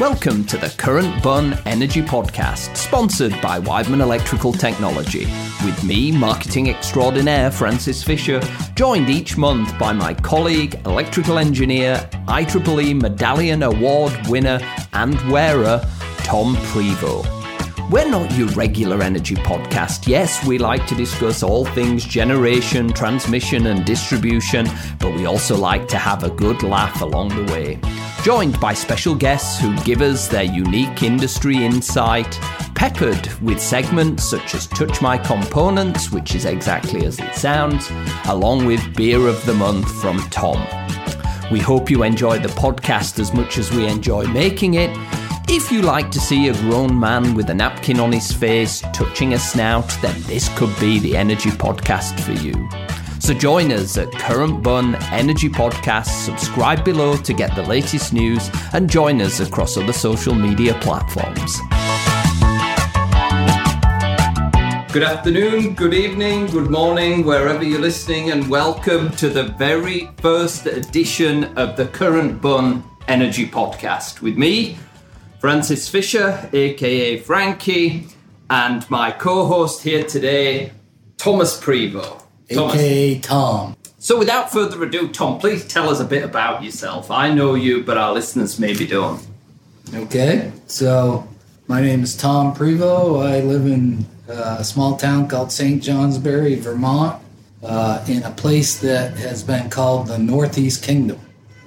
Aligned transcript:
Welcome 0.00 0.44
to 0.46 0.56
the 0.56 0.74
Current 0.78 1.22
Bun 1.22 1.58
Energy 1.66 2.00
Podcast, 2.00 2.74
sponsored 2.74 3.32
by 3.42 3.60
Weidmann 3.60 4.00
Electrical 4.00 4.50
Technology, 4.50 5.26
with 5.62 5.84
me, 5.84 6.10
marketing 6.10 6.70
extraordinaire 6.70 7.50
Francis 7.50 8.02
Fisher, 8.02 8.40
joined 8.74 9.10
each 9.10 9.36
month 9.36 9.78
by 9.78 9.92
my 9.92 10.14
colleague, 10.14 10.80
electrical 10.86 11.36
engineer, 11.36 11.96
IEEE 12.28 12.98
Medallion 12.98 13.62
Award 13.62 14.14
winner 14.26 14.58
and 14.94 15.20
wearer, 15.30 15.86
Tom 16.24 16.56
Prevost. 16.72 17.28
We're 17.90 18.08
not 18.08 18.32
your 18.38 18.48
regular 18.52 19.02
energy 19.02 19.34
podcast. 19.34 20.08
Yes, 20.08 20.42
we 20.46 20.56
like 20.56 20.86
to 20.86 20.94
discuss 20.94 21.42
all 21.42 21.66
things 21.66 22.06
generation, 22.06 22.90
transmission, 22.94 23.66
and 23.66 23.84
distribution, 23.84 24.66
but 24.98 25.14
we 25.14 25.26
also 25.26 25.58
like 25.58 25.88
to 25.88 25.98
have 25.98 26.24
a 26.24 26.30
good 26.30 26.62
laugh 26.62 27.02
along 27.02 27.28
the 27.36 27.52
way 27.52 27.78
joined 28.22 28.60
by 28.60 28.74
special 28.74 29.14
guests 29.14 29.58
who 29.58 29.74
give 29.82 30.02
us 30.02 30.28
their 30.28 30.44
unique 30.44 31.02
industry 31.02 31.64
insight, 31.64 32.30
peppered 32.74 33.32
with 33.40 33.60
segments 33.60 34.28
such 34.28 34.54
as 34.54 34.66
Touch 34.66 35.00
My 35.00 35.16
Components, 35.16 36.10
which 36.10 36.34
is 36.34 36.44
exactly 36.44 37.06
as 37.06 37.18
it 37.18 37.34
sounds, 37.34 37.90
along 38.26 38.66
with 38.66 38.94
Beer 38.94 39.26
of 39.26 39.44
the 39.46 39.54
Month 39.54 39.90
from 40.02 40.18
Tom. 40.30 40.58
We 41.50 41.60
hope 41.60 41.90
you 41.90 42.02
enjoy 42.02 42.38
the 42.38 42.48
podcast 42.48 43.18
as 43.18 43.32
much 43.32 43.56
as 43.56 43.70
we 43.70 43.86
enjoy 43.86 44.26
making 44.26 44.74
it. 44.74 44.90
If 45.48 45.72
you 45.72 45.80
like 45.82 46.10
to 46.10 46.20
see 46.20 46.48
a 46.48 46.54
grown 46.54 46.98
man 46.98 47.34
with 47.34 47.48
a 47.48 47.54
napkin 47.54 47.98
on 48.00 48.12
his 48.12 48.30
face 48.30 48.82
touching 48.92 49.32
a 49.32 49.38
snout, 49.38 49.88
then 50.02 50.20
this 50.22 50.48
could 50.58 50.78
be 50.78 50.98
the 50.98 51.16
energy 51.16 51.50
podcast 51.50 52.20
for 52.20 52.32
you. 52.32 52.79
So 53.20 53.34
join 53.34 53.70
us 53.70 53.98
at 53.98 54.10
Current 54.12 54.62
Bun 54.62 54.94
Energy 55.12 55.50
Podcast, 55.50 56.24
subscribe 56.24 56.86
below 56.86 57.18
to 57.18 57.34
get 57.34 57.54
the 57.54 57.62
latest 57.62 58.14
news, 58.14 58.50
and 58.72 58.88
join 58.88 59.20
us 59.20 59.40
across 59.40 59.76
other 59.76 59.92
social 59.92 60.34
media 60.34 60.72
platforms. 60.80 61.58
Good 64.90 65.02
afternoon, 65.02 65.74
good 65.74 65.92
evening, 65.92 66.46
good 66.46 66.70
morning, 66.70 67.26
wherever 67.26 67.62
you're 67.62 67.78
listening, 67.78 68.30
and 68.30 68.48
welcome 68.48 69.10
to 69.16 69.28
the 69.28 69.44
very 69.44 70.08
first 70.16 70.64
edition 70.64 71.44
of 71.58 71.76
the 71.76 71.88
Current 71.88 72.40
Bun 72.40 72.82
Energy 73.06 73.46
Podcast 73.46 74.22
with 74.22 74.38
me, 74.38 74.78
Francis 75.40 75.90
Fisher, 75.90 76.48
aka 76.54 77.18
Frankie, 77.18 78.06
and 78.48 78.88
my 78.90 79.12
co 79.12 79.44
host 79.44 79.82
here 79.82 80.04
today, 80.04 80.72
Thomas 81.18 81.60
Prevost 81.60 82.19
aka 82.50 83.18
Tom. 83.20 83.76
So, 83.98 84.18
without 84.18 84.50
further 84.50 84.82
ado, 84.82 85.08
Tom, 85.08 85.38
please 85.38 85.66
tell 85.66 85.90
us 85.90 86.00
a 86.00 86.04
bit 86.04 86.24
about 86.24 86.62
yourself. 86.62 87.10
I 87.10 87.32
know 87.32 87.54
you, 87.54 87.82
but 87.82 87.98
our 87.98 88.12
listeners 88.12 88.58
maybe 88.58 88.86
don't. 88.86 89.24
Okay, 89.94 90.50
so 90.66 91.28
my 91.66 91.80
name 91.80 92.02
is 92.02 92.16
Tom 92.16 92.54
Prevost. 92.54 93.28
I 93.28 93.40
live 93.40 93.66
in 93.66 94.06
uh, 94.28 94.56
a 94.60 94.64
small 94.64 94.96
town 94.96 95.28
called 95.28 95.52
St. 95.52 95.82
Johnsbury, 95.82 96.54
Vermont, 96.54 97.20
uh, 97.62 98.04
in 98.08 98.22
a 98.22 98.30
place 98.30 98.80
that 98.80 99.16
has 99.18 99.42
been 99.42 99.68
called 99.68 100.06
the 100.06 100.18
Northeast 100.18 100.82
Kingdom. 100.82 101.20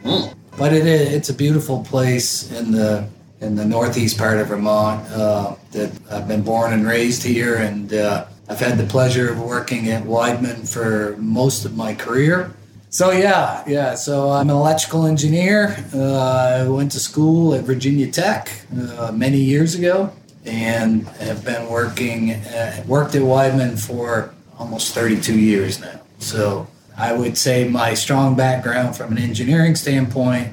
Mm. 0.03 0.33
But 0.57 0.73
it 0.73 0.87
is, 0.87 1.13
it's 1.13 1.29
a 1.29 1.33
beautiful 1.33 1.83
place 1.83 2.51
in 2.51 2.71
the 2.71 3.07
in 3.41 3.55
the 3.55 3.65
northeast 3.65 4.17
part 4.17 4.39
of 4.39 4.47
Vermont. 4.47 5.07
Uh, 5.11 5.55
that 5.71 5.91
I've 6.09 6.27
been 6.27 6.43
born 6.43 6.73
and 6.73 6.85
raised 6.87 7.23
here, 7.23 7.57
and 7.57 7.93
uh, 7.93 8.25
I've 8.53 8.59
had 8.59 8.77
the 8.77 8.85
pleasure 8.85 9.31
of 9.31 9.41
working 9.41 9.89
at 9.89 10.03
Weidmann 10.03 10.71
for 10.71 11.17
most 11.17 11.65
of 11.65 11.75
my 11.75 11.95
career. 11.95 12.53
So 12.91 13.09
yeah, 13.09 13.63
yeah. 13.65 13.95
So 13.95 14.29
I'm 14.29 14.47
an 14.47 14.55
electrical 14.55 15.07
engineer. 15.07 15.75
Uh, 15.91 16.59
I 16.63 16.67
went 16.67 16.91
to 16.91 16.99
school 16.99 17.55
at 17.55 17.63
Virginia 17.63 18.11
Tech 18.11 18.51
uh, 18.95 19.11
many 19.11 19.39
years 19.39 19.73
ago, 19.73 20.13
and 20.45 21.07
have 21.17 21.43
been 21.43 21.67
working 21.67 22.33
uh, 22.33 22.83
worked 22.87 23.15
at 23.15 23.23
Weidmann 23.23 23.83
for 23.83 24.35
almost 24.59 24.93
32 24.93 25.39
years 25.39 25.81
now. 25.81 25.99
So 26.19 26.67
I 26.95 27.11
would 27.11 27.39
say 27.39 27.67
my 27.67 27.95
strong 27.95 28.35
background 28.35 28.95
from 28.95 29.13
an 29.13 29.17
engineering 29.17 29.73
standpoint 29.73 30.49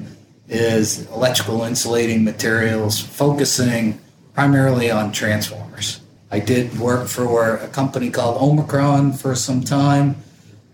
is 0.49 1.07
electrical 1.11 1.61
insulating 1.61 2.23
materials, 2.23 2.99
focusing 2.99 4.01
primarily 4.33 4.89
on 4.89 5.11
transformers. 5.11 5.60
I 6.31 6.39
did 6.39 6.79
work 6.79 7.07
for 7.07 7.57
a 7.57 7.67
company 7.67 8.09
called 8.09 8.41
Omicron 8.41 9.13
for 9.13 9.35
some 9.35 9.61
time. 9.61 10.15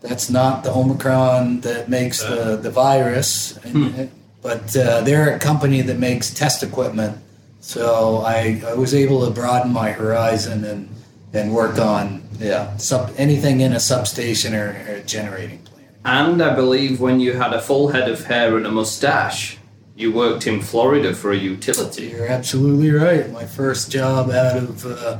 That's 0.02 0.30
not 0.30 0.64
the 0.64 0.72
Omicron 0.72 1.62
that 1.62 1.90
makes 1.90 2.22
the, 2.22 2.58
the 2.62 2.70
virus, 2.70 3.58
hmm. 3.58 4.06
but 4.44 4.76
uh, 4.78 5.02
they're 5.02 5.36
a 5.36 5.40
company 5.40 5.82
that 5.82 5.98
makes 5.98 6.32
test 6.32 6.62
equipment. 6.62 7.18
So 7.60 8.18
I, 8.18 8.62
I 8.68 8.76
was 8.76 8.94
able 8.94 9.26
to 9.26 9.32
broaden 9.32 9.74
my 9.74 9.92
horizon 9.92 10.64
and, 10.64 10.90
and 11.34 11.54
work 11.54 11.80
on 11.80 12.24
yeah 12.40 12.78
sub, 12.78 13.12
anything 13.18 13.62
in 13.62 13.74
a 13.74 13.80
substation 13.80 14.54
or, 14.54 14.70
or 14.88 14.94
a 14.94 15.04
generating 15.04 15.60
plant. 15.64 15.88
And 16.06 16.42
I 16.42 16.56
believe 16.56 17.02
when 17.02 17.20
you 17.20 17.34
had 17.34 17.54
a 17.54 17.62
full 17.62 17.90
head 17.90 18.10
of 18.10 18.24
hair 18.26 18.58
and 18.58 18.66
a 18.68 18.72
mustache, 18.72 19.58
you 19.96 20.12
worked 20.12 20.46
in 20.46 20.62
Florida 20.62 21.16
for 21.16 21.32
a 21.32 21.36
utility. 21.36 22.10
You're 22.10 22.28
absolutely 22.28 22.92
right. 22.92 23.30
My 23.32 23.46
first 23.46 23.92
job 23.92 24.30
out 24.30 24.58
of 24.58 24.86
uh, 24.86 25.18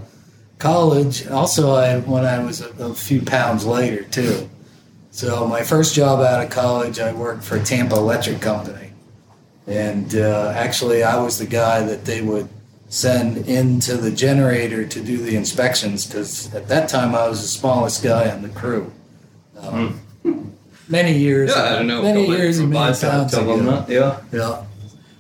college, 0.60 1.28
also 1.28 1.74
I 1.74 2.00
when 2.00 2.26
I 2.26 2.44
was 2.44 2.62
a, 2.62 2.70
a, 2.84 2.94
few 2.94 3.22
pounds 3.22 3.66
lighter 3.66 4.04
too. 4.04 4.50
So 5.12 5.48
my 5.48 5.64
first 5.64 5.96
job 5.96 6.20
out 6.20 6.44
of 6.44 6.50
college, 6.50 7.00
I 7.00 7.14
worked 7.14 7.44
for 7.44 7.60
Tampa 7.60 7.96
Electric 7.96 8.42
Company, 8.42 8.92
and 9.66 10.16
uh, 10.16 10.54
actually 10.56 11.04
I 11.04 11.22
was 11.22 11.38
the 11.38 11.46
guy 11.46 11.82
that 11.84 12.06
they 12.06 12.22
would 12.22 12.50
send 12.90 13.38
into 13.48 13.98
the 13.98 14.12
generator 14.12 14.88
to 14.88 15.02
do 15.04 15.18
the 15.18 15.36
inspections 15.36 16.06
because 16.06 16.54
at 16.54 16.68
that 16.70 16.88
time 16.88 17.16
I 17.16 17.28
was 17.28 17.42
the 17.42 17.48
smallest 17.48 18.04
guy 18.04 18.30
on 18.32 18.42
the 18.42 18.50
crew. 18.50 18.92
Um, 19.58 20.00
mm. 20.24 20.52
Many 20.88 21.18
years, 21.18 21.52
yeah, 21.54 21.64
I 21.64 21.70
don't 21.76 21.88
know. 21.88 22.02
Many 22.02 22.28
years 22.28 22.60
and 22.60 22.70
many 22.70 22.98
pounds 22.98 23.34
ago. 23.34 23.86
Yeah, 23.90 24.22
yeah. 24.32 24.64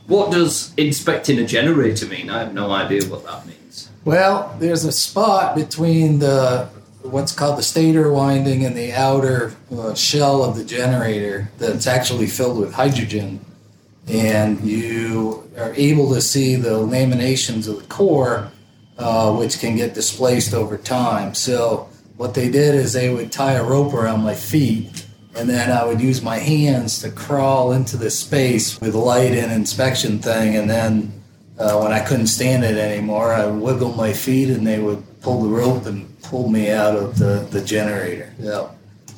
What 0.07 0.31
does 0.31 0.73
inspecting 0.77 1.39
a 1.39 1.45
generator 1.45 2.05
mean? 2.05 2.29
I 2.29 2.39
have 2.39 2.53
no 2.53 2.71
idea 2.71 3.03
what 3.09 3.25
that 3.25 3.45
means. 3.45 3.89
Well, 4.07 4.55
there's 4.57 4.85
a 4.85 4.91
spot 4.93 5.53
between 5.53 6.19
the 6.19 6.69
what's 7.01 7.33
called 7.33 7.57
the 7.57 7.61
stator 7.61 8.09
winding 8.09 8.63
and 8.63 8.73
the 8.73 8.93
outer 8.93 9.53
uh, 9.69 9.95
shell 9.95 10.45
of 10.45 10.55
the 10.55 10.63
generator 10.63 11.51
that's 11.57 11.87
actually 11.87 12.27
filled 12.27 12.57
with 12.57 12.73
hydrogen, 12.73 13.43
and 14.07 14.61
you 14.61 15.51
are 15.57 15.73
able 15.73 16.13
to 16.13 16.21
see 16.21 16.55
the 16.55 16.69
laminations 16.69 17.67
of 17.67 17.81
the 17.81 17.87
core, 17.89 18.49
uh, 18.97 19.35
which 19.35 19.59
can 19.59 19.75
get 19.75 19.93
displaced 19.93 20.53
over 20.53 20.77
time. 20.77 21.33
So 21.33 21.89
what 22.15 22.33
they 22.33 22.49
did 22.49 22.75
is 22.75 22.93
they 22.93 23.13
would 23.13 23.33
tie 23.33 23.55
a 23.55 23.63
rope 23.63 23.93
around 23.93 24.21
my 24.21 24.35
feet. 24.35 25.05
And 25.35 25.49
then 25.49 25.69
I 25.69 25.83
would 25.83 25.99
use 25.99 26.21
my 26.21 26.37
hands 26.37 27.01
to 27.01 27.11
crawl 27.11 27.73
into 27.73 27.97
the 27.97 28.09
space 28.09 28.79
with 28.79 28.95
light 28.95 29.33
and 29.33 29.51
inspection 29.51 30.19
thing, 30.19 30.55
and 30.55 30.69
then 30.69 31.16
uh, 31.59 31.79
when 31.79 31.91
I 31.91 31.99
couldn't 31.99 32.27
stand 32.27 32.63
it 32.63 32.77
anymore, 32.77 33.33
I 33.33 33.47
wiggled 33.47 33.97
my 33.97 34.13
feet 34.13 34.49
and 34.49 34.65
they 34.65 34.79
would 34.79 35.03
pull 35.21 35.41
the 35.43 35.49
rope 35.49 35.85
and 35.85 36.21
pull 36.21 36.49
me 36.49 36.69
out 36.69 36.95
of 36.95 37.17
the, 37.17 37.47
the 37.49 37.61
generator. 37.61 38.33
Yeah. 38.39 38.69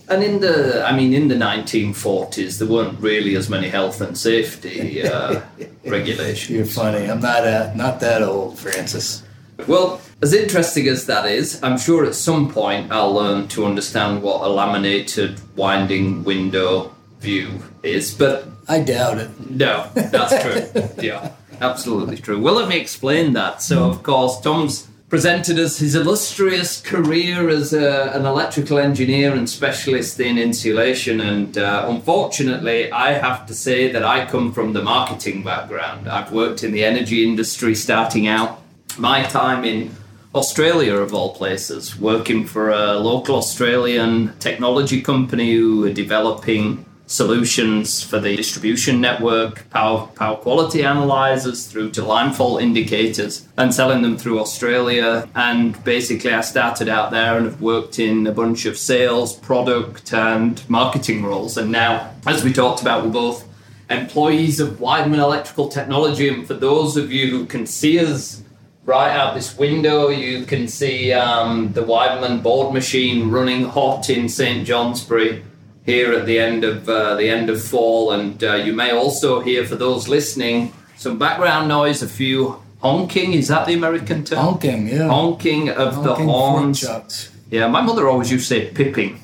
And 0.07 0.23
in 0.23 0.39
the, 0.39 0.83
I 0.85 0.95
mean, 0.95 1.13
in 1.13 1.27
the 1.27 1.35
1940s, 1.35 2.57
there 2.57 2.67
weren't 2.67 2.99
really 2.99 3.35
as 3.35 3.49
many 3.49 3.67
health 3.67 4.01
and 4.01 4.17
safety 4.17 5.03
uh, 5.03 5.41
regulations. 5.85 6.49
You're 6.49 6.65
funny. 6.65 7.09
I'm 7.09 7.19
not 7.19 7.45
uh, 7.45 7.71
not 7.75 7.99
that 7.99 8.23
old, 8.23 8.57
Francis. 8.57 9.21
Well, 9.67 10.01
as 10.21 10.33
interesting 10.33 10.87
as 10.87 11.05
that 11.05 11.25
is, 11.27 11.61
I'm 11.61 11.77
sure 11.77 12.05
at 12.05 12.15
some 12.15 12.49
point 12.51 12.91
I'll 12.91 13.13
learn 13.13 13.49
to 13.49 13.65
understand 13.65 14.23
what 14.23 14.41
a 14.41 14.49
laminated 14.49 15.39
winding 15.55 16.23
window 16.23 16.95
view 17.19 17.61
is. 17.83 18.11
But 18.11 18.47
I 18.67 18.79
doubt 18.79 19.19
it. 19.19 19.29
No, 19.51 19.91
that's 19.93 20.41
true. 20.41 20.87
yeah 21.03 21.33
absolutely 21.61 22.17
true. 22.17 22.39
Well, 22.39 22.55
let 22.55 22.67
me 22.67 22.77
explain 22.77 23.33
that. 23.33 23.61
So, 23.61 23.89
of 23.89 24.03
course, 24.03 24.39
Tom's 24.41 24.87
presented 25.09 25.57
us 25.57 25.79
his 25.79 25.95
illustrious 25.95 26.81
career 26.81 27.49
as 27.49 27.73
a, 27.73 28.11
an 28.13 28.25
electrical 28.25 28.77
engineer 28.77 29.33
and 29.33 29.49
specialist 29.49 30.19
in 30.19 30.37
insulation. 30.37 31.19
And 31.19 31.57
uh, 31.57 31.85
unfortunately, 31.87 32.91
I 32.91 33.13
have 33.13 33.47
to 33.47 33.55
say 33.55 33.91
that 33.91 34.03
I 34.03 34.25
come 34.25 34.53
from 34.53 34.73
the 34.73 34.83
marketing 34.83 35.43
background. 35.43 36.07
I've 36.07 36.31
worked 36.31 36.63
in 36.63 36.71
the 36.71 36.85
energy 36.85 37.27
industry 37.27 37.73
starting 37.73 38.27
out. 38.27 38.61
My 38.97 39.23
time 39.23 39.65
in 39.65 39.95
Australia, 40.35 40.95
of 40.97 41.11
all 41.11 41.33
places, 41.33 41.99
working 41.99 42.45
for 42.45 42.69
a 42.69 42.93
local 42.93 43.35
Australian 43.35 44.37
technology 44.37 45.01
company 45.01 45.55
who 45.55 45.81
were 45.81 45.93
developing 45.93 46.85
solutions 47.09 48.03
for 48.03 48.19
the 48.19 48.35
distribution 48.35 49.01
network, 49.01 49.67
power, 49.71 50.05
power 50.15 50.37
quality 50.37 50.83
analyzers 50.83 51.65
through 51.65 51.89
to 51.89 52.03
line 52.03 52.31
fault 52.31 52.61
indicators, 52.61 53.47
and 53.57 53.73
selling 53.73 54.03
them 54.03 54.15
through 54.15 54.39
Australia. 54.39 55.27
And 55.33 55.83
basically, 55.83 56.31
I 56.31 56.41
started 56.41 56.87
out 56.87 57.09
there 57.09 57.35
and 57.35 57.47
have 57.47 57.61
worked 57.61 57.97
in 57.97 58.27
a 58.27 58.31
bunch 58.31 58.65
of 58.65 58.77
sales, 58.77 59.35
product, 59.35 60.13
and 60.13 60.61
marketing 60.69 61.23
roles. 61.23 61.57
And 61.57 61.71
now, 61.71 62.13
as 62.27 62.43
we 62.43 62.53
talked 62.53 62.81
about, 62.81 63.03
we're 63.03 63.11
both 63.11 63.43
employees 63.89 64.59
of 64.59 64.77
Weidmann 64.79 65.17
Electrical 65.17 65.67
Technology. 65.67 66.29
And 66.29 66.45
for 66.45 66.53
those 66.53 66.95
of 66.95 67.11
you 67.11 67.31
who 67.31 67.45
can 67.47 67.65
see 67.65 67.97
us 67.97 68.43
right 68.85 69.11
out 69.11 69.33
this 69.33 69.57
window, 69.57 70.09
you 70.09 70.45
can 70.45 70.67
see 70.67 71.11
um, 71.11 71.73
the 71.73 71.81
Weidmann 71.81 72.43
board 72.43 72.71
machine 72.71 73.31
running 73.31 73.63
hot 73.63 74.11
in 74.11 74.29
St. 74.29 74.65
Johnsbury 74.65 75.43
here 75.89 76.13
at 76.13 76.25
the 76.25 76.39
end 76.39 76.63
of 76.63 76.87
uh, 76.87 77.15
the 77.15 77.27
end 77.27 77.49
of 77.49 77.61
fall. 77.61 78.11
And 78.11 78.41
uh, 78.43 78.55
you 78.55 78.73
may 78.73 78.91
also 78.91 79.41
hear, 79.41 79.65
for 79.65 79.75
those 79.75 80.07
listening, 80.07 80.71
some 80.95 81.17
background 81.17 81.67
noise, 81.67 82.01
a 82.03 82.07
few 82.07 82.61
honking. 82.81 83.33
Is 83.33 83.47
that 83.47 83.65
the 83.65 83.73
American 83.73 84.23
term? 84.23 84.39
Honking, 84.39 84.87
yeah. 84.87 85.07
Honking 85.07 85.69
of 85.69 86.03
the 86.03 86.09
Honking 86.09 86.27
horns. 86.27 86.79
chucks. 86.81 87.31
Yeah, 87.49 87.67
my 87.67 87.81
mother 87.81 88.07
always 88.07 88.31
used 88.31 88.47
to 88.49 88.55
say 88.55 88.71
pipping. 88.71 89.21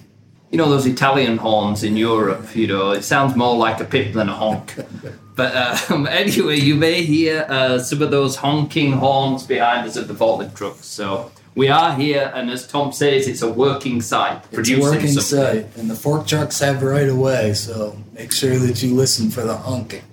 You 0.52 0.58
know 0.58 0.70
those 0.70 0.86
Italian 0.86 1.38
horns 1.38 1.84
in 1.84 1.98
Europe. 1.98 2.56
You 2.56 2.68
know, 2.68 2.92
it 2.92 3.04
sounds 3.04 3.36
more 3.36 3.56
like 3.56 3.80
a 3.82 3.86
pip 3.86 4.14
than 4.14 4.30
a 4.30 4.34
honk. 4.34 4.74
but 5.36 5.56
um, 5.92 6.08
anyway, 6.24 6.60
you 6.60 6.76
may 6.76 7.04
hear 7.04 7.46
uh, 7.50 7.80
some 7.80 8.02
of 8.02 8.10
those 8.10 8.38
honking 8.38 8.94
horns 8.94 9.46
behind 9.46 9.88
us 9.88 9.98
at 9.98 10.08
the 10.08 10.14
forklift 10.14 10.56
trucks. 10.56 10.86
So 10.86 11.32
we 11.56 11.70
are 11.70 11.96
here, 11.96 12.32
and 12.36 12.50
as 12.50 12.68
Tom 12.68 12.92
says, 12.92 13.28
it's 13.28 13.42
a 13.42 13.52
working 13.52 14.02
site 14.02 14.44
It's 14.52 14.70
a 14.70 14.80
working 14.80 15.08
something. 15.08 15.64
site, 15.64 15.78
and 15.78 15.90
the 15.90 15.96
fork 15.96 16.28
trucks 16.28 16.60
have 16.60 16.84
right 16.84 17.08
of 17.08 17.18
way, 17.18 17.54
so 17.54 17.98
make 18.14 18.32
sure 18.32 18.58
that 18.60 18.84
you 18.84 18.94
listen 18.94 19.30
for 19.30 19.42
the 19.42 19.56
honking. 19.56 20.04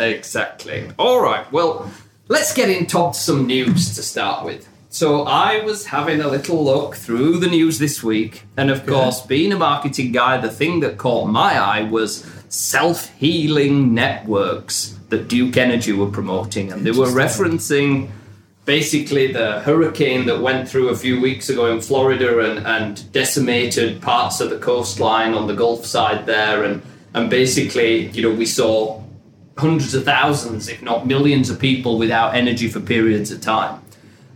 Exactly. 0.00 0.90
All 0.98 1.20
right. 1.20 1.50
Well, 1.52 1.90
let's 2.28 2.54
get 2.54 2.70
into 2.70 3.12
some 3.14 3.46
news 3.46 3.94
to 3.96 4.02
start 4.02 4.44
with. 4.44 4.68
So 4.90 5.22
I 5.22 5.64
was 5.64 5.86
having 5.86 6.20
a 6.20 6.28
little 6.28 6.62
look 6.62 6.96
through 6.96 7.38
the 7.38 7.46
news 7.46 7.78
this 7.78 8.02
week, 8.02 8.42
and 8.56 8.70
of 8.70 8.86
course, 8.86 9.22
being 9.22 9.52
a 9.52 9.56
marketing 9.56 10.12
guy, 10.12 10.36
the 10.38 10.50
thing 10.50 10.80
that 10.80 10.98
caught 10.98 11.28
my 11.28 11.58
eye 11.58 11.82
was 11.82 12.26
self-healing 12.48 13.94
networks 13.94 14.98
that 15.08 15.28
Duke 15.28 15.56
Energy 15.56 15.92
were 15.92 16.10
promoting, 16.10 16.70
and 16.70 16.84
they 16.84 16.90
were 16.90 17.06
referencing 17.06 18.10
basically 18.64 19.32
the 19.32 19.60
hurricane 19.60 20.26
that 20.26 20.40
went 20.40 20.68
through 20.68 20.88
a 20.90 20.96
few 20.96 21.20
weeks 21.20 21.48
ago 21.48 21.72
in 21.72 21.80
Florida 21.80 22.38
and, 22.50 22.66
and 22.66 23.12
decimated 23.12 24.00
parts 24.00 24.40
of 24.40 24.50
the 24.50 24.58
coastline 24.58 25.34
on 25.34 25.46
the 25.46 25.54
Gulf 25.54 25.84
side 25.84 26.26
there, 26.26 26.64
and 26.64 26.82
and 27.14 27.28
basically, 27.28 28.08
you 28.10 28.22
know, 28.22 28.34
we 28.34 28.46
saw 28.46 29.02
hundreds 29.58 29.94
of 29.94 30.04
thousands, 30.04 30.68
if 30.68 30.80
not 30.82 31.06
millions, 31.06 31.50
of 31.50 31.58
people 31.58 31.98
without 31.98 32.34
energy 32.34 32.68
for 32.68 32.80
periods 32.80 33.30
of 33.30 33.40
time. 33.40 33.80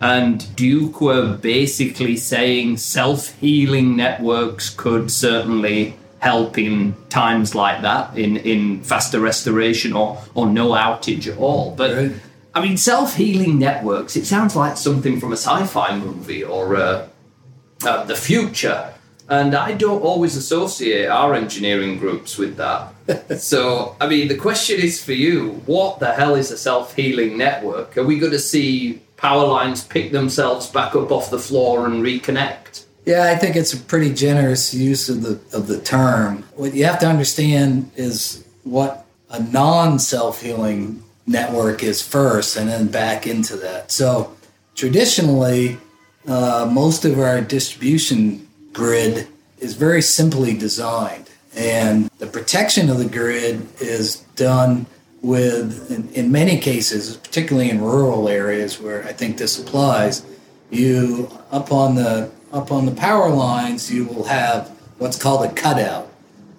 And 0.00 0.55
Duke 0.56 1.00
were 1.00 1.37
basically 1.38 2.17
saying 2.17 2.76
self 2.76 3.32
healing 3.38 3.96
networks 3.96 4.69
could 4.69 5.11
certainly 5.11 5.96
help 6.19 6.58
in 6.58 6.94
times 7.08 7.55
like 7.55 7.82
that, 7.82 8.17
in, 8.19 8.37
in 8.38 8.82
faster 8.82 9.20
restoration 9.20 9.93
or, 9.93 10.20
or 10.34 10.46
no 10.46 10.70
outage 10.70 11.31
at 11.32 11.38
all. 11.38 11.75
But 11.75 11.96
Right. 11.96 12.12
I 12.56 12.62
mean, 12.62 12.79
self 12.79 13.17
healing 13.17 13.58
networks, 13.58 14.17
it 14.17 14.25
sounds 14.25 14.56
like 14.56 14.79
something 14.79 15.20
from 15.20 15.31
a 15.31 15.37
sci 15.37 15.67
fi 15.67 15.99
movie 15.99 16.43
or 16.43 16.76
uh, 16.76 17.06
uh, 17.85 18.05
the 18.05 18.17
future. 18.17 18.94
And 19.29 19.55
I 19.55 19.73
don't 19.73 20.00
always 20.00 20.37
associate 20.37 21.06
our 21.08 21.35
engineering 21.35 21.99
groups 21.99 22.38
with 22.38 22.56
that. 22.56 22.94
so, 23.38 23.94
I 24.00 24.06
mean, 24.06 24.29
the 24.29 24.38
question 24.38 24.81
is 24.81 25.05
for 25.05 25.12
you 25.12 25.61
what 25.67 25.99
the 25.99 26.14
hell 26.14 26.35
is 26.35 26.50
a 26.50 26.56
self 26.56 26.97
healing 26.97 27.37
network? 27.37 27.99
Are 27.99 28.05
we 28.05 28.19
going 28.19 28.32
to 28.32 28.38
see 28.38 29.03
power 29.19 29.47
lines 29.47 29.85
pick 29.85 30.12
themselves 30.12 30.67
back 30.70 30.97
up 30.97 31.12
off 31.12 31.29
the 31.29 31.38
floor 31.38 31.85
and 31.85 32.03
reconnect? 32.03 32.87
Yeah, 33.05 33.25
I 33.25 33.37
think 33.37 33.56
it's 33.56 33.75
a 33.75 33.76
pretty 33.76 34.14
generous 34.14 34.73
use 34.73 35.11
of 35.11 35.20
the 35.20 35.38
of 35.55 35.67
the 35.67 35.79
term. 35.79 36.44
What 36.55 36.73
you 36.73 36.87
have 36.87 37.00
to 37.00 37.06
understand 37.06 37.91
is 37.97 38.49
what 38.64 39.05
a 39.29 39.43
non 39.43 39.99
self 39.99 40.41
healing 40.41 41.03
network 41.26 41.82
is 41.82 42.00
first, 42.02 42.56
and 42.56 42.69
then 42.69 42.88
back 42.88 43.26
into 43.26 43.56
that. 43.56 43.90
So 43.90 44.37
traditionally, 44.75 45.78
uh, 46.26 46.69
most 46.70 47.05
of 47.05 47.19
our 47.19 47.40
distribution 47.40 48.46
grid 48.73 49.28
is 49.58 49.75
very 49.75 50.02
simply 50.02 50.56
designed, 50.56 51.31
and 51.55 52.11
the 52.19 52.26
protection 52.26 52.90
of 52.90 52.99
the 52.99 53.08
grid 53.08 53.67
is 53.81 54.17
done 54.37 54.87
with, 55.23 55.90
in, 55.90 56.08
in 56.11 56.31
many 56.31 56.58
cases, 56.58 57.17
particularly 57.17 57.70
in 57.70 57.81
rural 57.81 58.29
areas 58.29 58.81
where 58.81 59.05
I 59.05 59.12
think 59.12 59.38
this 59.38 59.58
applies, 59.58 60.25
you 60.70 61.31
up 61.50 61.72
on 61.72 61.94
the 61.94 62.31
up 62.52 62.70
on 62.70 62.87
the 62.87 62.93
power 62.93 63.29
lines, 63.29 63.90
you 63.93 64.05
will 64.06 64.25
have 64.25 64.69
what's 64.99 65.20
called 65.20 65.44
a 65.44 65.52
cutout, 65.52 66.11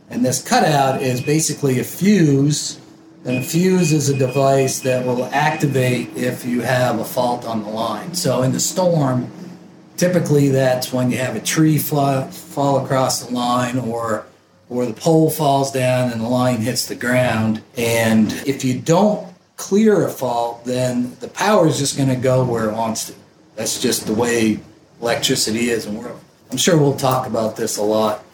and 0.10 0.24
this 0.26 0.42
cutout 0.42 1.02
is 1.02 1.22
basically 1.22 1.80
a 1.80 1.84
fuse. 1.84 2.80
And 3.28 3.40
a 3.40 3.42
fuse 3.42 3.92
is 3.92 4.08
a 4.08 4.18
device 4.18 4.80
that 4.80 5.06
will 5.06 5.26
activate 5.26 6.16
if 6.16 6.46
you 6.46 6.62
have 6.62 6.98
a 7.00 7.04
fault 7.04 7.46
on 7.46 7.62
the 7.62 7.70
line. 7.70 8.14
So 8.16 8.42
in 8.42 8.54
the 8.54 8.60
storm, 8.62 9.30
typically 9.98 10.48
that's 10.48 10.94
when 10.94 11.12
you 11.12 11.18
have 11.18 11.36
a 11.36 11.42
tree 11.42 11.78
fly, 11.78 12.26
fall 12.30 12.86
across 12.86 13.26
the 13.26 13.34
line 13.34 13.78
or 13.80 14.26
or 14.70 14.86
the 14.86 14.94
pole 14.94 15.30
falls 15.30 15.72
down 15.72 16.12
and 16.12 16.22
the 16.22 16.28
line 16.28 16.58
hits 16.58 16.88
the 16.88 16.96
ground 16.96 17.62
and 17.78 18.34
if 18.46 18.66
you 18.66 18.80
don't 18.80 19.34
clear 19.56 20.06
a 20.06 20.10
fault 20.10 20.66
then 20.66 21.16
the 21.22 21.28
power 21.30 21.68
is 21.68 21.78
just 21.78 21.96
going 21.96 22.10
to 22.10 22.18
go 22.18 22.44
where 22.44 22.70
it 22.70 22.74
wants 22.74 23.06
to 23.06 23.14
that's 23.56 23.82
just 23.82 24.06
the 24.06 24.14
way 24.14 24.60
electricity 25.00 25.70
is 25.70 25.86
and 25.86 25.98
we're, 25.98 26.12
i'm 26.52 26.58
sure 26.58 26.78
we'll 26.78 26.98
talk 26.98 27.26
about 27.26 27.56
this 27.56 27.78
a 27.78 27.82
lot 27.82 28.26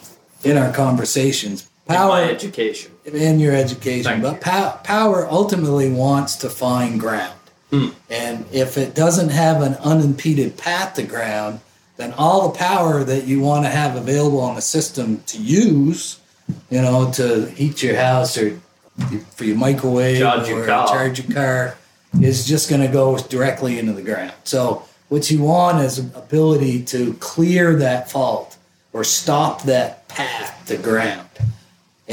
in 0.44 0.58
our 0.58 0.74
conversations 0.74 1.70
In 1.88 1.94
power 1.94 2.10
my 2.10 2.24
education. 2.24 2.93
In 3.06 3.40
your 3.40 3.54
education, 3.54 4.04
Thank 4.22 4.24
but 4.24 4.42
pow- 4.42 4.80
power 4.84 5.28
ultimately 5.30 5.92
wants 5.92 6.36
to 6.38 6.50
find 6.50 7.00
ground. 7.00 7.38
Hmm. 7.70 7.88
And 8.10 8.46
if 8.52 8.78
it 8.78 8.94
doesn't 8.96 9.30
have 9.30 9.62
an 9.62 9.74
unimpeded 9.76 10.58
path 10.58 10.94
to 10.96 11.04
ground, 11.04 11.60
then 11.98 12.14
all 12.14 12.50
the 12.50 12.58
power 12.58 13.04
that 13.04 13.26
you 13.26 13.40
want 13.42 13.66
to 13.66 13.70
have 13.70 13.96
available 13.96 14.40
on 14.42 14.56
the 14.56 14.62
system 14.62 15.22
to 15.28 15.38
use, 15.38 16.20
you 16.70 16.82
know, 16.82 17.12
to 17.14 17.46
heat 17.52 17.84
your 17.84 17.96
house 17.96 18.38
or 18.38 18.60
for 19.32 19.44
your 19.44 19.58
microwave 19.58 20.20
Charge 20.20 20.48
your 20.48 20.64
or 20.64 20.66
car. 20.66 20.88
charge 20.88 21.20
your 21.24 21.34
car, 21.36 21.78
is 22.22 22.46
just 22.46 22.70
going 22.70 22.82
to 22.82 22.88
go 22.88 23.18
directly 23.18 23.80
into 23.80 23.92
the 23.94 24.04
ground. 24.04 24.34
So 24.44 24.86
what 25.10 25.30
you 25.32 25.42
want 25.42 25.80
is 25.84 25.98
ability 25.98 26.84
to 26.86 27.14
clear 27.16 27.76
that 27.78 28.12
fault 28.12 28.56
or 28.92 29.04
stop 29.04 29.64
that 29.64 30.08
path 30.08 30.64
to 30.68 30.78
ground. 30.78 31.28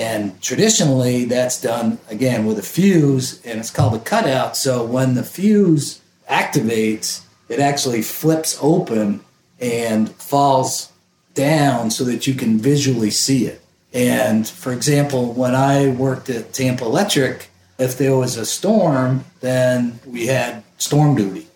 And 0.00 0.40
traditionally, 0.40 1.26
that's 1.26 1.60
done 1.60 1.98
again 2.08 2.46
with 2.46 2.58
a 2.58 2.62
fuse, 2.62 3.44
and 3.44 3.60
it's 3.60 3.70
called 3.70 3.94
a 3.94 3.98
cutout. 3.98 4.56
So 4.56 4.82
when 4.82 5.14
the 5.14 5.22
fuse 5.22 6.00
activates, 6.26 7.20
it 7.50 7.60
actually 7.60 8.00
flips 8.00 8.56
open 8.62 9.20
and 9.60 10.08
falls 10.12 10.90
down 11.34 11.90
so 11.90 12.04
that 12.04 12.26
you 12.26 12.32
can 12.32 12.56
visually 12.56 13.10
see 13.10 13.44
it. 13.44 13.60
And 13.92 14.48
for 14.48 14.72
example, 14.72 15.34
when 15.34 15.54
I 15.54 15.90
worked 15.90 16.30
at 16.30 16.54
Tampa 16.54 16.84
Electric, 16.84 17.50
if 17.78 17.98
there 17.98 18.16
was 18.16 18.38
a 18.38 18.46
storm, 18.46 19.26
then 19.40 20.00
we 20.06 20.28
had 20.28 20.62
storm 20.78 21.14
duty. 21.14 21.46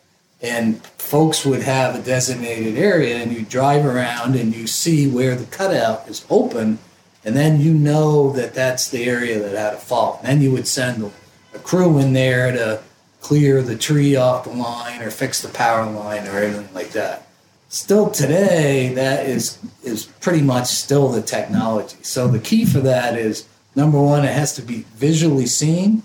And 0.43 0.85
folks 0.99 1.47
would 1.47 1.63
have 1.63 1.95
a 1.95 2.03
designated 2.03 2.77
area, 2.77 3.17
and 3.17 3.33
you 3.33 3.43
drive 3.43 3.87
around 3.87 4.37
and 4.37 4.55
you 4.55 4.67
see 4.67 5.09
where 5.09 5.35
the 5.35 5.47
cutout 5.47 6.07
is 6.09 6.27
open, 6.29 6.79
and 7.25 7.35
then 7.35 7.61
you 7.61 7.73
know 7.73 8.33
that 8.33 8.55
that's 8.55 8.89
the 8.89 9.05
area 9.05 9.39
that 9.41 9.57
had 9.57 9.75
a 9.75 9.79
fault. 9.79 10.23
then 10.23 10.43
you 10.43 10.53
would 10.53 10.69
send 10.69 11.11
a 11.55 11.59
crew 11.59 11.99
in 11.99 12.13
there 12.13 12.53
to 12.53 12.83
clear 13.21 13.63
the 13.63 13.77
tree 13.77 14.17
off 14.17 14.45
the 14.45 14.51
line 14.51 15.01
or 15.01 15.11
fix 15.11 15.41
the 15.41 15.49
power 15.49 15.91
line 15.91 16.27
or 16.27 16.39
anything 16.39 16.73
like 16.75 16.91
that. 16.91 17.27
Still 17.71 18.11
today, 18.11 18.93
that 18.95 19.27
is 19.27 19.59
is 19.83 20.05
pretty 20.05 20.43
much 20.43 20.67
still 20.67 21.09
the 21.09 21.23
technology. 21.23 21.97
So 22.03 22.29
the 22.29 22.39
key 22.39 22.67
for 22.67 22.81
that 22.81 23.19
is 23.19 23.49
number 23.75 24.01
one, 24.01 24.25
it 24.25 24.33
has 24.33 24.55
to 24.57 24.63
be 24.63 24.85
visually 24.95 25.47
seen, 25.47 26.03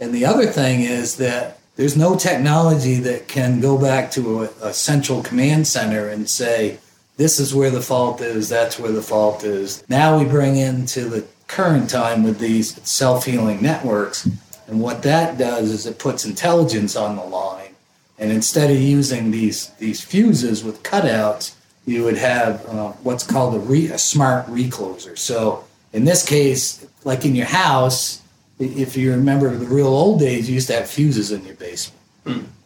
and 0.00 0.12
the 0.12 0.24
other 0.24 0.46
thing 0.46 0.80
is 0.80 1.16
that 1.16 1.58
there's 1.76 1.96
no 1.96 2.16
technology 2.16 2.96
that 2.96 3.28
can 3.28 3.60
go 3.60 3.78
back 3.78 4.10
to 4.12 4.44
a, 4.44 4.50
a 4.62 4.72
central 4.72 5.22
command 5.22 5.66
center 5.66 6.08
and 6.08 6.28
say, 6.28 6.78
this 7.16 7.38
is 7.38 7.54
where 7.54 7.70
the 7.70 7.82
fault 7.82 8.20
is, 8.20 8.48
that's 8.48 8.78
where 8.78 8.92
the 8.92 9.02
fault 9.02 9.44
is. 9.44 9.84
Now 9.88 10.18
we 10.18 10.24
bring 10.24 10.56
into 10.56 11.04
the 11.04 11.26
current 11.46 11.90
time 11.90 12.22
with 12.22 12.38
these 12.38 12.80
self 12.88 13.26
healing 13.26 13.62
networks. 13.62 14.28
And 14.66 14.80
what 14.80 15.02
that 15.02 15.36
does 15.36 15.70
is 15.70 15.86
it 15.86 15.98
puts 15.98 16.24
intelligence 16.24 16.96
on 16.96 17.16
the 17.16 17.24
line. 17.24 17.74
And 18.18 18.30
instead 18.30 18.70
of 18.70 18.80
using 18.80 19.30
these, 19.30 19.68
these 19.78 20.00
fuses 20.00 20.64
with 20.64 20.82
cutouts, 20.82 21.54
you 21.84 22.04
would 22.04 22.16
have 22.16 22.64
uh, 22.66 22.92
what's 23.02 23.24
called 23.24 23.54
a, 23.56 23.58
re, 23.58 23.88
a 23.88 23.98
smart 23.98 24.46
recloser. 24.46 25.18
So 25.18 25.64
in 25.92 26.04
this 26.04 26.26
case, 26.26 26.86
like 27.04 27.24
in 27.24 27.34
your 27.34 27.46
house, 27.46 28.22
if 28.58 28.96
you 28.96 29.10
remember 29.10 29.54
the 29.54 29.66
real 29.66 29.88
old 29.88 30.20
days, 30.20 30.48
you 30.48 30.54
used 30.54 30.68
to 30.68 30.74
have 30.74 30.88
fuses 30.88 31.32
in 31.32 31.44
your 31.44 31.56
basement. 31.56 31.98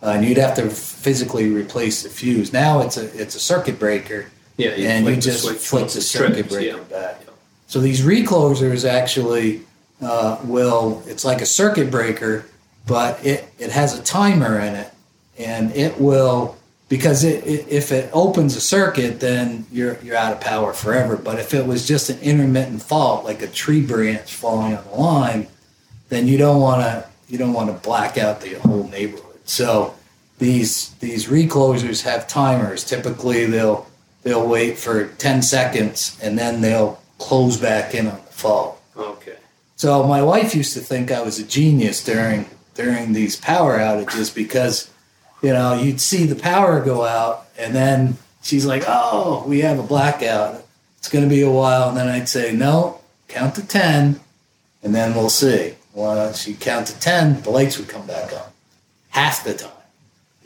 Uh, 0.02 0.10
and 0.10 0.24
you'd 0.24 0.36
have 0.36 0.54
to 0.54 0.68
physically 0.68 1.48
replace 1.50 2.02
the 2.02 2.10
fuse. 2.10 2.52
Now 2.52 2.82
it's 2.82 2.98
a 2.98 3.04
it's 3.20 3.34
a 3.34 3.40
circuit 3.40 3.78
breaker, 3.78 4.26
Yeah, 4.56 4.74
you 4.74 4.88
and 4.88 5.06
you 5.06 5.16
just 5.16 5.44
switch 5.44 5.58
flip 5.58 5.88
the 5.88 6.00
circuit 6.00 6.48
breaker 6.48 6.78
yeah. 6.78 6.82
back. 6.84 7.20
So 7.66 7.80
these 7.80 8.00
reclosers 8.02 8.88
actually 8.88 9.62
uh, 10.00 10.38
will, 10.44 11.02
it's 11.06 11.24
like 11.24 11.40
a 11.40 11.46
circuit 11.46 11.90
breaker, 11.90 12.46
but 12.86 13.24
it, 13.26 13.48
it 13.58 13.70
has 13.70 13.98
a 13.98 14.02
timer 14.02 14.60
in 14.60 14.74
it. 14.74 14.92
And 15.38 15.74
it 15.74 16.00
will, 16.00 16.56
because 16.88 17.24
it, 17.24 17.44
it, 17.44 17.68
if 17.68 17.92
it 17.92 18.08
opens 18.12 18.54
a 18.56 18.60
circuit, 18.60 19.20
then 19.20 19.66
you're, 19.72 19.98
you're 20.02 20.16
out 20.16 20.32
of 20.32 20.40
power 20.40 20.72
forever. 20.72 21.16
But 21.16 21.38
if 21.40 21.52
it 21.52 21.66
was 21.66 21.86
just 21.86 22.08
an 22.08 22.18
intermittent 22.20 22.82
fault, 22.82 23.24
like 23.24 23.42
a 23.42 23.48
tree 23.48 23.82
branch 23.82 24.32
falling 24.32 24.76
on 24.76 24.84
the 24.84 24.96
line, 24.96 25.48
then 26.08 26.28
you 26.28 26.38
don't 26.38 26.60
want 26.60 26.82
to 26.82 27.06
you 27.28 27.38
don't 27.38 27.52
want 27.52 27.68
to 27.68 27.86
black 27.86 28.16
out 28.16 28.40
the 28.40 28.54
whole 28.60 28.86
neighborhood. 28.88 29.40
So 29.44 29.96
these 30.38 30.90
these 31.00 31.26
reclosers 31.26 32.02
have 32.02 32.28
timers. 32.28 32.84
Typically, 32.84 33.46
they'll 33.46 33.88
they'll 34.26 34.46
wait 34.46 34.76
for 34.76 35.06
ten 35.18 35.40
seconds 35.40 36.18
and 36.20 36.36
then 36.36 36.60
they'll 36.60 37.00
close 37.18 37.56
back 37.56 37.94
in 37.94 38.08
on 38.08 38.16
the 38.16 38.32
fault. 38.32 38.82
Okay. 38.96 39.36
So 39.76 40.02
my 40.02 40.20
wife 40.20 40.52
used 40.52 40.74
to 40.74 40.80
think 40.80 41.12
I 41.12 41.22
was 41.22 41.38
a 41.38 41.44
genius 41.44 42.02
during 42.02 42.46
during 42.74 43.12
these 43.12 43.36
power 43.36 43.78
outages 43.78 44.34
because 44.34 44.90
you 45.42 45.52
know 45.52 45.80
you'd 45.80 46.00
see 46.00 46.26
the 46.26 46.34
power 46.34 46.84
go 46.84 47.04
out 47.04 47.46
and 47.56 47.72
then 47.72 48.18
she's 48.42 48.66
like, 48.66 48.82
"Oh, 48.88 49.44
we 49.46 49.60
have 49.60 49.78
a 49.78 49.84
blackout. 49.84 50.64
It's 50.98 51.08
going 51.08 51.24
to 51.24 51.30
be 51.30 51.42
a 51.42 51.50
while." 51.50 51.88
And 51.88 51.96
then 51.96 52.08
I'd 52.08 52.28
say, 52.28 52.52
"No, 52.52 53.00
count 53.28 53.54
to 53.54 53.66
ten, 53.66 54.18
and 54.82 54.92
then 54.92 55.14
we'll 55.14 55.30
see." 55.30 55.76
Well, 55.94 56.32
she'd 56.32 56.58
count 56.58 56.88
to 56.88 56.98
ten, 56.98 57.40
the 57.42 57.50
lights 57.50 57.78
would 57.78 57.88
come 57.88 58.06
back 58.06 58.32
on. 58.32 58.48
Half 59.10 59.44
the 59.44 59.54
time. 59.54 59.70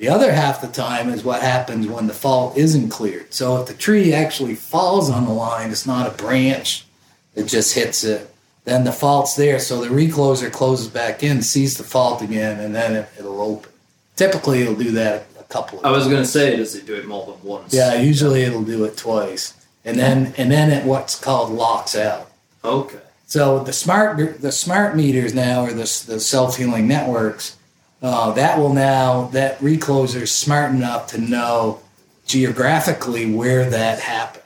The 0.01 0.09
other 0.09 0.33
half 0.33 0.63
the 0.63 0.67
time 0.67 1.11
is 1.11 1.25
what 1.25 1.43
happens 1.43 1.87
when 1.87 2.07
the 2.07 2.15
fault 2.15 2.57
isn't 2.57 2.89
cleared. 2.89 3.35
So 3.35 3.61
if 3.61 3.69
the 3.69 3.75
tree 3.75 4.15
actually 4.15 4.55
falls 4.55 5.11
on 5.11 5.27
the 5.27 5.33
line, 5.33 5.71
it's 5.71 5.87
not 5.87 6.07
a 6.07 6.17
branch 6.17 6.87
that 7.35 7.47
just 7.47 7.75
hits 7.75 8.03
it, 8.03 8.35
then 8.65 8.85
the 8.85 8.93
fault's 8.93 9.37
there. 9.37 9.59
So 9.59 9.79
the 9.85 9.89
recloser 9.89 10.51
closes 10.51 10.89
back 10.89 11.23
in, 11.23 11.43
sees 11.43 11.77
the 11.77 11.85
fault 11.85 12.23
again, 12.23 12.61
and 12.61 12.75
then 12.75 12.97
it, 12.97 13.09
it'll 13.19 13.43
open. 13.43 13.71
Typically, 14.17 14.63
it'll 14.63 14.75
do 14.75 14.91
that 14.93 15.27
a 15.39 15.43
couple 15.45 15.81
of 15.81 15.85
I 15.85 15.91
was 15.91 16.07
going 16.07 16.23
to 16.23 16.29
say, 16.29 16.57
does 16.57 16.75
it 16.75 16.87
do 16.87 16.95
it 16.95 17.07
more 17.07 17.27
than 17.27 17.43
once? 17.43 17.75
Yeah, 17.75 17.93
usually 17.97 18.41
it'll 18.41 18.65
do 18.65 18.85
it 18.85 18.97
twice. 18.97 19.53
And 19.85 19.99
then 19.99 20.33
and 20.39 20.51
then 20.51 20.71
it 20.71 20.87
what's 20.87 21.19
called 21.19 21.51
locks 21.51 21.95
out. 21.95 22.31
Okay. 22.65 23.01
So 23.27 23.63
the 23.63 23.73
smart 23.75 24.41
the 24.41 24.53
smart 24.53 24.97
meters 24.97 25.35
now 25.35 25.65
or 25.65 25.73
the 25.73 26.05
the 26.07 26.21
self 26.21 26.57
healing 26.57 26.89
networks 26.89 27.59
uh, 28.03 28.33
that 28.33 28.59
will 28.59 28.73
now 28.73 29.25
that 29.29 29.59
recloser 29.61 30.23
is 30.23 30.33
smart 30.33 30.73
enough 30.73 31.09
to 31.09 31.21
know 31.21 31.81
geographically 32.27 33.33
where 33.33 33.69
that 33.69 34.01
happened. 34.01 34.45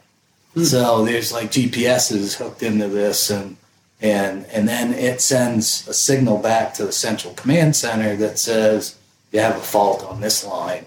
So 0.65 1.05
there's 1.05 1.33
like 1.33 1.51
GPSs 1.51 2.37
hooked 2.37 2.63
into 2.63 2.89
this 2.89 3.31
and 3.31 3.57
and 4.01 4.45
and 4.47 4.69
then 4.69 4.93
it 4.93 5.21
sends 5.21 5.87
a 5.89 5.95
signal 5.95 6.39
back 6.39 6.75
to 6.75 6.87
the 6.87 6.93
central 6.93 7.35
command 7.35 7.75
center 7.77 8.17
that 8.17 8.39
says 8.39 8.97
you 9.33 9.41
have 9.41 9.57
a 9.57 9.61
fault 9.61 10.05
on 10.05 10.21
this 10.21 10.45
line, 10.45 10.87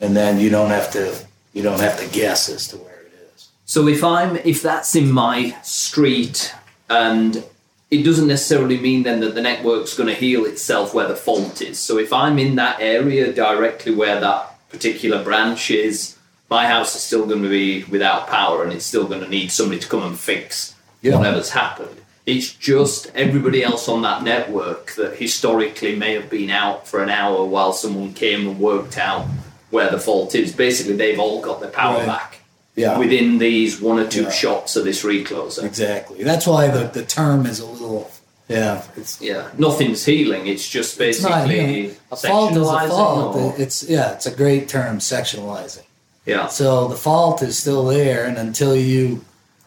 and 0.00 0.14
then 0.14 0.38
you 0.38 0.50
don't 0.50 0.70
have 0.70 0.90
to 0.92 1.24
you 1.52 1.62
don't 1.62 1.80
have 1.80 1.98
to 1.98 2.06
guess 2.08 2.48
as 2.48 2.68
to 2.68 2.76
where 2.76 3.00
it 3.02 3.12
is. 3.34 3.48
So 3.64 3.88
if 3.88 4.04
I'm 4.04 4.36
if 4.36 4.62
that's 4.62 4.94
in 4.94 5.10
my 5.10 5.56
street 5.62 6.54
and 6.90 7.42
it 7.90 8.02
doesn't 8.02 8.26
necessarily 8.26 8.78
mean 8.78 9.02
then 9.04 9.20
that 9.20 9.34
the 9.34 9.40
network's 9.40 9.96
going 9.96 10.08
to 10.08 10.14
heal 10.14 10.44
itself 10.44 10.92
where 10.92 11.06
the 11.08 11.16
fault 11.16 11.62
is. 11.62 11.78
So 11.78 11.98
if 11.98 12.12
I'm 12.12 12.38
in 12.38 12.56
that 12.56 12.80
area 12.80 13.32
directly 13.32 13.94
where 13.94 14.20
that 14.20 14.58
particular 14.70 15.22
branch 15.22 15.70
is, 15.70 16.16
my 16.50 16.66
house 16.66 16.94
is 16.96 17.02
still 17.02 17.26
going 17.26 17.42
to 17.42 17.48
be 17.48 17.84
without 17.84 18.26
power 18.28 18.62
and 18.64 18.72
it's 18.72 18.84
still 18.84 19.06
going 19.06 19.20
to 19.20 19.28
need 19.28 19.50
somebody 19.52 19.80
to 19.80 19.88
come 19.88 20.02
and 20.02 20.18
fix 20.18 20.74
Yeah. 21.02 21.16
whatever's 21.18 21.50
happened. 21.50 21.96
It's 22.24 22.52
just 22.52 23.10
everybody 23.14 23.62
else 23.62 23.88
on 23.88 24.02
that 24.02 24.24
network 24.24 24.94
that 24.94 25.16
historically 25.16 25.94
may 25.94 26.14
have 26.14 26.28
been 26.28 26.50
out 26.50 26.88
for 26.88 27.00
an 27.02 27.08
hour 27.08 27.44
while 27.44 27.72
someone 27.72 28.14
came 28.14 28.48
and 28.48 28.58
worked 28.58 28.98
out 28.98 29.26
where 29.70 29.90
the 29.90 30.00
fault 30.00 30.34
is. 30.34 30.52
Basically, 30.52 30.96
they've 30.96 31.20
all 31.20 31.40
got 31.40 31.60
their 31.60 31.70
power 31.70 31.98
Right. 31.98 32.06
back 32.06 32.35
Yeah, 32.76 32.98
within 32.98 33.38
these 33.38 33.80
one 33.80 33.98
or 33.98 34.06
two 34.06 34.24
Yeah. 34.24 34.30
shots 34.30 34.76
of 34.76 34.84
this 34.84 35.02
recloser. 35.02 35.64
exactly. 35.64 36.22
That's 36.22 36.46
why 36.46 36.68
the, 36.68 36.84
the 36.88 37.04
term 37.04 37.46
is 37.46 37.58
a 37.60 37.66
little 37.66 38.10
yeah. 38.48 38.82
It's 38.96 39.20
Yeah, 39.20 39.48
nothing's 39.58 40.04
healing. 40.04 40.46
It's 40.46 40.68
just 40.68 40.98
basically 40.98 41.32
it's 41.32 41.44
not 41.46 41.50
you 41.50 41.82
know, 41.88 41.94
a 42.12 42.16
fault 42.16 42.52
is 42.52 42.58
a 42.68 42.88
fault. 42.88 43.36
or- 43.36 43.54
It's 43.58 43.82
yeah, 43.82 44.12
it's 44.12 44.26
a 44.26 44.30
great 44.30 44.68
term, 44.68 44.98
sectionalizing. 44.98 45.82
yeah, 46.26 46.46
So 46.48 46.86
the 46.86 46.96
fault 46.96 47.42
is 47.42 47.58
still 47.58 47.84
there, 47.86 48.24
and 48.26 48.36
until 48.38 48.76
you 48.76 49.24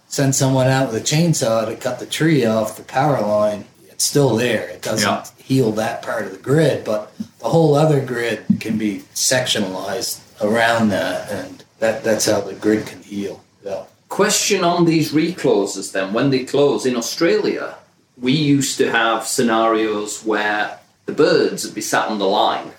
send 0.08 0.34
someone 0.36 0.68
out 0.68 0.92
with 0.94 1.02
a 1.02 1.06
chainsaw 1.06 1.66
to 1.66 1.76
cut 1.76 2.00
the 2.00 2.06
tree 2.06 2.46
off 2.46 2.78
the 2.78 2.84
power 2.84 3.20
line, 3.22 3.66
it's 3.90 4.04
still 4.06 4.36
there. 4.38 4.70
It 4.70 4.82
doesn't 4.82 5.08
Yeah. 5.10 5.26
heal 5.44 5.72
that 5.74 6.02
part 6.02 6.26
of 6.26 6.32
the 6.32 6.38
grid, 6.38 6.84
but 6.86 7.12
the 7.40 7.50
whole 7.50 7.76
other 7.76 8.00
grid 8.00 8.46
can 8.62 8.78
be 8.78 9.04
sectionalized 9.14 10.20
around 10.42 10.90
that, 10.90 11.30
and 11.30 11.64
that, 11.80 12.04
that's 12.04 12.26
how 12.26 12.42
the 12.42 12.54
grid 12.54 12.86
can 12.88 13.02
heal. 13.04 13.44
Yeah. 13.64 13.84
Question 14.10 14.64
on 14.64 14.86
these 14.86 15.12
reclosers 15.14 15.92
then, 15.92 16.14
when 16.14 16.30
they 16.30 16.44
close 16.46 16.86
in 16.86 16.96
Australia, 16.96 17.76
we 18.18 18.32
used 18.34 18.78
to 18.78 18.92
have 18.92 19.26
scenarios 19.28 20.24
where 20.26 20.80
the 21.06 21.12
birds 21.14 21.64
would 21.66 21.76
be 21.76 21.82
sat 21.82 22.08
on 22.10 22.20
the 22.20 22.28
line 22.28 22.72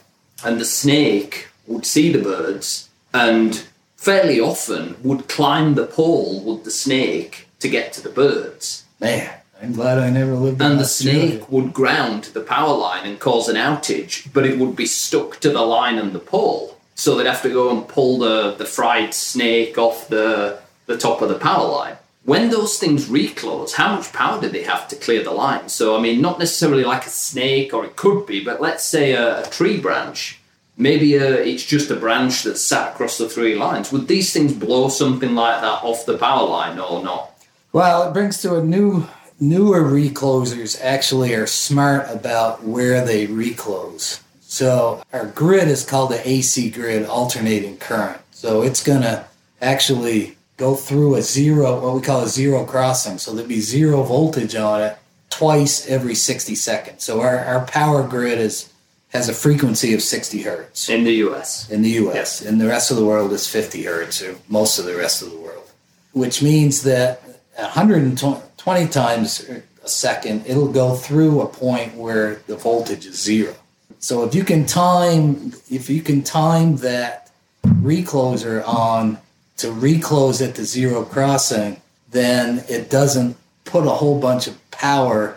and 0.44 0.60
the 0.60 0.64
snake 0.64 1.48
would 1.66 1.86
see 1.86 2.12
the 2.12 2.22
birds 2.22 2.88
and 3.12 3.64
fairly 3.96 4.40
often 4.40 4.96
would 5.02 5.28
climb 5.28 5.74
the 5.74 5.86
pole 5.86 6.42
with 6.44 6.64
the 6.64 6.70
snake 6.70 7.46
to 7.60 7.68
get 7.68 7.92
to 7.92 8.02
the 8.02 8.08
birds. 8.08 8.84
Man, 9.00 9.30
I'm 9.62 9.72
glad 9.72 9.98
I 9.98 10.10
never 10.10 10.34
lived 10.34 10.60
in 10.60 10.66
And 10.66 10.78
the 10.80 10.84
Australia. 10.84 11.28
snake 11.38 11.50
would 11.50 11.72
ground 11.72 12.24
the 12.24 12.40
power 12.40 12.76
line 12.76 13.06
and 13.06 13.18
cause 13.20 13.48
an 13.48 13.56
outage, 13.56 14.32
but 14.32 14.46
it 14.46 14.58
would 14.58 14.74
be 14.74 14.86
stuck 14.86 15.38
to 15.40 15.50
the 15.50 15.62
line 15.62 15.98
and 15.98 16.12
the 16.12 16.18
pole. 16.18 16.76
So 17.00 17.14
they'd 17.14 17.26
have 17.26 17.40
to 17.44 17.48
go 17.48 17.70
and 17.74 17.88
pull 17.88 18.18
the, 18.18 18.56
the 18.56 18.66
fried 18.66 19.14
snake 19.14 19.78
off 19.78 20.08
the, 20.08 20.60
the 20.84 20.98
top 20.98 21.22
of 21.22 21.30
the 21.30 21.38
power 21.38 21.66
line. 21.66 21.96
When 22.24 22.50
those 22.50 22.78
things 22.78 23.08
reclose, 23.08 23.72
how 23.72 23.96
much 23.96 24.12
power 24.12 24.38
do 24.38 24.50
they 24.50 24.64
have 24.64 24.86
to 24.88 24.96
clear 24.96 25.24
the 25.24 25.30
line? 25.30 25.70
So, 25.70 25.96
I 25.96 26.02
mean, 26.02 26.20
not 26.20 26.38
necessarily 26.38 26.84
like 26.84 27.06
a 27.06 27.08
snake, 27.08 27.72
or 27.72 27.86
it 27.86 27.96
could 27.96 28.26
be, 28.26 28.44
but 28.44 28.60
let's 28.60 28.84
say 28.84 29.12
a, 29.12 29.40
a 29.40 29.48
tree 29.48 29.80
branch. 29.80 30.40
Maybe 30.76 31.18
uh 31.18 31.36
it's 31.50 31.64
just 31.64 31.90
a 31.90 31.96
branch 31.96 32.42
that's 32.42 32.60
sat 32.60 32.92
across 32.92 33.16
the 33.16 33.30
three 33.30 33.54
lines. 33.54 33.90
Would 33.92 34.06
these 34.06 34.34
things 34.34 34.52
blow 34.52 34.90
something 34.90 35.34
like 35.34 35.62
that 35.62 35.82
off 35.82 36.04
the 36.04 36.18
power 36.18 36.46
line 36.46 36.78
or 36.78 37.02
not? 37.02 37.32
Well, 37.72 38.06
it 38.06 38.12
brings 38.12 38.42
to 38.42 38.56
a 38.56 38.62
new 38.62 39.08
newer 39.40 39.80
reclosers 39.80 40.78
actually 40.82 41.32
are 41.32 41.46
smart 41.46 42.10
about 42.10 42.62
where 42.62 43.02
they 43.02 43.26
reclose. 43.26 44.20
So 44.50 45.00
our 45.12 45.26
grid 45.26 45.68
is 45.68 45.84
called 45.84 46.10
the 46.10 46.28
AC 46.28 46.70
grid 46.70 47.06
alternating 47.06 47.76
current. 47.76 48.20
So 48.32 48.62
it's 48.62 48.82
gonna 48.82 49.26
actually 49.62 50.36
go 50.56 50.74
through 50.74 51.14
a 51.14 51.22
zero 51.22 51.80
what 51.80 51.94
we 51.94 52.00
call 52.00 52.22
a 52.22 52.28
zero 52.28 52.64
crossing. 52.64 53.18
So 53.18 53.32
there'd 53.32 53.46
be 53.48 53.60
zero 53.60 54.02
voltage 54.02 54.56
on 54.56 54.82
it 54.82 54.98
twice 55.30 55.86
every 55.86 56.16
60 56.16 56.56
seconds. 56.56 57.04
So 57.04 57.20
our, 57.20 57.38
our 57.38 57.64
power 57.66 58.02
grid 58.02 58.40
is 58.40 58.72
has 59.10 59.28
a 59.28 59.32
frequency 59.32 59.94
of 59.94 60.02
60 60.02 60.42
hertz 60.42 60.88
In 60.88 61.04
the 61.04 61.14
US. 61.26 61.70
in 61.70 61.82
the 61.82 61.90
US. 62.02 62.42
In 62.42 62.58
the 62.58 62.66
rest 62.66 62.90
of 62.90 62.96
the 62.96 63.04
world, 63.04 63.32
it's 63.32 63.46
50 63.46 63.84
hertz, 63.84 64.20
or 64.20 64.34
most 64.48 64.80
of 64.80 64.84
the 64.84 64.96
rest 64.96 65.22
of 65.22 65.30
the 65.30 65.38
world, 65.38 65.70
which 66.12 66.42
means 66.42 66.82
that 66.82 67.22
120 67.54 68.88
times 68.88 69.48
a 69.84 69.88
second, 69.88 70.44
it'll 70.44 70.72
go 70.72 70.96
through 70.96 71.40
a 71.40 71.46
point 71.46 71.94
where 71.94 72.42
the 72.48 72.56
voltage 72.56 73.06
is 73.06 73.22
zero. 73.22 73.54
So 74.00 74.24
if 74.24 74.34
you 74.34 74.44
can 74.44 74.66
time, 74.66 75.52
if 75.70 75.88
you 75.88 76.02
can 76.02 76.22
time 76.22 76.76
that 76.78 77.30
recloser 77.64 78.66
on 78.66 79.18
to 79.58 79.70
reclose 79.70 80.40
at 80.40 80.54
the 80.54 80.64
zero 80.64 81.04
crossing, 81.04 81.80
then 82.10 82.64
it 82.68 82.90
doesn't 82.90 83.36
put 83.64 83.86
a 83.86 83.90
whole 83.90 84.18
bunch 84.18 84.46
of 84.46 84.70
power 84.70 85.36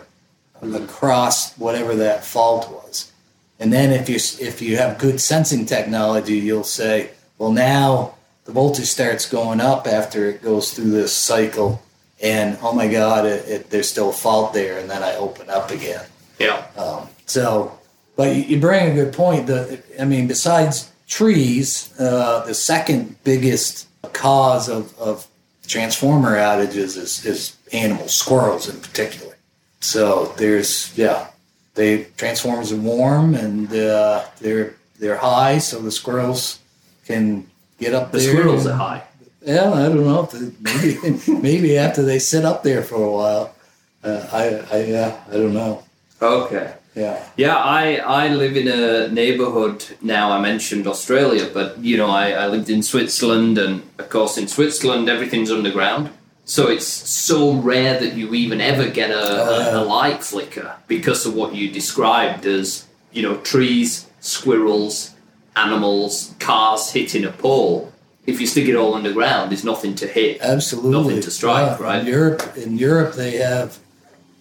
across 0.62 1.56
whatever 1.58 1.94
that 1.94 2.24
fault 2.24 2.70
was. 2.70 3.12
And 3.60 3.72
then 3.72 3.92
if 3.92 4.08
you 4.08 4.16
if 4.16 4.60
you 4.60 4.76
have 4.78 4.98
good 4.98 5.20
sensing 5.20 5.66
technology, 5.66 6.36
you'll 6.38 6.64
say, 6.64 7.10
well, 7.38 7.52
now 7.52 8.14
the 8.44 8.52
voltage 8.52 8.86
starts 8.86 9.28
going 9.28 9.60
up 9.60 9.86
after 9.86 10.26
it 10.26 10.42
goes 10.42 10.72
through 10.72 10.90
this 10.90 11.12
cycle, 11.12 11.82
and 12.22 12.58
oh 12.62 12.72
my 12.72 12.88
God, 12.88 13.26
it, 13.26 13.48
it, 13.48 13.70
there's 13.70 13.88
still 13.88 14.10
a 14.10 14.12
fault 14.12 14.52
there, 14.54 14.78
and 14.78 14.90
then 14.90 15.02
I 15.02 15.16
open 15.16 15.50
up 15.50 15.70
again. 15.70 16.04
Yeah. 16.38 16.66
Um, 16.76 17.08
so, 17.26 17.78
but 18.16 18.34
you, 18.36 18.42
you 18.42 18.60
bring 18.60 18.90
a 18.90 18.94
good 18.94 19.12
point. 19.12 19.46
The 19.46 19.82
I 20.00 20.04
mean, 20.04 20.26
besides 20.26 20.90
trees, 21.08 21.92
uh, 22.00 22.44
the 22.46 22.54
second 22.54 23.16
biggest 23.24 23.88
cause 24.12 24.68
of, 24.68 24.96
of 24.98 25.26
transformer 25.66 26.36
outages 26.36 26.96
is, 26.96 27.24
is 27.24 27.56
animals, 27.72 28.12
squirrels 28.14 28.68
in 28.68 28.80
particular. 28.80 29.34
So 29.80 30.32
there's 30.36 30.96
yeah, 30.96 31.28
they 31.74 32.04
transformers 32.16 32.72
are 32.72 32.76
warm 32.76 33.34
and 33.34 33.72
uh, 33.72 34.24
they're 34.40 34.74
they're 34.98 35.16
high, 35.18 35.58
so 35.58 35.80
the 35.80 35.90
squirrels 35.90 36.60
can 37.06 37.46
get 37.78 37.94
up 37.94 38.12
The 38.12 38.18
there. 38.18 38.30
squirrels 38.34 38.66
and- 38.66 38.74
are 38.74 38.78
high. 38.78 39.02
yeah, 39.44 39.70
I 39.72 39.82
don't 39.88 40.04
know. 40.06 40.22
If 40.22 40.30
they, 40.32 40.52
maybe 40.60 41.32
maybe 41.42 41.78
after 41.78 42.02
they 42.02 42.18
sit 42.18 42.44
up 42.44 42.62
there 42.62 42.82
for 42.82 43.02
a 43.02 43.10
while, 43.10 43.54
Uh, 44.04 44.20
I, 44.32 44.44
I, 44.76 44.84
yeah, 44.84 45.16
I 45.30 45.32
don't 45.32 45.54
know. 45.54 45.82
Okay. 46.20 46.74
Yeah. 46.94 47.28
Yeah, 47.36 47.56
I, 47.56 47.96
I 47.96 48.28
live 48.28 48.56
in 48.56 48.68
a 48.68 49.08
neighborhood 49.08 49.84
now. 50.00 50.30
I 50.30 50.40
mentioned 50.40 50.86
Australia, 50.86 51.50
but 51.52 51.78
you 51.78 51.96
know, 51.96 52.08
I, 52.08 52.30
I 52.30 52.46
lived 52.46 52.70
in 52.70 52.82
Switzerland, 52.82 53.58
and 53.58 53.82
of 53.98 54.08
course, 54.08 54.38
in 54.38 54.46
Switzerland, 54.46 55.08
everything's 55.08 55.50
underground. 55.50 56.10
So 56.44 56.68
it's 56.68 56.86
so 56.86 57.54
rare 57.54 57.98
that 57.98 58.14
you 58.14 58.34
even 58.34 58.60
ever 58.60 58.88
get 58.88 59.10
a, 59.10 59.14
Oh, 59.14 59.76
a, 59.76 59.78
a 59.78 59.82
uh. 59.82 59.84
light 59.86 60.22
flicker 60.22 60.76
because 60.86 61.26
of 61.26 61.34
what 61.34 61.54
you 61.54 61.70
described 61.70 62.44
as, 62.46 62.86
you 63.12 63.22
know, 63.22 63.38
trees, 63.38 64.06
squirrels, 64.20 65.14
animals, 65.56 66.34
cars 66.38 66.90
hitting 66.90 67.24
a 67.24 67.30
pole. 67.30 67.92
If 68.26 68.40
you 68.40 68.46
stick 68.46 68.68
it 68.68 68.76
all 68.76 68.94
underground, 68.94 69.50
there's 69.50 69.64
nothing 69.64 69.94
to 69.96 70.06
hit. 70.06 70.40
Absolutely. 70.40 70.90
Nothing 70.92 71.20
to 71.22 71.30
strike, 71.30 71.72
uh, 71.72 71.76
Yeah, 71.80 71.86
right? 71.86 72.00
In 72.00 72.06
Europe, 72.06 72.56
in 72.56 72.78
Europe, 72.78 73.14
they 73.14 73.36
have 73.38 73.78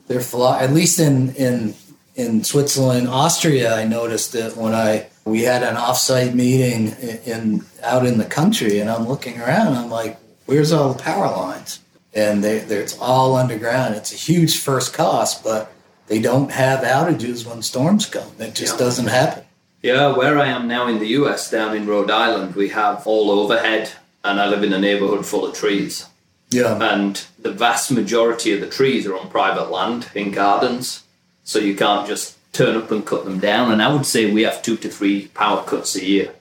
their 0.07 0.19
at 0.19 0.73
least 0.73 0.99
in 0.99 1.33
in 1.35 1.73
in 2.15 2.43
Switzerland, 2.43 3.07
Austria. 3.07 3.75
I 3.75 3.85
noticed 3.85 4.35
it 4.35 4.55
when 4.55 4.73
I 4.73 5.07
we 5.25 5.43
had 5.43 5.63
an 5.63 5.75
offsite 5.75 6.33
meeting 6.33 6.87
in, 7.01 7.17
in 7.25 7.65
out 7.81 8.05
in 8.05 8.17
the 8.17 8.25
country, 8.25 8.79
and 8.79 8.89
I'm 8.89 9.07
looking 9.07 9.39
around. 9.39 9.75
I'm 9.75 9.89
like, 9.89 10.17
"Where's 10.45 10.71
all 10.71 10.93
the 10.93 11.01
power 11.01 11.27
lines?" 11.27 11.79
And 12.13 12.43
they, 12.43 12.59
they 12.59 12.77
it's 12.77 12.97
all 12.99 13.35
underground. 13.35 13.95
It's 13.95 14.13
a 14.13 14.17
huge 14.17 14.59
first 14.59 14.93
cost, 14.93 15.43
but 15.43 15.71
they 16.07 16.19
don't 16.21 16.51
have 16.51 16.81
outages 16.83 17.45
when 17.45 17.61
storms 17.61 18.05
come. 18.05 18.29
It 18.39 18.53
just 18.53 18.73
Yeah. 18.73 18.85
doesn't 18.85 19.07
happen. 19.07 19.43
Yeah, 19.81 20.15
where 20.15 20.37
I 20.39 20.47
am 20.47 20.67
now 20.67 20.87
in 20.87 20.99
the 20.99 21.07
US, 21.19 21.49
down 21.49 21.75
in 21.75 21.87
Rhode 21.87 22.11
Island, 22.11 22.55
we 22.55 22.69
have 22.69 23.05
all 23.07 23.31
overhead, 23.31 23.91
and 24.23 24.39
I 24.39 24.47
live 24.47 24.63
in 24.63 24.71
a 24.73 24.79
neighborhood 24.79 25.25
full 25.25 25.45
of 25.45 25.53
trees. 25.55 26.05
Yeah. 26.51 26.77
And 26.81 27.21
the 27.41 27.51
vast 27.51 27.91
majority 27.91 28.53
of 28.53 28.61
the 28.61 28.67
trees 28.69 29.05
are 29.07 29.17
on 29.17 29.27
private 29.29 29.71
land 29.71 30.07
in 30.13 30.31
gardens, 30.31 31.03
so 31.43 31.59
you 31.59 31.75
can't 31.75 32.07
just 32.07 32.37
turn 32.53 32.75
up 32.77 32.91
and 32.91 33.05
cut 33.05 33.25
them 33.25 33.39
down. 33.39 33.71
And 33.71 33.81
I 33.81 33.93
would 33.93 34.05
say 34.05 34.31
we 34.31 34.43
have 34.43 34.61
two 34.61 34.77
to 34.77 34.89
three 34.89 35.27
power 35.27 35.63
cuts 35.63 35.95
a 35.95 36.05
year, 36.05 36.33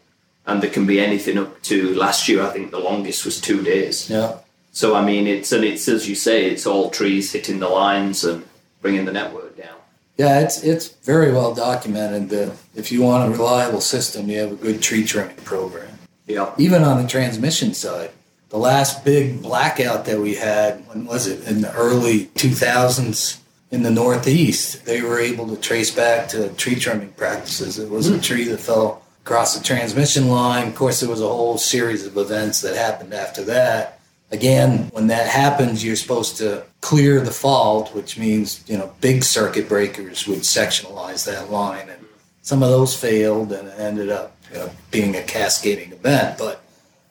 and 0.47 0.63
there 0.63 0.71
can 0.71 0.87
be 0.87 1.01
anything 1.01 1.39
up 1.39 1.63
to 1.63 1.95
last 1.95 2.29
year. 2.29 2.43
I 2.43 2.51
think 2.51 2.71
the 2.71 2.79
longest 2.79 3.25
was 3.25 3.41
two 3.41 3.63
days. 3.63 4.09
Yeah. 4.09 4.37
So 4.73 4.95
I 4.95 5.05
mean, 5.05 5.27
it's 5.27 5.53
and 5.53 5.65
it's 5.65 5.89
as 5.89 6.09
you 6.09 6.15
say, 6.15 6.47
it's 6.47 6.67
all 6.67 6.91
trees 6.91 7.33
hitting 7.33 7.61
the 7.61 7.69
lines 7.69 8.25
and 8.25 8.45
bringing 8.81 9.05
the 9.05 9.13
network 9.13 9.57
down. 9.57 9.77
Yeah, 10.17 10.41
it's 10.41 10.63
it's 10.63 10.89
very 10.89 11.33
well 11.33 11.55
documented 11.55 12.29
that 12.31 12.57
if 12.75 12.93
you 12.93 13.03
want 13.03 13.25
a 13.25 13.27
mm-hmm. 13.27 13.41
reliable 13.41 13.81
system, 13.81 14.29
you 14.29 14.39
have 14.39 14.53
a 14.53 14.57
good 14.57 14.83
tree 14.83 15.05
trimming 15.05 15.37
program. 15.37 15.89
Yeah. 16.27 16.55
Even 16.57 16.85
on 16.85 17.03
the 17.03 17.09
transmission 17.09 17.75
side, 17.75 18.11
the 18.49 18.57
last 18.57 19.05
big 19.05 19.43
blackout 19.43 20.05
that 20.05 20.21
we 20.21 20.35
had, 20.37 20.87
when 20.89 21.05
was 21.05 21.27
it? 21.27 21.47
In 21.49 21.63
the 21.63 21.73
early 21.75 22.27
2000s 22.37 23.42
in 23.73 23.83
the 23.83 23.91
Northeast, 23.91 24.85
they 24.85 25.01
were 25.01 25.19
able 25.19 25.49
to 25.49 25.57
trace 25.57 25.91
back 25.91 26.29
to 26.29 26.51
tree 26.51 26.77
trimming 26.77 27.13
practices. 27.13 27.79
It 27.79 27.89
was 27.89 28.09
a 28.11 28.15
hmm. 28.15 28.21
tree 28.21 28.45
that 28.45 28.61
fell 28.61 29.03
across 29.25 29.57
the 29.57 29.65
transmission 29.65 30.29
line. 30.29 30.69
Of 30.69 30.75
course, 30.75 31.01
there 31.01 31.09
was 31.09 31.23
a 31.23 31.27
whole 31.27 31.57
series 31.57 32.07
of 32.07 32.19
events 32.19 32.61
that 32.61 32.77
happened 32.77 33.15
after 33.15 33.43
that. 33.45 33.99
Again, 34.31 34.89
when 34.93 35.07
that 35.09 35.27
happens, 35.27 35.85
you're 35.85 35.97
supposed 35.97 36.37
to 36.39 36.65
clear 36.83 37.21
the 37.21 37.31
fault, 37.31 37.95
which 37.95 38.19
means, 38.19 38.63
you 38.67 38.77
know, 38.77 38.93
big 39.01 39.25
circuit 39.25 39.69
breakers 39.69 40.27
would 40.27 40.41
sectionalize 40.41 41.25
that 41.27 41.51
line. 41.51 41.89
And 41.89 42.05
some 42.43 42.63
of 42.63 42.69
those 42.69 42.95
failed 42.95 43.53
and 43.53 43.69
it 43.69 43.79
ended 43.79 44.11
up 44.11 44.37
you 44.51 44.59
know, 44.59 44.71
being 44.91 45.17
a 45.17 45.23
cascading 45.23 45.93
event. 45.93 46.39
But 46.39 46.63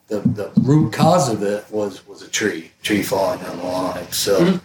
the, 0.10 0.20
the 0.20 0.52
root 0.62 0.94
cause 0.94 1.32
of 1.32 1.42
it 1.42 1.66
was, 1.72 2.08
was 2.08 2.22
a 2.22 2.28
tree, 2.28 2.72
tree 2.84 3.02
falling 3.02 3.44
on 3.46 3.58
the 3.58 3.64
line. 3.64 4.12
So, 4.12 4.46
hmm. 4.46 4.58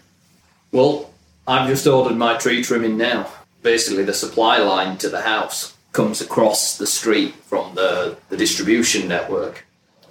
Well, 0.72 1.10
I've 1.46 1.68
just 1.68 1.86
ordered 1.86 2.16
my 2.16 2.36
tree 2.36 2.62
trimming 2.62 2.96
now. 2.96 3.28
Basically, 3.62 4.04
the 4.04 4.14
supply 4.14 4.58
line 4.58 4.96
to 4.98 5.08
the 5.08 5.22
house 5.22 5.74
comes 5.92 6.20
across 6.20 6.76
the 6.78 6.86
street 6.86 7.34
from 7.34 7.74
the, 7.74 8.16
the 8.28 8.36
distribution 8.36 9.08
network, 9.08 9.64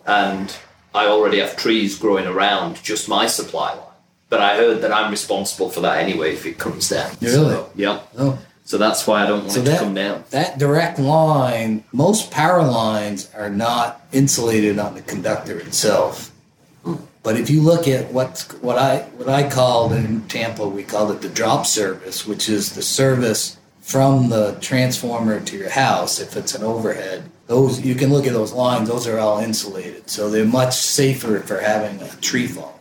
and 0.05 0.55
I 0.93 1.07
already 1.07 1.39
have 1.39 1.55
trees 1.55 1.97
growing 1.97 2.25
around 2.25 2.81
just 2.83 3.07
my 3.10 3.27
supply 3.27 3.73
line. 3.73 3.81
But 4.29 4.39
I 4.41 4.57
heard 4.57 4.81
that 4.81 4.91
I'm 4.91 5.12
responsible 5.12 5.69
for 5.69 5.81
that 5.81 5.99
anyway 5.99 6.33
if 6.33 6.45
it 6.45 6.57
comes 6.57 6.89
down. 6.89 7.12
Really? 7.21 7.33
So, 7.33 7.69
yeah. 7.75 7.99
oh. 8.17 8.39
So 8.63 8.79
that's 8.79 9.05
why 9.05 9.23
I 9.23 9.27
don't 9.27 9.41
want 9.41 9.51
So 9.51 9.62
it 9.62 9.65
to 9.65 9.77
come 9.77 9.93
down. 9.93 10.23
that 10.31 10.57
direct 10.57 10.97
line, 10.97 11.83
most 11.93 12.31
power 12.31 12.63
lines 12.63 13.29
are 13.36 13.51
not 13.51 14.01
insulated 14.12 14.79
on 14.79 14.95
the 14.95 15.03
conductor 15.03 15.60
itself. 15.60 16.31
But 17.25 17.38
if 17.38 17.49
you 17.49 17.59
look 17.59 17.88
at 17.88 18.13
what 18.13 18.55
what 18.61 18.77
I 18.77 18.99
what 19.17 19.27
I 19.27 19.49
called 19.49 19.93
in 19.93 20.21
Tampa, 20.27 20.67
we 20.67 20.83
called 20.83 21.09
it 21.09 21.21
the 21.21 21.27
drop 21.27 21.65
service, 21.65 22.27
which 22.27 22.47
is 22.47 22.73
the 22.73 22.83
service 22.83 23.57
from 23.81 24.29
the 24.29 24.55
transformer 24.61 25.39
to 25.39 25.57
your 25.57 25.71
house. 25.71 26.19
If 26.19 26.38
it's 26.38 26.53
an 26.53 26.63
overhead, 26.63 27.23
those 27.47 27.83
you 27.83 27.95
can 27.95 28.13
look 28.13 28.27
at 28.27 28.33
those 28.33 28.53
lines; 28.53 28.89
those 28.89 29.07
are 29.07 29.17
all 29.17 29.39
insulated, 29.39 30.07
so 30.07 30.29
they're 30.29 30.45
much 30.45 30.75
safer 30.75 31.39
for 31.39 31.59
having 31.61 31.99
a 31.99 32.15
tree 32.17 32.45
fall. 32.45 32.79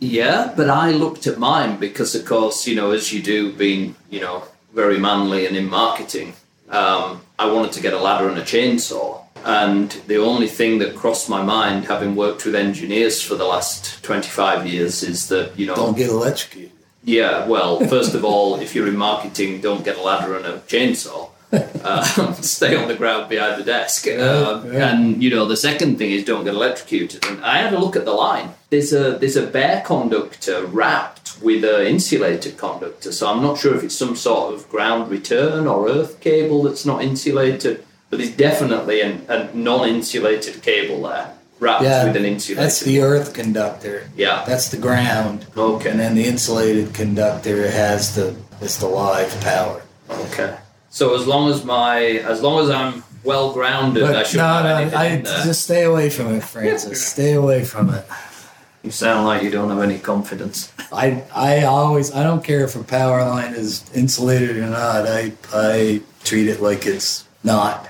Yeah, 0.00 0.54
but 0.56 0.70
I 0.70 0.92
looked 0.92 1.26
at 1.26 1.38
mine 1.38 1.78
because, 1.78 2.14
of 2.14 2.24
course, 2.24 2.66
you 2.66 2.74
know, 2.74 2.92
as 2.92 3.12
you 3.12 3.20
do, 3.22 3.52
being 3.52 3.94
you 4.08 4.20
know 4.20 4.44
very 4.72 4.98
manly 4.98 5.44
and 5.44 5.54
in 5.54 5.68
marketing, 5.68 6.32
um, 6.70 7.20
I 7.38 7.44
wanted 7.52 7.72
to 7.72 7.82
get 7.82 7.92
a 7.92 8.00
ladder 8.00 8.30
and 8.30 8.38
a 8.38 8.42
chainsaw. 8.42 9.21
And 9.44 9.90
the 10.06 10.16
only 10.16 10.46
thing 10.48 10.78
that 10.78 10.94
crossed 10.96 11.28
my 11.28 11.42
mind, 11.42 11.86
having 11.86 12.14
worked 12.16 12.44
with 12.44 12.54
engineers 12.54 13.20
for 13.22 13.34
the 13.34 13.44
last 13.44 14.02
twenty-five 14.02 14.66
years, 14.66 15.02
is 15.02 15.28
that 15.28 15.58
you 15.58 15.66
know, 15.66 15.74
Don't 15.74 15.96
get 15.96 16.10
electrocuted. 16.10 16.72
yeah, 17.04 17.46
well, 17.46 17.80
first 17.86 18.14
of 18.14 18.24
all, 18.24 18.56
if 18.60 18.74
you're 18.74 18.88
in 18.88 18.96
marketing, 18.96 19.60
don't 19.60 19.84
get 19.84 19.96
a 19.96 20.02
ladder 20.02 20.36
and 20.36 20.46
a 20.46 20.58
chainsaw. 20.60 21.28
Uh, 21.52 22.02
stay 22.40 22.74
on 22.76 22.88
the 22.88 22.94
ground 22.94 23.28
behind 23.28 23.60
the 23.60 23.64
desk. 23.64 24.06
Um, 24.08 24.72
yeah. 24.72 24.88
And 24.94 25.22
you 25.22 25.28
know, 25.28 25.44
the 25.46 25.56
second 25.56 25.98
thing 25.98 26.10
is 26.10 26.24
don't 26.24 26.44
get 26.44 26.54
electrocuted. 26.54 27.24
And 27.26 27.44
I 27.44 27.58
had 27.58 27.74
a 27.74 27.78
look 27.78 27.94
at 27.94 28.06
the 28.06 28.12
line. 28.12 28.54
There's 28.70 28.92
a 28.94 29.18
there's 29.18 29.36
a 29.36 29.46
bare 29.46 29.82
conductor 29.84 30.64
wrapped 30.64 31.42
with 31.42 31.62
an 31.64 31.86
insulated 31.86 32.56
conductor. 32.56 33.12
So 33.12 33.28
I'm 33.30 33.42
not 33.42 33.58
sure 33.58 33.74
if 33.76 33.82
it's 33.84 33.94
some 33.96 34.16
sort 34.16 34.54
of 34.54 34.66
ground 34.70 35.10
return 35.10 35.66
or 35.66 35.88
earth 35.90 36.20
cable 36.20 36.62
that's 36.62 36.86
not 36.86 37.02
insulated, 37.02 37.84
but 38.12 38.18
there's 38.18 38.36
definitely 38.36 39.00
an, 39.00 39.24
a 39.30 39.48
non-insulated 39.54 40.60
cable 40.62 41.00
there 41.08 41.32
wrapped 41.60 41.82
Yeah, 41.82 42.04
with 42.04 42.16
an 42.16 42.26
insulated. 42.26 42.62
that's 42.62 42.80
the 42.80 43.00
earth 43.00 43.32
conductor. 43.32 44.06
yeah. 44.14 44.44
That's 44.46 44.68
the 44.68 44.76
ground. 44.76 45.46
Okay. 45.56 45.88
And 45.90 45.98
then 45.98 46.14
the 46.14 46.26
insulated 46.26 46.92
conductor 46.92 47.70
has 47.70 48.14
the 48.14 48.36
it's 48.60 48.76
the 48.76 48.86
live 48.86 49.32
power. 49.40 49.80
Okay. 50.10 50.54
So 50.90 51.14
as 51.14 51.26
long 51.26 51.50
as 51.50 51.64
my 51.64 52.00
as 52.32 52.42
long 52.42 52.62
as 52.62 52.68
I'm 52.68 53.02
well 53.24 53.54
grounded, 53.54 54.02
I 54.04 54.24
shouldn't 54.24 54.46
no, 54.64 54.88
no, 54.90 54.96
I 54.98 55.22
just 55.22 55.62
stay 55.62 55.84
away 55.84 56.10
from 56.10 56.34
it, 56.34 56.42
Francis. 56.44 57.02
stay 57.06 57.32
away 57.32 57.64
from 57.64 57.88
it. 57.94 58.04
You 58.82 58.90
sound 58.90 59.24
like 59.26 59.42
you 59.42 59.50
don't 59.50 59.70
have 59.70 59.80
any 59.80 59.98
confidence. 59.98 60.70
I 60.92 61.22
I 61.34 61.62
always 61.64 62.12
I 62.12 62.22
don't 62.24 62.44
care 62.44 62.62
if 62.62 62.76
a 62.76 62.84
power 62.84 63.24
line 63.24 63.54
is 63.54 63.82
insulated 63.94 64.58
or 64.58 64.66
not. 64.66 65.06
I 65.08 65.32
I 65.54 66.02
treat 66.24 66.48
it 66.48 66.60
like 66.60 66.84
it's 66.84 67.24
not. 67.42 67.88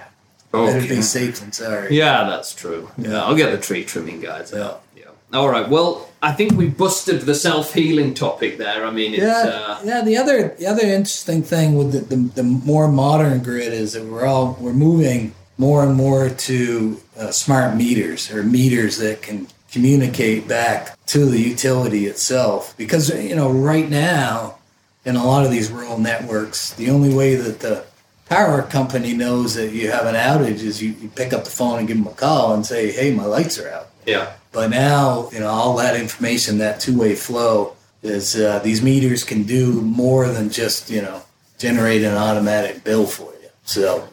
Better 0.52 0.80
be 0.86 1.02
safe 1.02 1.40
than 1.40 1.52
sorry. 1.52 1.96
Yeah, 1.96 2.24
that's 2.24 2.54
true. 2.54 2.90
Yeah, 2.98 3.22
I'll 3.24 3.34
get 3.34 3.52
the 3.52 3.58
tree 3.58 3.84
trimming 3.84 4.20
guys. 4.20 4.52
out. 4.52 4.82
Yeah. 4.94 5.04
All 5.32 5.48
right. 5.48 5.68
Well, 5.68 6.10
I 6.22 6.32
think 6.32 6.52
we 6.52 6.68
busted 6.68 7.22
the 7.22 7.34
self 7.34 7.72
healing 7.72 8.12
topic 8.14 8.58
there. 8.58 8.86
I 8.86 8.90
mean, 8.90 9.14
it's 9.14 9.22
Yeah, 9.22 9.50
uh, 9.50 9.80
yeah. 9.84 10.02
The 10.02 10.16
other 10.18 10.48
the 10.58 10.66
other 10.66 10.82
interesting 10.82 11.42
thing 11.42 11.74
with 11.74 11.92
the, 11.92 12.00
the, 12.00 12.16
the 12.16 12.42
more 12.42 12.86
modern 12.88 13.42
grid 13.42 13.72
is 13.72 13.94
that 13.94 14.04
we're 14.04 14.26
all 14.26 14.56
we're 14.60 14.74
moving 14.74 15.34
more 15.58 15.84
and 15.84 15.94
more 15.94 16.28
to 16.28 17.00
uh, 17.18 17.30
smart 17.30 17.76
meters 17.76 18.30
or 18.30 18.42
meters 18.42 18.98
that 18.98 19.22
can 19.22 19.48
communicate 19.70 20.46
back 20.46 20.96
to 21.06 21.24
the 21.24 21.40
utility 21.40 22.06
itself. 22.06 22.74
Because 22.76 23.08
you 23.08 23.34
know, 23.34 23.50
right 23.50 23.88
now, 23.88 24.58
in 25.04 25.16
a 25.16 25.24
lot 25.24 25.44
of 25.44 25.50
these 25.50 25.70
rural 25.70 25.98
networks, 25.98 26.74
the 26.74 26.90
only 26.90 27.14
way 27.14 27.36
that 27.36 27.60
the 27.60 27.84
power 28.32 28.62
company 28.62 29.12
knows 29.12 29.54
that 29.54 29.72
you 29.72 29.90
have 29.90 30.06
an 30.06 30.14
outage 30.14 30.62
is 30.62 30.82
you, 30.82 30.92
you 31.02 31.08
pick 31.08 31.34
up 31.34 31.44
the 31.44 31.50
phone 31.50 31.78
and 31.78 31.86
give 31.86 31.98
them 31.98 32.06
a 32.06 32.16
call 32.16 32.54
and 32.54 32.64
say, 32.64 32.90
"Hey, 32.90 33.14
my 33.14 33.26
lights 33.26 33.58
are 33.58 33.68
out." 33.68 33.88
yeah. 34.06 34.32
But 34.52 34.70
now, 34.70 35.30
you 35.32 35.40
know, 35.40 35.48
all 35.48 35.76
that 35.76 35.98
information, 35.98 36.58
that 36.58 36.80
two-way 36.80 37.14
flow, 37.14 37.74
is 38.02 38.36
uh, 38.36 38.58
these 38.58 38.82
meters 38.82 39.24
can 39.24 39.42
do 39.44 39.80
more 39.82 40.28
than 40.28 40.50
just 40.50 40.90
you 40.90 41.02
know 41.02 41.22
generate 41.58 42.02
an 42.02 42.14
automatic 42.14 42.84
bill 42.84 43.06
for 43.06 43.30
you. 43.42 43.50
So, 43.64 44.08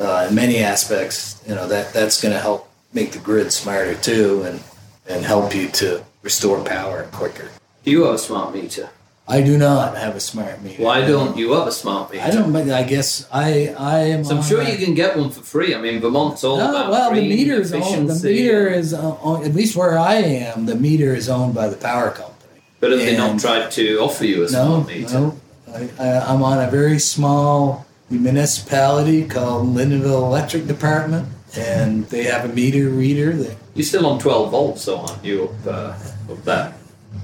uh, 0.00 0.26
in 0.28 0.34
many 0.34 0.58
aspects, 0.58 1.42
you 1.46 1.54
know 1.54 1.68
that 1.68 1.92
that's 1.92 2.20
going 2.22 2.34
to 2.34 2.40
help 2.40 2.70
make 2.94 3.12
the 3.12 3.18
grid 3.18 3.52
smarter 3.52 3.94
too, 3.94 4.44
and 4.44 4.60
and 5.08 5.24
help 5.24 5.54
you 5.54 5.68
to 5.82 6.02
restore 6.22 6.64
power 6.64 7.04
quicker. 7.12 7.50
Do 7.84 7.90
you 7.90 8.04
have 8.04 8.14
a 8.14 8.18
smart 8.18 8.54
meter? 8.54 8.88
I 9.30 9.42
do 9.42 9.58
not 9.58 9.94
have 9.98 10.16
a 10.16 10.20
smart 10.20 10.62
meter. 10.62 10.82
Why 10.82 11.06
don't 11.06 11.36
you 11.36 11.52
have 11.52 11.66
a 11.66 11.72
smart 11.72 12.10
meter? 12.10 12.24
I 12.24 12.30
don't. 12.30 12.56
I 12.70 12.82
guess 12.82 13.28
I 13.30 13.74
I 13.78 13.98
am. 14.14 14.24
So 14.24 14.36
I'm 14.36 14.42
sure 14.42 14.62
you 14.62 14.78
can 14.82 14.94
get 14.94 15.18
one 15.18 15.28
for 15.30 15.42
free. 15.42 15.74
I 15.74 15.80
mean, 15.80 16.00
Vermont's 16.00 16.42
all 16.44 16.56
No, 16.56 16.70
about 16.70 16.90
well, 16.90 17.14
the 17.14 17.20
meter 17.28 17.60
is 17.60 17.72
owned. 17.74 18.08
The 18.08 18.28
meter 18.28 18.68
is 18.68 18.94
uh, 18.94 19.18
owned, 19.20 19.44
at 19.44 19.54
least 19.54 19.76
where 19.76 19.98
I 19.98 20.14
am. 20.14 20.64
The 20.64 20.76
meter 20.76 21.14
is 21.14 21.28
owned 21.28 21.54
by 21.54 21.68
the 21.68 21.76
power 21.76 22.10
company. 22.10 22.62
But 22.80 22.92
have 22.92 23.00
they 23.00 23.16
not 23.18 23.38
tried 23.38 23.70
to 23.72 23.98
offer 24.00 24.24
you 24.24 24.46
a 24.46 24.50
No, 24.50 24.64
smart 24.84 24.86
meter? 24.88 25.12
no. 25.12 25.36
I, 25.74 25.90
I, 26.00 26.32
I'm 26.32 26.42
on 26.42 26.58
a 26.66 26.70
very 26.70 26.98
small 26.98 27.84
municipality 28.08 29.26
called 29.26 29.66
Lyndonville 29.66 30.22
Electric 30.24 30.66
Department, 30.66 31.28
and 31.54 32.06
they 32.06 32.24
have 32.24 32.48
a 32.48 32.52
meter 32.54 32.88
reader 32.88 33.32
that. 33.34 33.56
You're 33.74 33.84
still 33.84 34.06
on 34.06 34.18
12 34.18 34.50
volts, 34.50 34.84
though, 34.86 35.00
aren't 35.00 35.22
you, 35.24 35.44
up, 35.44 35.66
uh, 35.66 36.32
up 36.32 36.44
there? 36.44 36.74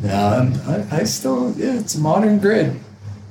No, 0.04 0.28
I'm, 0.28 0.54
I, 0.68 0.98
I 1.00 1.04
still, 1.04 1.52
yeah, 1.56 1.78
it's 1.78 1.94
a 1.94 2.00
modern 2.00 2.38
grid. 2.38 2.78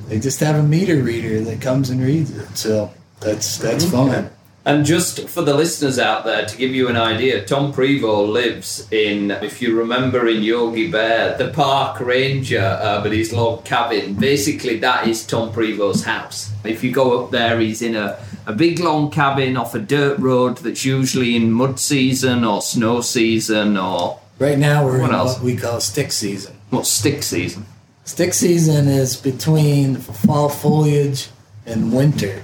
They 0.07 0.19
just 0.19 0.39
have 0.41 0.55
a 0.55 0.63
meter 0.63 1.01
reader 1.01 1.39
that 1.41 1.61
comes 1.61 1.89
and 1.89 2.01
reads 2.01 2.31
it, 2.35 2.57
so 2.57 2.91
that's 3.19 3.57
that's 3.57 3.89
fun. 3.89 4.29
And 4.65 4.85
just 4.85 5.27
for 5.27 5.41
the 5.41 5.53
listeners 5.53 5.99
out 5.99 6.23
there, 6.23 6.45
to 6.45 6.57
give 6.57 6.71
you 6.73 6.87
an 6.87 6.95
idea, 6.95 7.43
Tom 7.45 7.73
Prevost 7.73 8.31
lives 8.31 8.87
in, 8.91 9.31
if 9.31 9.61
you 9.61 9.77
remember 9.77 10.27
in 10.29 10.41
Yogi 10.41 10.89
Bear, 10.89 11.37
the 11.37 11.49
park 11.49 11.99
ranger 11.99 12.61
uh, 12.61 13.03
with 13.03 13.11
his 13.11 13.33
log 13.33 13.65
cabin. 13.65 14.13
Basically, 14.15 14.77
that 14.77 15.05
is 15.07 15.25
Tom 15.27 15.51
Prevost's 15.51 16.05
house. 16.05 16.49
If 16.63 16.81
you 16.83 16.91
go 16.93 17.23
up 17.23 17.31
there, 17.31 17.59
he's 17.59 17.81
in 17.81 17.95
a, 17.97 18.17
a 18.45 18.53
big 18.53 18.79
long 18.79 19.11
cabin 19.11 19.57
off 19.57 19.75
a 19.75 19.79
dirt 19.79 20.17
road 20.19 20.57
that's 20.59 20.85
usually 20.85 21.35
in 21.35 21.51
mud 21.51 21.77
season 21.77 22.45
or 22.45 22.61
snow 22.61 23.01
season 23.01 23.77
or 23.77 24.19
Right 24.39 24.57
now 24.57 24.83
we're 24.85 24.99
What 24.99 25.09
in 25.09 25.15
else? 25.15 25.35
what 25.35 25.43
we 25.43 25.55
call 25.57 25.79
stick 25.81 26.11
season. 26.11 26.55
What 26.73 26.85
stick 26.85 27.23
season. 27.23 27.65
Stick 28.05 28.33
season 28.33 28.87
is 28.87 29.15
between 29.15 29.95
fall 29.95 30.49
foliage 30.49 31.29
and 31.65 31.93
winter. 31.93 32.41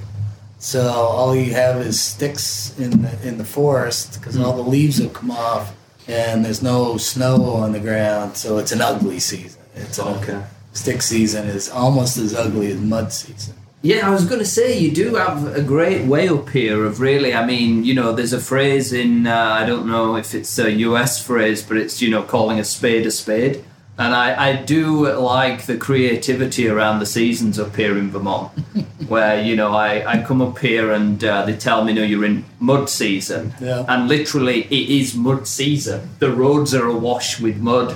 So 0.59 0.89
all 0.89 1.35
you 1.35 1.53
have 1.53 1.81
is 1.81 1.99
sticks 1.99 2.77
in 2.79 3.01
the, 3.01 3.27
in 3.27 3.37
the 3.37 3.45
forest 3.45 4.19
because 4.19 4.37
all 4.37 4.55
the 4.55 4.69
leaves 4.69 4.97
have 4.99 5.13
come 5.13 5.31
off 5.31 5.73
and 6.07 6.43
there's 6.43 6.61
no 6.61 6.97
snow 6.97 7.43
on 7.53 7.71
the 7.71 7.79
ground. 7.79 8.35
So 8.37 8.57
it's 8.57 8.71
an 8.71 8.81
ugly 8.81 9.19
season. 9.19 9.61
It's 9.75 9.99
Okay. 9.99 10.41
stick 10.73 11.01
season 11.01 11.47
is 11.47 11.69
almost 11.69 12.17
as 12.17 12.33
ugly 12.35 12.71
as 12.71 12.79
mud 12.79 13.11
season. 13.13 13.55
Yeah, 13.81 14.07
I 14.07 14.11
was 14.11 14.25
going 14.25 14.39
to 14.39 14.45
say 14.45 14.77
you 14.77 14.91
do 14.91 15.15
have 15.15 15.55
a 15.55 15.61
great 15.61 16.05
way 16.05 16.27
up 16.27 16.49
here 16.49 16.83
of 16.83 16.99
really. 16.99 17.33
I 17.33 17.45
mean, 17.45 17.85
you 17.85 17.93
know, 17.93 18.11
there's 18.11 18.33
a 18.33 18.41
phrase 18.41 18.91
in 18.91 19.25
uh, 19.25 19.33
I 19.33 19.65
don't 19.65 19.87
know 19.87 20.17
if 20.17 20.35
it's 20.35 20.59
a 20.59 20.69
US 20.71 21.23
phrase, 21.23 21.63
but 21.63 21.77
it's 21.77 22.01
you 22.01 22.09
know 22.09 22.23
calling 22.23 22.59
a 22.59 22.65
spade 22.65 23.05
a 23.05 23.11
spade, 23.11 23.63
and 23.99 24.15
I, 24.15 24.49
I 24.49 24.55
do 24.55 25.11
like 25.19 25.65
the 25.65 25.77
creativity 25.77 26.67
around 26.67 26.99
the 26.99 27.05
seasons 27.05 27.59
up 27.59 27.75
here 27.75 27.97
in 27.97 28.09
Vermont, 28.09 28.51
where 29.07 29.41
you 29.43 29.55
know 29.55 29.75
I, 29.75 29.89
I 30.13 30.23
come 30.23 30.41
up 30.41 30.57
here 30.59 30.91
and 30.91 31.23
uh, 31.23 31.45
they 31.45 31.55
tell 31.55 31.83
me 31.83 31.93
no 31.93 32.01
you're 32.03 32.25
in 32.25 32.45
mud 32.59 32.89
season, 32.89 33.53
Yeah. 33.61 33.85
and 33.87 34.07
literally 34.07 34.63
it 34.63 34.89
is 34.89 35.13
mud 35.15 35.47
season. 35.47 36.09
The 36.19 36.31
roads 36.31 36.73
are 36.73 36.87
awash 36.87 37.39
with 37.39 37.57
mud. 37.57 37.95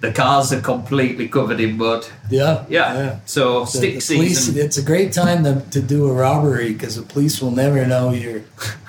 The 0.00 0.10
cars 0.10 0.52
are 0.52 0.60
completely 0.60 1.28
covered 1.28 1.60
in 1.60 1.76
mud. 1.76 2.04
Yeah. 2.28 2.64
Yeah. 2.68 3.20
So 3.26 3.60
The- 3.60 3.66
stick 3.70 3.94
the 4.00 4.14
police, 4.16 4.46
season. 4.46 4.60
it's 4.60 4.76
a 4.76 4.82
great 4.82 5.12
time 5.12 5.44
to, 5.44 5.60
to 5.70 5.80
do 5.80 6.08
a 6.10 6.12
robbery 6.12 6.72
because 6.72 6.96
the 6.96 7.02
police 7.02 7.40
will 7.40 7.52
never 7.52 7.86
know 7.86 8.10
your 8.10 8.42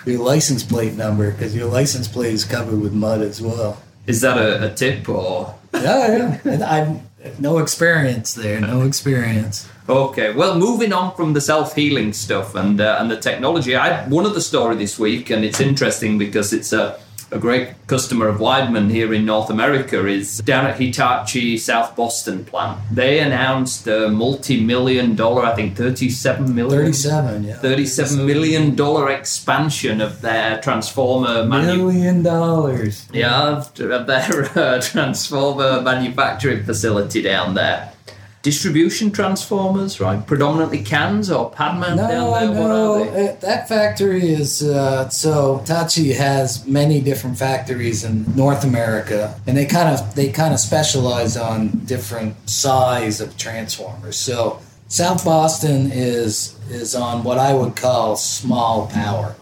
your 0.06 0.20
license 0.34 0.64
plate 0.64 0.96
number 0.96 1.30
because 1.32 1.56
your 1.56 1.68
license 1.70 2.08
plate 2.08 2.34
is 2.34 2.44
covered 2.44 2.80
with 2.82 2.92
mud 2.92 3.22
as 3.22 3.40
well. 3.40 3.78
Is 4.08 4.22
that 4.22 4.38
a, 4.38 4.66
a 4.66 4.74
tip 4.74 5.08
or? 5.08 5.54
Yeah, 5.74 6.40
yeah. 6.46 6.68
I've 6.70 7.40
no 7.40 7.58
experience 7.60 8.34
there. 8.34 8.60
No 8.60 8.82
experience. 8.82 9.68
Okay, 9.88 10.34
well, 10.34 10.58
moving 10.58 10.94
on 10.94 11.16
from 11.16 11.34
the 11.34 11.42
self 11.42 11.76
healing 11.76 12.14
stuff 12.14 12.56
and 12.56 12.80
uh, 12.80 12.98
and 13.00 13.12
the 13.12 13.18
technology, 13.18 13.76
I 13.76 13.90
had 13.90 14.12
one 14.12 14.26
of 14.26 14.34
the 14.34 14.42
story 14.42 14.76
this 14.76 14.98
week, 14.98 15.30
and 15.30 15.44
it's 15.44 15.60
interesting 15.60 16.18
because 16.18 16.54
it's 16.54 16.72
a 16.74 17.00
a 17.34 17.40
great 17.40 17.70
customer 17.88 18.28
of 18.28 18.38
Weidman 18.38 18.92
here 18.92 19.14
in 19.14 19.26
North 19.26 19.50
America 19.50 20.06
is 20.06 20.38
down 20.40 20.66
at 20.66 20.80
Hitachi 20.80 21.58
South 21.58 21.96
Boston 21.96 22.46
plant. 22.46 22.80
They 22.92 23.20
announced 23.20 23.88
a 23.88 24.10
multi-million 24.10 25.16
dollar, 25.16 25.44
I 25.46 25.56
think 25.56 25.76
thirty-seven 25.76 26.54
million. 26.54 26.80
Thirty-seven. 26.86 27.44
Yeah. 27.44 27.56
$37 27.58 28.26
million 28.26 29.12
expansion 29.12 30.02
of 30.02 30.22
their 30.22 30.60
transformer 30.62 31.46
manu- 31.46 31.78
Million 31.88 32.24
dollars. 32.24 33.08
yeah, 33.14 33.58
of 33.58 33.74
their 33.76 34.46
uh, 34.58 34.82
transformer 34.92 35.82
manufacturing 35.82 36.64
facility 36.64 37.22
down 37.22 37.54
there. 37.56 37.93
Distribution 38.44 39.10
transformers, 39.10 40.02
right? 40.02 40.28
Predominantly 40.28 40.82
cans 40.84 41.32
or 41.32 41.50
pad 41.50 41.80
mount 41.80 41.96
No, 41.96 42.08
down 42.10 42.10
there. 42.10 42.62
What 42.62 42.68
no. 42.68 43.02
are 43.02 43.06
they? 43.12 43.30
uh, 43.30 43.36
That 43.40 43.70
factory 43.70 44.34
is 44.34 44.62
uh, 44.62 45.08
so 45.08 45.62
Tachi 45.66 46.14
has 46.14 46.68
many 46.68 47.00
different 47.00 47.38
factories 47.38 48.04
in 48.04 48.26
North 48.36 48.66
America, 48.66 49.40
and 49.48 49.56
they 49.56 49.66
kind 49.66 49.88
of 49.96 50.14
they 50.16 50.30
kind 50.30 50.54
of 50.54 50.60
specialize 50.60 51.38
on 51.38 51.70
different 51.86 52.36
size 52.50 53.22
of 53.22 53.38
transformers. 53.38 54.18
So 54.18 54.60
South 54.90 55.24
Boston 55.24 55.90
is 55.94 56.60
is 56.70 56.96
on 56.96 57.24
what 57.24 57.38
I 57.38 57.54
would 57.54 57.78
call 57.78 58.18
small 58.18 58.88
power. 58.88 59.36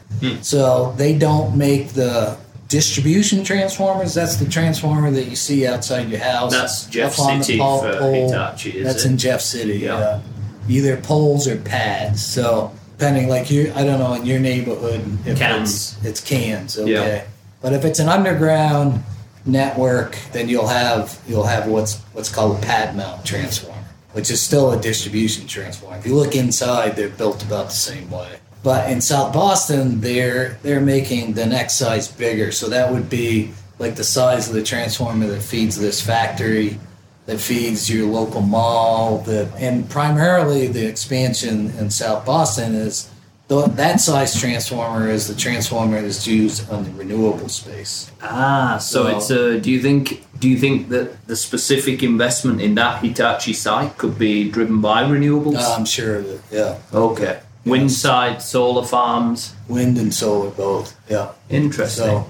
So 0.43 0.93
they 0.97 1.17
don't 1.17 1.57
make 1.57 1.89
the 1.93 2.37
distribution 2.71 3.43
transformers. 3.43 4.13
That's 4.13 4.37
the 4.37 4.45
transformer 4.49 5.11
that 5.11 5.25
you 5.27 5.35
see 5.35 5.67
outside 5.67 6.09
your 6.09 6.21
house. 6.21 6.51
That's 6.51 6.85
Jeff 6.85 7.19
up 7.19 7.25
on 7.27 7.37
the 7.39 7.43
City 7.43 7.59
pole- 7.59 7.81
for. 7.81 8.11
Hitachi, 8.13 8.81
That's 8.81 9.05
it? 9.05 9.11
in 9.11 9.17
Jeff 9.17 9.41
City. 9.41 9.79
Yeah. 9.79 9.99
Yeah. 9.99 10.21
Either 10.69 10.97
poles 10.97 11.47
or 11.47 11.57
pads. 11.57 12.25
So 12.25 12.71
depending, 12.97 13.27
like 13.27 13.51
you, 13.51 13.71
I 13.75 13.83
don't 13.83 13.99
know 13.99 14.13
in 14.13 14.25
your 14.25 14.39
neighborhood 14.39 15.01
if 15.25 15.37
Cans. 15.37 15.97
It's, 15.97 16.05
it's 16.05 16.21
cans. 16.21 16.77
Okay. 16.79 16.91
Yeah. 16.91 17.23
But 17.61 17.73
if 17.73 17.83
it's 17.83 17.99
an 17.99 18.07
underground 18.09 19.03
network, 19.45 20.17
then 20.31 20.47
you'll 20.49 20.67
have 20.67 21.19
you'll 21.27 21.43
have 21.45 21.67
what's 21.67 21.99
what's 22.13 22.29
called 22.33 22.57
a 22.57 22.61
pad 22.65 22.95
mount 22.95 23.25
transformer, 23.25 23.83
which 24.13 24.31
is 24.31 24.41
still 24.41 24.71
a 24.71 24.79
distribution 24.81 25.45
transformer. 25.45 25.97
If 25.97 26.05
you 26.05 26.15
look 26.15 26.35
inside, 26.35 26.95
they're 26.95 27.09
built 27.09 27.43
about 27.43 27.67
the 27.67 27.75
same 27.75 28.09
way. 28.09 28.39
But 28.63 28.91
in 28.91 29.01
South 29.01 29.33
Boston, 29.33 30.01
they're 30.01 30.57
they're 30.61 30.81
making 30.81 31.33
the 31.33 31.45
next 31.45 31.75
size 31.75 32.07
bigger. 32.07 32.51
So 32.51 32.69
that 32.69 32.91
would 32.91 33.09
be 33.09 33.51
like 33.79 33.95
the 33.95 34.03
size 34.03 34.47
of 34.47 34.53
the 34.53 34.63
transformer 34.63 35.27
that 35.27 35.41
feeds 35.41 35.79
this 35.79 35.99
factory, 36.01 36.77
that 37.25 37.39
feeds 37.39 37.89
your 37.89 38.07
local 38.07 38.41
mall. 38.41 39.19
That 39.19 39.51
and 39.57 39.89
primarily 39.89 40.67
the 40.67 40.85
expansion 40.87 41.71
in 41.79 41.89
South 41.89 42.23
Boston 42.23 42.75
is 42.75 43.09
th- 43.49 43.65
that 43.71 43.99
size 43.99 44.39
transformer 44.39 45.09
is 45.09 45.27
the 45.27 45.33
transformer 45.35 45.99
that's 45.99 46.27
used 46.27 46.69
on 46.71 46.83
the 46.83 46.91
renewable 46.91 47.49
space. 47.49 48.11
Ah, 48.21 48.77
so 48.77 49.03
So- 49.03 49.17
it's. 49.17 49.31
Uh, 49.31 49.59
do 49.59 49.71
you 49.71 49.81
think? 49.81 50.23
Do 50.39 50.47
you 50.49 50.57
think 50.59 50.89
that 50.89 51.27
the 51.27 51.35
specific 51.35 52.01
investment 52.03 52.61
in 52.61 52.75
that 52.75 53.03
Hitachi 53.03 53.53
site 53.53 53.97
could 53.97 54.17
be 54.19 54.49
driven 54.51 54.81
by 54.81 55.03
renewables? 55.03 55.57
I'm 55.77 55.85
sure 55.85 56.15
of 56.17 56.25
it. 56.27 56.41
yeah, 56.51 56.75
okay. 56.93 57.39
Wind 57.65 57.91
side, 57.91 58.41
solar 58.41 58.85
farms. 58.85 59.53
wind 59.67 59.97
and 59.97 60.13
solar 60.13 60.49
both. 60.49 60.95
Yeah. 61.09 61.31
Interesting. 61.49 62.05
So 62.05 62.27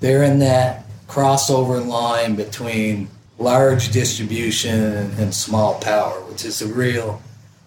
they're 0.00 0.22
in 0.22 0.38
that 0.40 0.84
crossover 1.08 1.84
line 1.86 2.34
between 2.34 3.08
large 3.38 3.90
distribution 3.90 4.78
and, 4.80 5.18
and 5.18 5.34
small 5.34 5.80
power, 5.80 6.20
which 6.26 6.44
is 6.44 6.60
a 6.62 6.66
real. 6.66 7.22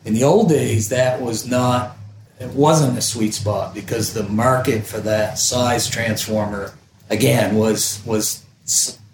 In 0.05 0.13
the 0.13 0.23
old 0.23 0.49
days, 0.49 0.89
that 0.89 1.21
was 1.21 1.47
not. 1.47 1.97
It 2.39 2.51
wasn't 2.51 2.97
a 2.97 3.01
sweet 3.01 3.33
spot 3.33 3.73
because 3.73 4.13
the 4.13 4.23
market 4.23 4.85
for 4.85 4.99
that 4.99 5.39
size 5.39 5.89
transformer, 5.89 6.73
again, 7.09 7.55
was 7.55 8.01
was 8.05 8.45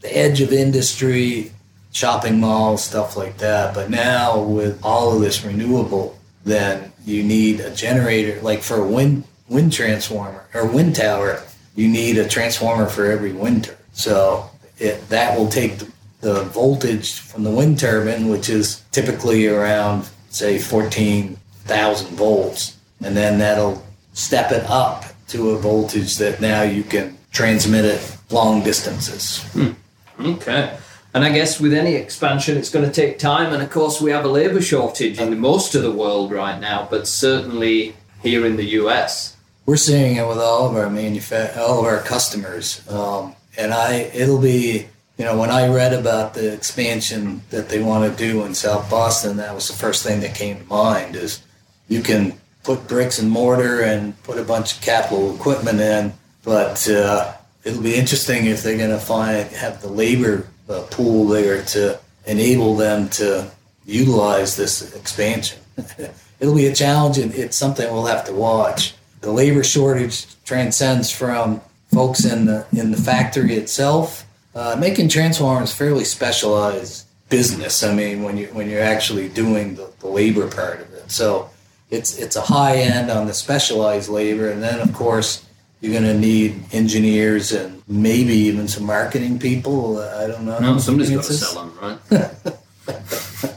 the 0.02 0.18
edge 0.18 0.42
of 0.42 0.52
industry, 0.52 1.52
shopping 1.94 2.40
malls, 2.40 2.84
stuff 2.84 3.16
like 3.16 3.38
that. 3.38 3.74
But 3.74 3.90
now 3.90 4.42
with 4.42 4.80
all 4.84 5.16
of 5.16 5.22
this 5.22 5.44
renewable, 5.44 6.20
then 6.44 6.93
you 7.06 7.24
need 7.24 7.60
a 7.60 7.74
generator. 7.74 8.42
Like 8.42 8.62
for 8.62 8.78
a 8.78 8.88
wind 8.88 9.24
wind 9.48 9.74
transformer 9.74 10.46
or 10.54 10.66
wind 10.66 10.96
tower, 10.96 11.42
you 11.76 11.88
need 11.88 12.18
a 12.18 12.28
transformer 12.28 12.88
for 12.88 13.06
every 13.06 13.34
wind 13.34 13.66
turbine. 13.66 13.80
So 13.94 14.50
it, 14.80 15.08
that 15.10 15.38
will 15.38 15.50
take 15.50 15.78
the, 15.78 15.92
the 16.22 16.44
voltage 16.44 17.20
from 17.20 17.44
the 17.44 17.52
wind 17.52 17.80
turbine, 17.80 18.28
which 18.30 18.50
is 18.50 18.84
typically 18.92 19.48
around 19.48 20.10
say 20.30 20.58
fourteen 20.58 21.38
thousand 21.66 22.16
volts, 22.16 22.78
and 23.04 23.16
then 23.16 23.40
that'll 23.40 23.86
step 24.14 24.52
it 24.52 24.66
up 24.70 25.06
to 25.28 25.52
a 25.52 25.58
voltage 25.58 26.18
that 26.18 26.42
now 26.42 26.62
you 26.64 26.84
can 26.84 27.18
transmit 27.32 27.86
it 27.86 28.18
long 28.30 28.64
distances. 28.64 29.44
Hmm. 29.54 29.72
Okay. 30.20 30.78
And 31.14 31.24
I 31.24 31.32
guess 31.32 31.60
with 31.60 31.74
any 31.74 31.94
expansion, 31.96 32.58
it's 32.58 32.70
going 32.70 32.86
to 32.86 32.92
take 32.92 33.20
time. 33.20 33.54
And 33.54 33.62
of 33.62 33.70
course, 33.70 34.02
we 34.02 34.12
have 34.12 34.26
a 34.26 34.30
labour 34.30 34.62
shortage 34.62 35.20
in 35.20 35.38
most 35.40 35.76
of 35.76 35.84
the 35.84 35.92
world 35.92 36.32
right 36.32 36.60
now, 36.60 36.88
but 36.90 37.08
certainly 37.08 37.96
here 38.24 38.46
in 38.46 38.56
the 38.56 38.66
US. 38.82 39.36
we're 39.66 39.78
seeing 39.78 40.18
it 40.18 40.28
with 40.28 40.40
all 40.40 40.70
of 40.70 40.76
our 40.76 40.90
manufa- 40.90 41.58
all 41.58 41.80
of 41.80 41.86
our 41.86 42.02
customers 42.02 42.82
um, 42.90 43.34
and 43.58 43.74
i 43.74 43.92
it'll 44.14 44.42
be 44.42 44.86
you 45.18 45.24
know 45.26 45.38
when 45.38 45.50
i 45.50 45.68
read 45.68 45.94
about 45.94 46.34
the 46.34 46.52
expansion 46.54 47.42
that 47.50 47.70
they 47.70 47.82
want 47.82 48.04
to 48.04 48.18
do 48.28 48.44
in 48.46 48.54
south 48.54 48.90
boston 48.90 49.38
that 49.38 49.54
was 49.56 49.68
the 49.70 49.74
first 49.86 50.04
thing 50.04 50.20
that 50.20 50.36
came 50.36 50.58
to 50.58 50.66
mind 50.66 51.16
is 51.16 51.42
you 51.88 52.02
can 52.02 52.34
put 52.64 52.88
bricks 52.88 53.20
and 53.20 53.30
mortar 53.30 53.82
and 53.82 54.22
put 54.24 54.38
a 54.38 54.44
bunch 54.44 54.74
of 54.76 54.82
capital 54.82 55.34
equipment 55.36 55.80
in 55.80 56.12
but 56.44 56.90
uh, 56.90 57.32
it'll 57.64 57.82
be 57.82 57.96
interesting 57.96 58.46
if 58.48 58.64
they're 58.64 58.78
going 58.78 58.90
to 58.90 59.00
find 59.00 59.48
have 59.52 59.82
the 59.82 59.88
labor 59.88 60.46
uh, 60.70 60.82
pool 60.92 61.28
there 61.28 61.64
to 61.64 62.00
enable 62.26 62.76
them 62.76 63.10
to 63.10 63.50
utilize 63.86 64.56
this 64.56 64.96
expansion. 64.96 65.60
It'll 66.40 66.56
be 66.56 66.68
a 66.68 66.76
challenge, 66.76 67.18
and 67.18 67.34
it's 67.34 67.58
something 67.58 67.92
we'll 67.92 68.06
have 68.06 68.26
to 68.26 68.34
watch. 68.34 68.96
The 69.22 69.32
labor 69.32 69.64
shortage 69.64 70.26
transcends 70.44 71.12
from 71.12 71.62
folks 71.94 72.26
in 72.26 72.46
the 72.46 72.66
in 72.74 72.92
the 72.92 72.98
factory 72.98 73.56
itself. 73.56 74.26
Uh, 74.56 74.76
making 74.80 75.10
transformers 75.10 75.74
fairly 75.74 76.04
specialized 76.04 77.08
business. 77.30 77.84
I 77.84 77.94
mean, 77.94 78.24
when 78.24 78.38
you 78.38 78.48
when 78.48 78.70
you're 78.70 78.84
actually 78.84 79.30
doing 79.30 79.76
the, 79.76 79.90
the 80.00 80.08
labor 80.08 80.48
part 80.50 80.82
of 80.82 80.94
it, 80.94 81.10
so 81.10 81.50
it's 81.90 82.18
it's 82.18 82.36
a 82.36 82.42
high 82.42 82.78
end 82.78 83.10
on 83.10 83.26
the 83.28 83.34
specialized 83.34 84.10
labor, 84.10 84.50
and 84.50 84.62
then 84.62 84.80
of 84.80 84.94
course 84.94 85.46
you're 85.84 85.92
going 85.92 86.04
to 86.04 86.18
need 86.18 86.64
engineers 86.72 87.52
and 87.52 87.84
maybe 87.90 88.34
even 88.34 88.70
some 88.70 88.86
marketing 88.86 89.38
people. 89.38 90.00
I 90.00 90.28
don't 90.28 90.46
know. 90.46 90.58
No, 90.58 90.78
somebody's 90.78 91.10
got 91.10 91.26
to 91.26 91.34
sell 91.34 91.66
them, 91.66 91.78
right? 91.82 92.00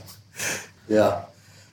yeah, 0.89 1.25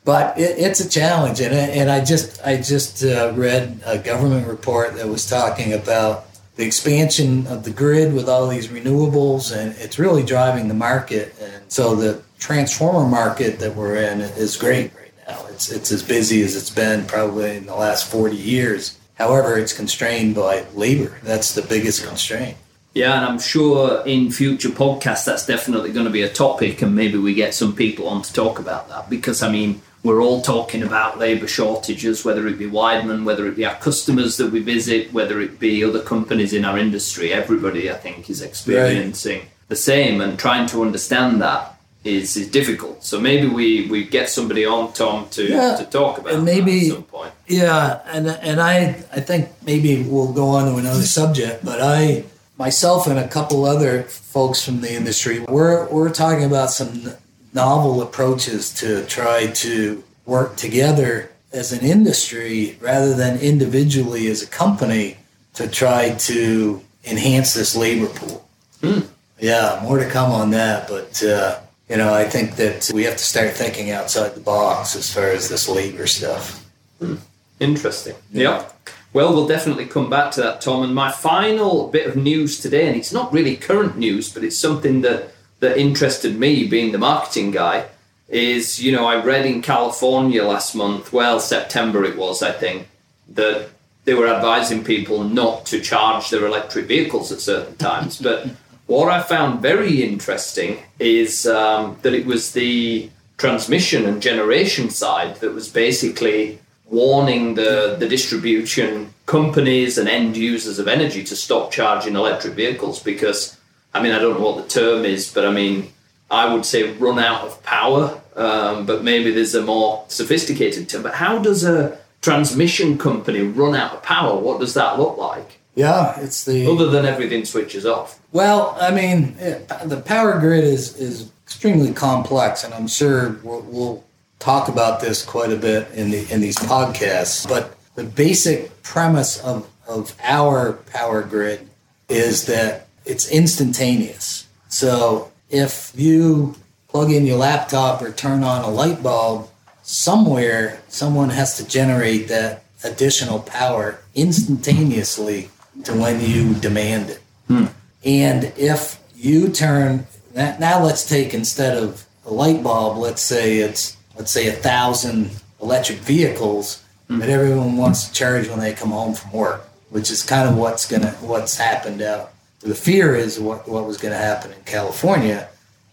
but 0.06 0.38
it, 0.38 0.60
it's 0.60 0.80
a 0.80 0.88
challenge, 0.88 1.42
and 1.42 1.56
and 1.56 1.90
I 1.90 2.06
just 2.06 2.40
I 2.46 2.58
just 2.58 3.04
uh, 3.04 3.34
read 3.36 3.82
a 3.84 3.98
government 3.98 4.48
report 4.48 4.94
that 4.98 5.08
was 5.08 5.28
talking 5.28 5.74
about 5.74 6.28
the 6.56 6.66
expansion 6.68 7.48
of 7.48 7.64
the 7.64 7.72
grid 7.72 8.14
with 8.14 8.30
all 8.30 8.48
these 8.48 8.68
renewables, 8.68 9.58
and 9.58 9.76
it's 9.80 9.98
really 9.98 10.22
driving 10.22 10.68
the 10.68 10.76
market. 10.76 11.34
And 11.42 11.64
so 11.68 11.96
the 11.96 12.22
transformer 12.38 13.10
market 13.10 13.58
that 13.58 13.76
we're 13.76 13.96
in 13.96 14.22
is 14.22 14.56
great 14.56 14.94
right 14.94 15.14
now. 15.28 15.48
It's 15.48 15.72
it's 15.72 15.92
as 15.92 16.04
busy 16.04 16.44
as 16.44 16.56
it's 16.56 16.70
been 16.70 17.08
probably 17.08 17.58
in 17.58 17.66
the 17.66 17.76
last 17.76 18.12
forty 18.12 18.38
years. 18.38 19.00
However, 19.24 19.58
it's 19.58 19.72
constrained 19.72 20.36
by 20.36 20.66
labor. 20.74 21.18
That's 21.24 21.56
the 21.56 21.62
biggest 21.62 22.06
constraint. 22.06 22.58
Yeah, 22.94 23.16
and 23.16 23.26
I'm 23.26 23.40
sure 23.40 24.06
in 24.06 24.32
future 24.32 24.68
podcasts 24.68 25.24
that's 25.24 25.46
definitely 25.46 25.94
going 25.94 26.06
to 26.06 26.12
be 26.12 26.24
a 26.24 26.30
topic, 26.30 26.82
and 26.82 26.94
maybe 26.94 27.18
we 27.18 27.34
get 27.34 27.54
some 27.54 27.74
people 27.74 28.10
on 28.10 28.22
to 28.24 28.34
talk 28.34 28.60
about 28.60 28.90
that 28.90 29.10
because 29.10 29.42
I 29.42 29.50
mean 29.50 29.82
we're 30.04 30.22
all 30.22 30.42
talking 30.42 30.84
about 30.84 31.20
labour 31.20 31.48
shortages, 31.48 32.26
whether 32.26 32.46
it 32.48 32.60
be 32.60 32.70
Weidmann, 32.70 33.24
whether 33.24 33.48
it 33.48 33.56
be 33.56 33.66
our 33.66 33.76
customers 33.76 34.36
that 34.36 34.52
we 34.52 34.60
visit, 34.60 35.14
whether 35.14 35.40
it 35.40 35.58
be 35.58 35.86
other 35.86 36.02
companies 36.02 36.52
in 36.52 36.66
our 36.66 36.78
industry. 36.78 37.32
Everybody, 37.32 37.90
I 37.90 37.94
think, 37.94 38.30
is 38.30 38.42
experiencing 38.42 39.40
right. 39.40 39.50
the 39.70 39.78
same, 39.78 40.20
and 40.20 40.38
trying 40.38 40.68
to 40.68 40.82
understand 40.82 41.42
that 41.42 41.73
is, 42.04 42.36
is 42.36 42.50
difficult. 42.50 43.04
So 43.04 43.20
maybe 43.20 43.48
we, 43.48 43.88
we 43.88 44.04
get 44.04 44.30
somebody 44.30 44.66
on, 44.66 44.94
Tom, 44.94 45.30
to, 45.32 45.46
yeah, 45.46 45.78
to 45.78 45.86
talk 45.86 46.18
about 46.18 46.34
and 46.34 46.46
maybe, 46.46 46.90
at 46.90 46.94
some 46.94 47.04
point. 47.04 47.34
Yeah, 47.48 48.02
and 48.08 48.28
and 48.28 48.60
I 48.62 49.04
I 49.12 49.20
think 49.20 49.50
maybe 49.66 50.04
we'll 50.04 50.34
go 50.34 50.50
on 50.50 50.72
to 50.72 50.78
another 50.78 51.04
subject, 51.04 51.64
but 51.64 51.82
I 51.82 52.26
myself 52.58 53.08
and 53.08 53.20
a 53.20 53.28
couple 53.28 53.66
other 53.66 54.04
folks 54.04 54.64
from 54.64 54.82
the 54.82 54.94
industry, 54.94 55.40
we're 55.42 55.88
we're 55.90 56.14
talking 56.14 56.46
about 56.46 56.72
some 56.72 57.14
novel 57.54 58.02
approaches 58.02 58.74
to 58.74 59.06
try 59.06 59.48
to 59.48 60.04
work 60.26 60.56
together 60.56 61.30
as 61.52 61.72
an 61.72 61.86
industry 61.86 62.78
rather 62.82 63.14
than 63.14 63.40
individually 63.40 64.28
as 64.28 64.42
a 64.42 64.48
company 64.48 65.18
to 65.54 65.68
try 65.68 66.10
to 66.16 66.82
enhance 67.06 67.54
this 67.54 67.76
labor 67.76 68.08
pool. 68.08 68.48
Mm. 68.82 69.08
Yeah, 69.40 69.80
more 69.84 70.00
to 70.00 70.10
come 70.10 70.32
on 70.32 70.52
that, 70.52 70.88
but 70.88 71.24
uh, 71.24 71.60
you 71.94 72.00
know, 72.00 72.12
I 72.12 72.24
think 72.24 72.56
that 72.56 72.90
we 72.92 73.04
have 73.04 73.18
to 73.18 73.24
start 73.24 73.52
thinking 73.52 73.92
outside 73.92 74.34
the 74.34 74.40
box 74.40 74.96
as 74.96 75.14
far 75.14 75.28
as 75.28 75.48
this 75.48 75.70
labor 75.70 76.08
stuff. 76.08 76.68
Mm. 77.00 77.20
Interesting. 77.60 78.16
Yeah. 78.32 78.68
Well, 79.14 79.32
we'll 79.32 79.48
definitely 79.48 79.86
come 79.86 80.10
back 80.10 80.32
to 80.32 80.42
that, 80.42 80.60
Tom. 80.60 80.82
And 80.82 80.96
my 80.96 81.12
final 81.12 81.90
bit 81.90 82.08
of 82.08 82.16
news 82.16 82.60
today, 82.60 82.88
and 82.88 82.98
it's 82.98 83.14
not 83.14 83.32
really 83.32 83.56
current 83.56 83.96
news, 83.96 84.34
but 84.34 84.44
it's 84.44 84.58
something 84.58 85.02
that 85.02 85.36
that 85.60 85.78
interested 85.78 86.36
me, 86.40 86.68
being 86.68 86.94
the 86.94 86.98
marketing 86.98 87.52
guy, 87.52 87.86
is 88.28 88.82
you 88.82 88.92
know 88.92 89.06
I 89.06 89.24
read 89.24 89.46
in 89.46 89.62
California 89.62 90.44
last 90.44 90.74
month, 90.74 91.14
well 91.14 91.40
September 91.40 92.04
it 92.04 92.18
was 92.18 92.42
I 92.42 92.54
think, 92.54 92.88
that 93.36 93.70
they 94.06 94.16
were 94.16 94.28
advising 94.28 94.84
people 94.84 95.24
not 95.24 95.68
to 95.68 95.80
charge 95.80 96.32
their 96.32 96.48
electric 96.48 96.88
vehicles 96.88 97.32
at 97.32 97.40
certain 97.40 97.78
times. 97.78 98.20
But 98.20 98.48
what 98.88 99.10
I 99.10 99.22
found 99.22 99.62
very 99.62 100.04
interesting 100.04 100.80
is 101.00 101.48
um, 101.48 101.98
that 102.02 102.14
it 102.14 102.26
was 102.26 102.52
the 102.52 103.10
transmission 103.38 104.06
and 104.06 104.22
generation 104.22 104.90
side 104.90 105.38
that 105.38 105.54
was 105.54 105.70
basically 105.70 106.60
warning 106.86 107.56
the, 107.56 107.96
the 107.98 108.08
distribution 108.08 109.14
companies 109.26 109.98
and 109.98 110.08
end 110.08 110.38
users 110.38 110.80
of 110.80 110.88
energy 110.88 111.24
to 111.24 111.36
stop 111.36 111.72
charging 111.72 112.16
electric 112.16 112.54
vehicles 112.54 113.02
because 113.02 113.58
I 113.94 114.02
mean, 114.02 114.12
I 114.12 114.20
don't 114.20 114.40
know 114.40 114.46
what 114.46 114.64
the 114.64 114.70
term 114.70 115.06
is, 115.06 115.32
but 115.32 115.46
I 115.46 115.52
mean, 115.52 115.92
I 116.32 116.52
would 116.52 116.66
say 116.66 116.94
run 116.94 117.20
out 117.20 117.42
of 117.42 117.62
power, 117.64 118.20
um, 118.36 118.86
but 118.86 119.04
maybe 119.04 119.32
there's 119.32 119.54
a 119.54 119.62
more 119.62 120.04
sophisticated 120.08 120.90
term. 120.90 121.04
But 121.04 121.14
how 121.14 121.38
does 121.38 121.64
a 121.64 122.00
transmission 122.22 122.98
company 122.98 123.42
run 123.42 123.76
out 123.76 123.94
of 123.94 124.04
power? 124.04 124.38
What 124.38 124.60
does 124.60 124.74
that 124.74 124.98
look 124.98 125.18
like? 125.18 125.60
Yeah, 125.76 126.20
it's 126.20 126.46
the 126.46 126.70
other 126.70 126.90
than 126.90 127.06
everything 127.06 127.46
switches 127.46 127.86
off. 127.86 128.20
Well, 128.32 128.78
I 128.80 128.92
mean, 128.92 129.36
it, 129.40 129.68
the 129.86 130.02
power 130.02 130.40
grid 130.40 130.64
is 130.64 130.96
is 130.98 131.32
extremely 131.44 131.94
complex, 131.94 132.64
and 132.64 132.74
I'm 132.74 132.88
sure 132.88 133.38
we'll, 133.44 133.62
we'll 133.62 134.04
talk 134.40 134.68
about 134.68 135.02
this 135.02 135.26
quite 135.26 135.52
a 135.52 135.56
bit 135.56 135.90
in 135.94 136.12
the 136.12 136.32
in 136.32 136.42
these 136.42 136.58
podcasts. 136.58 137.48
But 137.48 137.76
the 137.96 138.04
basic 138.04 138.84
premise 138.84 139.42
of 139.42 139.68
of 139.88 140.16
our 140.24 140.74
power 140.74 141.24
grid 141.24 141.68
is 142.08 142.46
that 142.46 142.88
it's 143.06 143.30
instantaneous. 143.30 144.48
So 144.70 145.32
if 145.50 145.92
you 145.96 146.56
plug 146.88 147.12
in 147.12 147.26
your 147.26 147.38
laptop 147.38 148.02
or 148.02 148.12
turn 148.12 148.44
on 148.44 148.64
a 148.64 148.70
light 148.70 149.02
bulb, 149.02 149.50
somewhere 149.82 150.82
someone 150.88 151.30
has 151.32 151.58
to 151.58 151.68
generate 151.68 152.28
that 152.28 152.64
additional 152.84 153.40
power 153.40 154.00
instantaneously 154.14 155.50
to 155.84 155.94
when 155.94 156.22
you 156.22 156.54
demand 156.56 157.10
it. 157.12 157.22
Hmm. 157.48 157.66
And 158.04 158.52
if 158.58 159.00
you 159.16 159.50
turn 159.50 160.06
that 160.34 160.60
now 160.60 160.84
let's 160.84 161.08
take 161.08 161.34
instead 161.34 161.78
of 161.78 162.06
a 162.26 162.34
light 162.34 162.64
bulb, 162.64 162.98
let's 162.98 163.22
say 163.22 163.58
it's 163.60 163.98
let's 164.18 164.32
say 164.32 164.48
a 164.48 164.54
thousand 164.54 165.32
electric 165.62 166.00
vehicles 166.00 166.84
hmm. 167.08 167.20
that 167.20 167.30
everyone 167.30 167.78
wants 167.78 168.08
to 168.08 168.14
charge 168.14 168.48
when 168.48 168.60
they 168.60 168.74
come 168.74 168.92
home 168.92 169.14
from 169.14 169.32
work, 169.32 169.68
which 169.90 170.10
is 170.12 170.24
kind 170.24 170.50
of 170.50 170.58
what's 170.58 170.88
gonna 170.88 171.12
what's 171.22 171.58
happened 171.58 172.02
out 172.02 172.34
the 172.64 172.76
fear 172.76 173.16
is 173.16 173.40
what, 173.40 173.68
what 173.68 173.86
was 173.86 173.98
going 173.98 174.14
to 174.14 174.18
happen 174.18 174.52
in 174.52 174.62
California 174.64 175.50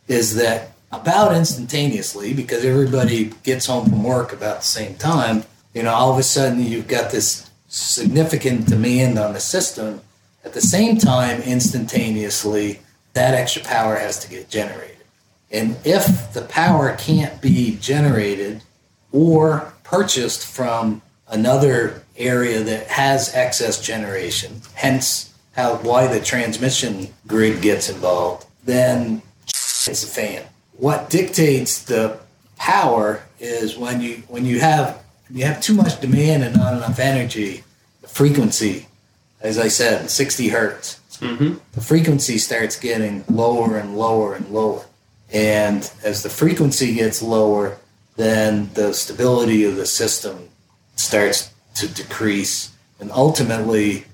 is 0.06 0.36
that 0.36 0.70
about 0.92 1.34
instantaneously, 1.34 2.32
because 2.32 2.64
everybody 2.64 3.32
gets 3.42 3.66
home 3.66 3.88
from 3.88 4.02
work 4.02 4.32
about 4.32 4.58
the 4.58 4.64
same 4.64 4.94
time, 4.96 5.44
you 5.74 5.82
know, 5.82 5.92
all 5.92 6.12
of 6.12 6.18
a 6.18 6.22
sudden 6.22 6.62
you've 6.62 6.88
got 6.88 7.10
this 7.10 7.49
significant 7.70 8.66
demand 8.66 9.18
on 9.18 9.32
the 9.32 9.40
system. 9.40 10.00
At 10.44 10.52
the 10.52 10.60
same 10.60 10.98
time, 10.98 11.40
instantaneously, 11.42 12.80
that 13.14 13.34
extra 13.34 13.62
power 13.62 13.96
has 13.96 14.18
to 14.20 14.28
get 14.28 14.50
generated. 14.50 14.96
And 15.50 15.76
if 15.84 16.32
the 16.32 16.42
power 16.42 16.96
can't 16.96 17.40
be 17.40 17.76
generated 17.76 18.62
or 19.12 19.72
purchased 19.84 20.46
from 20.46 21.02
another 21.28 22.02
area 22.16 22.62
that 22.62 22.88
has 22.88 23.34
excess 23.34 23.80
generation, 23.80 24.60
hence 24.74 25.32
how 25.52 25.76
why 25.76 26.06
the 26.06 26.20
transmission 26.20 27.08
grid 27.26 27.62
gets 27.62 27.88
involved, 27.88 28.46
then 28.64 29.22
it's 29.46 30.04
a 30.04 30.06
fan. 30.06 30.44
What 30.76 31.10
dictates 31.10 31.82
the 31.82 32.18
power 32.56 33.22
is 33.38 33.76
when 33.76 34.00
you 34.00 34.22
when 34.28 34.44
you 34.44 34.60
have 34.60 35.02
you 35.32 35.44
have 35.44 35.60
too 35.60 35.74
much 35.74 36.00
demand 36.00 36.42
and 36.42 36.56
not 36.56 36.74
enough 36.74 36.98
energy, 36.98 37.64
the 38.02 38.08
frequency, 38.08 38.86
as 39.40 39.58
I 39.58 39.68
said, 39.68 40.10
60 40.10 40.48
hertz. 40.48 41.00
Mm-hmm. 41.18 41.56
The 41.72 41.80
frequency 41.80 42.38
starts 42.38 42.78
getting 42.78 43.24
lower 43.28 43.76
and 43.76 43.96
lower 43.96 44.34
and 44.34 44.48
lower. 44.48 44.84
And 45.32 45.90
as 46.02 46.22
the 46.22 46.30
frequency 46.30 46.94
gets 46.94 47.22
lower, 47.22 47.78
then 48.16 48.70
the 48.74 48.92
stability 48.92 49.64
of 49.64 49.76
the 49.76 49.86
system 49.86 50.48
starts 50.96 51.52
to 51.76 51.88
decrease. 51.88 52.72
And 52.98 53.10
ultimately, 53.12 54.06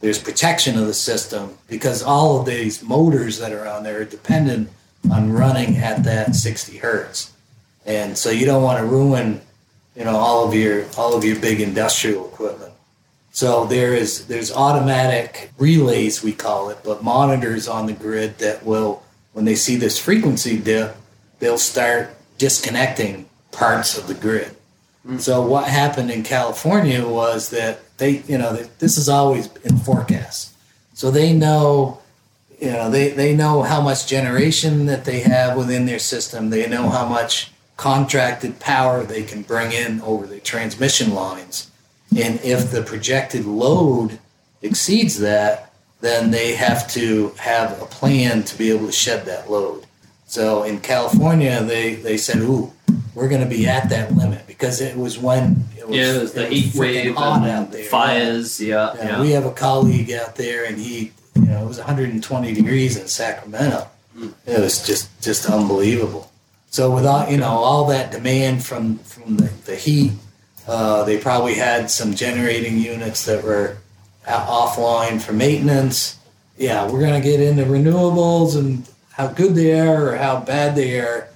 there's 0.00 0.18
protection 0.18 0.78
of 0.78 0.86
the 0.86 0.94
system 0.94 1.56
because 1.68 2.02
all 2.02 2.40
of 2.40 2.46
these 2.46 2.82
motors 2.82 3.38
that 3.38 3.52
are 3.52 3.66
on 3.66 3.84
there 3.84 4.02
are 4.02 4.04
dependent 4.04 4.68
on 5.10 5.32
running 5.32 5.76
at 5.76 6.04
that 6.04 6.34
60 6.34 6.78
hertz 6.78 7.32
and 7.86 8.16
so 8.16 8.30
you 8.30 8.44
don't 8.44 8.62
want 8.62 8.78
to 8.78 8.84
ruin 8.84 9.40
you 9.96 10.04
know 10.04 10.16
all 10.16 10.46
of 10.46 10.54
your 10.54 10.86
all 10.96 11.16
of 11.16 11.24
your 11.24 11.38
big 11.38 11.60
industrial 11.60 12.26
equipment 12.26 12.72
so 13.30 13.64
there 13.66 13.94
is 13.94 14.26
there's 14.26 14.52
automatic 14.52 15.50
relays 15.58 16.22
we 16.22 16.32
call 16.32 16.68
it 16.68 16.78
but 16.84 17.02
monitors 17.02 17.68
on 17.68 17.86
the 17.86 17.92
grid 17.92 18.38
that 18.38 18.64
will 18.64 19.02
when 19.32 19.44
they 19.44 19.54
see 19.54 19.76
this 19.76 19.98
frequency 19.98 20.58
dip 20.58 20.96
they'll 21.38 21.58
start 21.58 22.10
disconnecting 22.38 23.28
parts 23.52 23.96
of 23.96 24.06
the 24.06 24.14
grid 24.14 24.48
mm-hmm. 25.06 25.18
so 25.18 25.40
what 25.40 25.66
happened 25.68 26.10
in 26.10 26.22
california 26.22 27.06
was 27.06 27.50
that 27.50 27.80
they, 27.98 28.22
you 28.26 28.38
know, 28.38 28.54
this 28.78 28.98
is 28.98 29.08
always 29.08 29.48
in 29.58 29.76
forecast. 29.78 30.52
So 30.94 31.10
they 31.10 31.32
know 31.32 32.00
you 32.60 32.70
know 32.70 32.88
they, 32.88 33.08
they 33.10 33.34
know 33.34 33.62
how 33.62 33.80
much 33.80 34.06
generation 34.06 34.86
that 34.86 35.04
they 35.04 35.20
have 35.20 35.56
within 35.56 35.86
their 35.86 35.98
system 35.98 36.50
they 36.50 36.68
know 36.68 36.88
how 36.88 37.04
much 37.04 37.50
contracted 37.76 38.58
power 38.60 39.02
they 39.02 39.22
can 39.22 39.42
bring 39.42 39.72
in 39.72 40.00
over 40.02 40.26
the 40.26 40.40
transmission 40.40 41.14
lines 41.14 41.70
and 42.16 42.40
if 42.42 42.70
the 42.70 42.82
projected 42.82 43.44
load 43.44 44.18
exceeds 44.62 45.18
that 45.18 45.72
then 46.00 46.30
they 46.30 46.54
have 46.54 46.88
to 46.88 47.30
have 47.38 47.80
a 47.80 47.86
plan 47.86 48.42
to 48.42 48.56
be 48.56 48.70
able 48.70 48.86
to 48.86 48.92
shed 48.92 49.24
that 49.24 49.50
load 49.50 49.84
so 50.26 50.62
in 50.62 50.80
california 50.80 51.62
they, 51.62 51.94
they 51.94 52.16
said 52.16 52.38
ooh 52.38 52.72
we're 53.14 53.28
going 53.28 53.42
to 53.42 53.48
be 53.48 53.66
at 53.66 53.88
that 53.90 54.14
limit 54.14 54.46
because 54.46 54.80
it 54.80 54.96
was 54.96 55.18
when 55.18 55.64
it 55.76 55.86
was, 55.86 55.96
Yeah, 55.96 56.12
there's 56.12 56.32
the 56.32 56.46
it 56.46 56.50
was 56.50 56.58
heat 56.58 56.74
wave 56.78 57.14
hot 57.14 57.42
and 57.42 57.50
out 57.50 57.72
there 57.72 57.84
fires. 57.84 58.60
Yeah, 58.60 58.94
yeah, 58.96 59.04
yeah. 59.04 59.20
We 59.20 59.30
have 59.30 59.46
a 59.46 59.52
colleague 59.52 60.10
out 60.12 60.34
there, 60.36 60.64
and 60.64 60.78
he, 60.78 61.12
you 61.36 61.46
know, 61.46 61.64
it 61.64 61.68
was 61.68 61.78
120 61.78 62.52
degrees 62.52 62.96
in 62.96 63.06
Sacramento. 63.06 63.88
Hmm. 64.16 64.28
It 64.46 64.60
was 64.60 64.84
just 64.86 65.20
just 65.22 65.48
unbelievable. 65.48 66.30
So 66.74 66.90
with 66.90 67.06
all 67.06 67.30
you 67.30 67.36
know, 67.36 67.50
all 67.50 67.86
that 67.86 68.10
demand 68.10 68.64
from 68.64 68.98
from 68.98 69.36
the, 69.36 69.44
the 69.64 69.76
heat, 69.76 70.10
uh, 70.66 71.04
they 71.04 71.18
probably 71.18 71.54
had 71.54 71.88
some 71.88 72.16
generating 72.16 72.78
units 72.78 73.26
that 73.26 73.44
were 73.44 73.76
offline 74.26 75.22
for 75.22 75.32
maintenance. 75.32 76.18
Yeah, 76.58 76.90
we're 76.90 77.00
gonna 77.00 77.20
get 77.20 77.38
into 77.38 77.62
renewables 77.62 78.58
and 78.58 78.88
how 79.12 79.28
good 79.28 79.54
they 79.54 79.78
are 79.78 80.08
or 80.08 80.16
how 80.16 80.40
bad 80.40 80.74
they 80.74 80.98
are, 80.98 81.28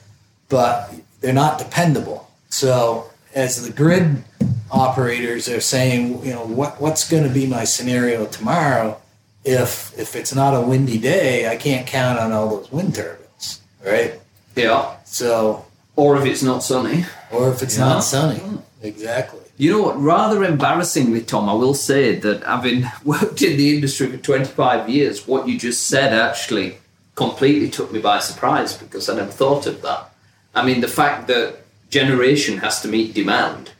but 0.49 0.93
they're 1.21 1.33
not 1.33 1.61
dependable. 1.61 2.29
So 2.49 3.09
as 3.33 3.65
the 3.65 3.73
grid 3.73 4.25
operators 4.73 5.49
are 5.49 5.61
saying, 5.61 6.25
you 6.25 6.33
know, 6.33 6.45
what 6.47 6.81
what's 6.81 7.09
going 7.09 7.23
to 7.23 7.31
be 7.33 7.47
my 7.47 7.63
scenario 7.63 8.27
tomorrow 8.27 9.01
if 9.45 9.97
if 9.97 10.17
it's 10.17 10.35
not 10.35 10.55
a 10.55 10.61
windy 10.61 10.99
day, 10.99 11.49
I 11.49 11.55
can't 11.55 11.87
count 11.87 12.19
on 12.19 12.33
all 12.33 12.57
those 12.57 12.73
wind 12.73 12.97
turbines, 12.97 13.61
right? 13.87 14.19
yeah. 14.57 14.98
So, 15.11 15.65
Or 15.97 16.17
if 16.17 16.25
it's 16.27 16.43
not 16.43 16.63
sunny. 16.63 17.05
or 17.33 17.51
if 17.51 17.63
it's 17.63 17.77
Yeah. 17.77 17.85
not 17.89 18.05
sunny, 18.05 18.39
hmm. 18.39 18.57
exactly. 18.83 19.41
You 19.57 19.73
know 19.73 19.83
what? 19.83 20.01
Rather 20.01 20.45
embarrassingly, 20.45 21.23
Tom, 21.23 21.49
I 21.49 21.53
will 21.55 21.75
say 21.75 22.15
that 22.17 22.45
having 22.45 22.87
worked 23.05 23.43
in 23.43 23.57
the 23.57 23.75
industry 23.75 24.07
for 24.09 24.17
25 24.19 24.89
years, 24.89 25.27
what 25.27 25.49
you 25.49 25.59
just 25.59 25.89
said 25.89 26.13
actually 26.13 26.77
completely 27.17 27.69
took 27.69 27.91
me 27.93 27.99
by 27.99 28.21
surprise 28.21 28.75
because 28.75 29.09
I 29.09 29.17
never 29.17 29.33
thought 29.33 29.67
of 29.67 29.83
that. 29.83 30.11
I 30.55 30.65
mean, 30.65 30.81
the 30.81 30.89
fact 30.89 31.27
that 31.27 31.57
generation 31.91 32.59
has 32.59 32.81
to 32.83 32.89
meet 32.89 33.15
demand. 33.15 33.71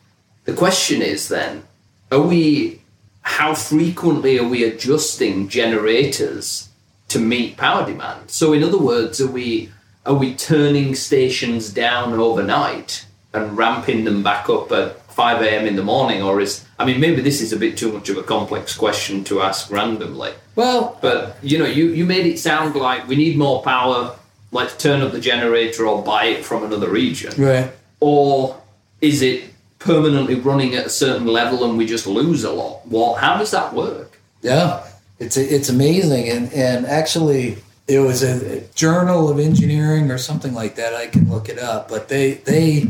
The 0.45 0.55
question 0.55 1.03
is 1.03 1.29
then, 1.29 1.63
are 2.11 2.21
we, 2.21 2.81
how 3.23 3.55
frequently 3.55 4.39
are 4.39 4.49
we 4.49 4.65
adjusting 4.65 5.49
generators 5.49 6.69
to 7.09 7.19
meet 7.21 7.57
power 7.57 7.87
demand? 7.87 8.31
So, 8.31 8.53
in 8.53 8.65
other 8.65 8.79
words, 8.79 9.21
are 9.21 9.31
we, 9.31 9.71
are 10.09 10.15
we 10.15 10.35
turning 10.35 10.95
stations 10.95 11.71
down 11.73 12.15
overnight 12.15 13.05
and 13.35 13.57
ramping 13.57 14.05
them 14.05 14.23
back 14.23 14.49
up 14.49 14.73
at 14.73 15.01
5 15.13 15.43
a.m. 15.43 15.67
in 15.67 15.77
the 15.77 15.83
morning? 15.83 16.23
Or 16.23 16.41
is, 16.41 16.65
I 16.79 16.87
mean, 16.87 16.99
maybe 16.99 17.21
this 17.21 17.41
is 17.43 17.53
a 17.53 17.57
bit 17.59 17.77
too 17.77 17.93
much 17.93 18.09
of 18.09 18.17
a 18.17 18.23
complex 18.23 18.75
question 18.77 19.23
to 19.25 19.43
ask 19.43 19.71
randomly. 19.71 20.33
Well, 20.57 20.99
But, 21.03 21.37
you 21.43 21.59
know, 21.59 21.67
you, 21.67 21.89
you 21.91 22.07
made 22.07 22.27
it 22.27 22.39
sound 22.39 22.75
like 22.75 23.07
we 23.07 23.17
need 23.17 23.37
more 23.37 23.63
power, 23.63 24.17
let's 24.51 24.77
turn 24.77 25.03
up 25.03 25.13
the 25.13 25.21
generator 25.21 25.87
or 25.87 26.03
buy 26.03 26.25
it 26.25 26.45
from 26.45 26.65
another 26.65 26.89
region. 26.89 27.33
right. 27.41 27.71
Or 28.01 28.61
is 29.01 29.23
it 29.23 29.45
permanently 29.79 30.37
running 30.37 30.75
at 30.75 30.87
a 30.87 30.91
certain 30.91 31.27
level 31.27 31.65
and 31.69 31.77
we 31.77 31.85
just 31.85 32.07
lose 32.07 32.45
a 32.45 32.51
lot? 32.53 32.87
What, 32.87 33.21
how 33.21 33.37
does 33.39 33.51
that 33.51 33.75
work? 33.75 34.19
Yeah, 34.41 34.87
it's 35.19 35.37
it's 35.37 35.69
amazing, 35.69 36.29
and 36.29 36.53
and 36.53 36.87
actually, 36.87 37.59
it 37.89 38.01
was 38.01 38.23
a, 38.23 38.61
journal 38.75 39.29
of 39.29 39.41
engineering 39.41 40.11
or 40.11 40.19
something 40.19 40.55
like 40.55 40.77
that. 40.77 40.95
I 40.95 41.07
can 41.07 41.29
look 41.29 41.49
it 41.49 41.59
up, 41.59 41.89
but 41.89 42.09
they 42.09 42.35
they 42.35 42.87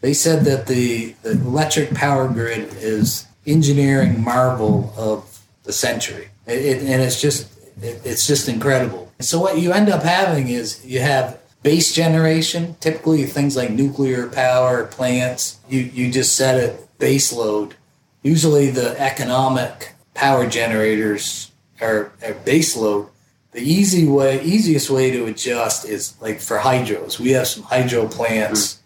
they 0.00 0.12
said 0.12 0.44
that 0.44 0.66
the 0.66 1.14
the 1.22 1.32
electric 1.32 1.94
power 1.94 2.28
grid 2.28 2.74
is 2.74 3.26
engineering 3.46 4.22
marvel 4.22 4.92
of 4.96 5.40
the 5.62 5.72
century, 5.72 6.28
it, 6.46 6.58
it, 6.58 6.82
and 6.82 7.00
it's 7.00 7.20
just 7.20 7.50
it, 7.80 8.02
it's 8.04 8.26
just 8.26 8.48
incredible. 8.48 9.10
So 9.20 9.38
what 9.38 9.58
you 9.58 9.72
end 9.72 9.88
up 9.88 10.02
having 10.02 10.48
is 10.48 10.84
you 10.84 11.00
have 11.00 11.38
base 11.62 11.94
generation, 11.94 12.76
typically 12.80 13.24
things 13.24 13.56
like 13.56 13.70
nuclear 13.70 14.26
power 14.28 14.84
plants. 14.84 15.58
You 15.68 15.80
you 15.80 16.10
just 16.10 16.34
set 16.34 16.56
a 16.56 16.76
base 16.98 17.32
load. 17.32 17.76
Usually 18.22 18.70
the 18.70 19.00
economic 19.00 19.94
power 20.14 20.46
generators 20.46 21.52
are, 21.80 22.12
are 22.22 22.34
base 22.44 22.76
load. 22.76 23.08
The 23.52 23.60
easy 23.60 24.06
way, 24.06 24.42
easiest 24.42 24.90
way 24.90 25.10
to 25.10 25.26
adjust 25.26 25.84
is 25.84 26.14
like 26.20 26.40
for 26.40 26.58
hydros. 26.58 27.18
We 27.18 27.30
have 27.32 27.48
some 27.48 27.64
hydro 27.64 28.06
plants 28.06 28.80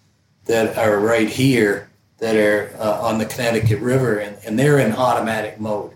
that 0.46 0.78
are 0.78 0.98
right 0.98 1.28
here 1.28 1.90
that 2.18 2.36
are 2.36 2.74
uh, 2.78 3.02
on 3.02 3.18
the 3.18 3.26
Connecticut 3.26 3.80
River, 3.80 4.18
and, 4.18 4.38
and 4.46 4.58
they're 4.58 4.78
in 4.78 4.92
automatic 4.92 5.60
mode. 5.60 5.92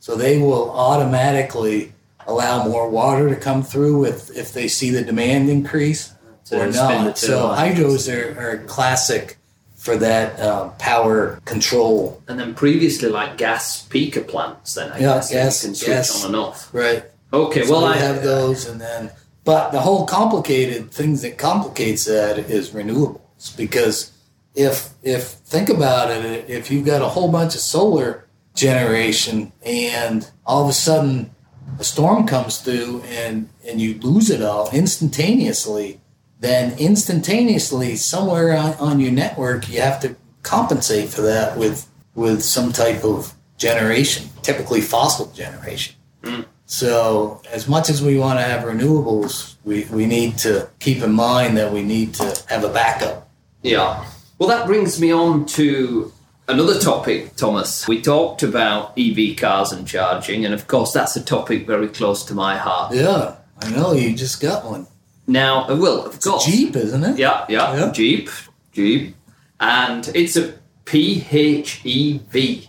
So 0.00 0.14
they 0.16 0.38
will 0.38 0.70
automatically 0.70 1.92
allow 2.26 2.66
more 2.66 2.88
water 2.88 3.28
to 3.28 3.36
come 3.36 3.62
through 3.62 4.06
if, 4.06 4.30
if 4.36 4.52
they 4.52 4.68
see 4.68 4.90
the 4.90 5.02
demand 5.02 5.48
increase 5.50 6.12
To 6.46 6.62
or 6.62 6.70
not. 6.70 7.18
So 7.18 7.48
hydros 7.48 8.08
are, 8.12 8.38
are 8.40 8.58
classic 8.64 9.36
for 9.76 9.96
that 9.98 10.40
uh, 10.40 10.70
power 10.78 11.40
control. 11.44 12.22
And 12.28 12.40
then 12.40 12.54
previously, 12.54 13.08
like 13.08 13.36
gas 13.36 13.86
peaker 13.88 14.26
plants, 14.26 14.74
then 14.74 14.90
I 14.90 14.98
Yeah, 14.98 15.06
guess 15.16 15.30
gas- 15.30 15.62
you 15.62 15.68
can 15.68 15.74
switch 15.74 15.88
gas. 15.88 16.24
on 16.24 16.30
and 16.30 16.36
off. 16.36 16.68
Right. 16.72 17.04
Okay, 17.36 17.64
So 17.64 17.72
well, 17.72 17.82
we 17.82 17.88
I 17.88 17.96
have 17.96 18.22
those, 18.22 18.66
and 18.66 18.80
then, 18.80 19.10
but 19.44 19.70
the 19.70 19.80
whole 19.80 20.06
complicated 20.06 20.90
things 20.90 21.20
that 21.20 21.36
complicates 21.36 22.06
that 22.06 22.38
is 22.38 22.70
renewables. 22.70 23.54
Because 23.56 24.12
if 24.54 24.94
if 25.02 25.24
think 25.24 25.68
about 25.68 26.10
it, 26.10 26.48
if 26.48 26.70
you've 26.70 26.86
got 26.86 27.02
a 27.02 27.08
whole 27.08 27.30
bunch 27.30 27.54
of 27.54 27.60
solar 27.60 28.26
generation, 28.54 29.52
and 29.62 30.30
all 30.46 30.64
of 30.64 30.70
a 30.70 30.72
sudden 30.72 31.30
a 31.78 31.84
storm 31.84 32.26
comes 32.26 32.58
through, 32.58 33.02
and 33.02 33.50
and 33.68 33.82
you 33.82 34.00
lose 34.00 34.30
it 34.30 34.40
all 34.40 34.70
instantaneously, 34.72 36.00
then 36.40 36.78
instantaneously 36.78 37.96
somewhere 37.96 38.56
on, 38.56 38.72
on 38.74 38.98
your 38.98 39.12
network 39.12 39.68
you 39.68 39.82
have 39.82 40.00
to 40.00 40.16
compensate 40.42 41.10
for 41.10 41.20
that 41.20 41.58
with 41.58 41.86
with 42.14 42.42
some 42.42 42.72
type 42.72 43.04
of 43.04 43.34
generation, 43.58 44.30
typically 44.40 44.80
fossil 44.80 45.26
generation. 45.32 45.96
Hmm. 46.24 46.42
So, 46.66 47.40
as 47.52 47.68
much 47.68 47.88
as 47.88 48.02
we 48.02 48.18
want 48.18 48.40
to 48.40 48.44
have 48.44 48.64
renewables, 48.64 49.54
we, 49.64 49.84
we 49.84 50.04
need 50.04 50.36
to 50.38 50.68
keep 50.80 51.00
in 51.02 51.12
mind 51.12 51.56
that 51.56 51.72
we 51.72 51.82
need 51.82 52.14
to 52.14 52.42
have 52.48 52.64
a 52.64 52.68
backup. 52.68 53.28
Yeah. 53.62 54.04
Well, 54.38 54.48
that 54.48 54.66
brings 54.66 55.00
me 55.00 55.12
on 55.12 55.46
to 55.46 56.12
another 56.48 56.78
topic, 56.80 57.36
Thomas. 57.36 57.86
We 57.86 58.02
talked 58.02 58.42
about 58.42 58.98
EV 58.98 59.36
cars 59.36 59.70
and 59.72 59.86
charging, 59.86 60.44
and 60.44 60.52
of 60.52 60.66
course, 60.66 60.92
that's 60.92 61.14
a 61.16 61.22
topic 61.24 61.66
very 61.66 61.88
close 61.88 62.24
to 62.26 62.34
my 62.34 62.56
heart. 62.56 62.92
Yeah, 62.94 63.36
I 63.60 63.70
know 63.70 63.92
you 63.92 64.14
just 64.14 64.40
got 64.40 64.64
one. 64.64 64.88
Now, 65.28 65.68
uh, 65.68 65.76
well, 65.76 66.04
of 66.04 66.20
course. 66.20 66.46
Jeep, 66.46 66.74
isn't 66.76 67.02
it? 67.04 67.18
Yeah, 67.18 67.46
yeah, 67.48 67.76
Yeah. 67.76 67.92
Jeep, 67.92 68.28
Jeep. 68.72 69.14
And 69.58 70.08
it's 70.14 70.36
a 70.36 70.54
PHEV, 70.84 72.68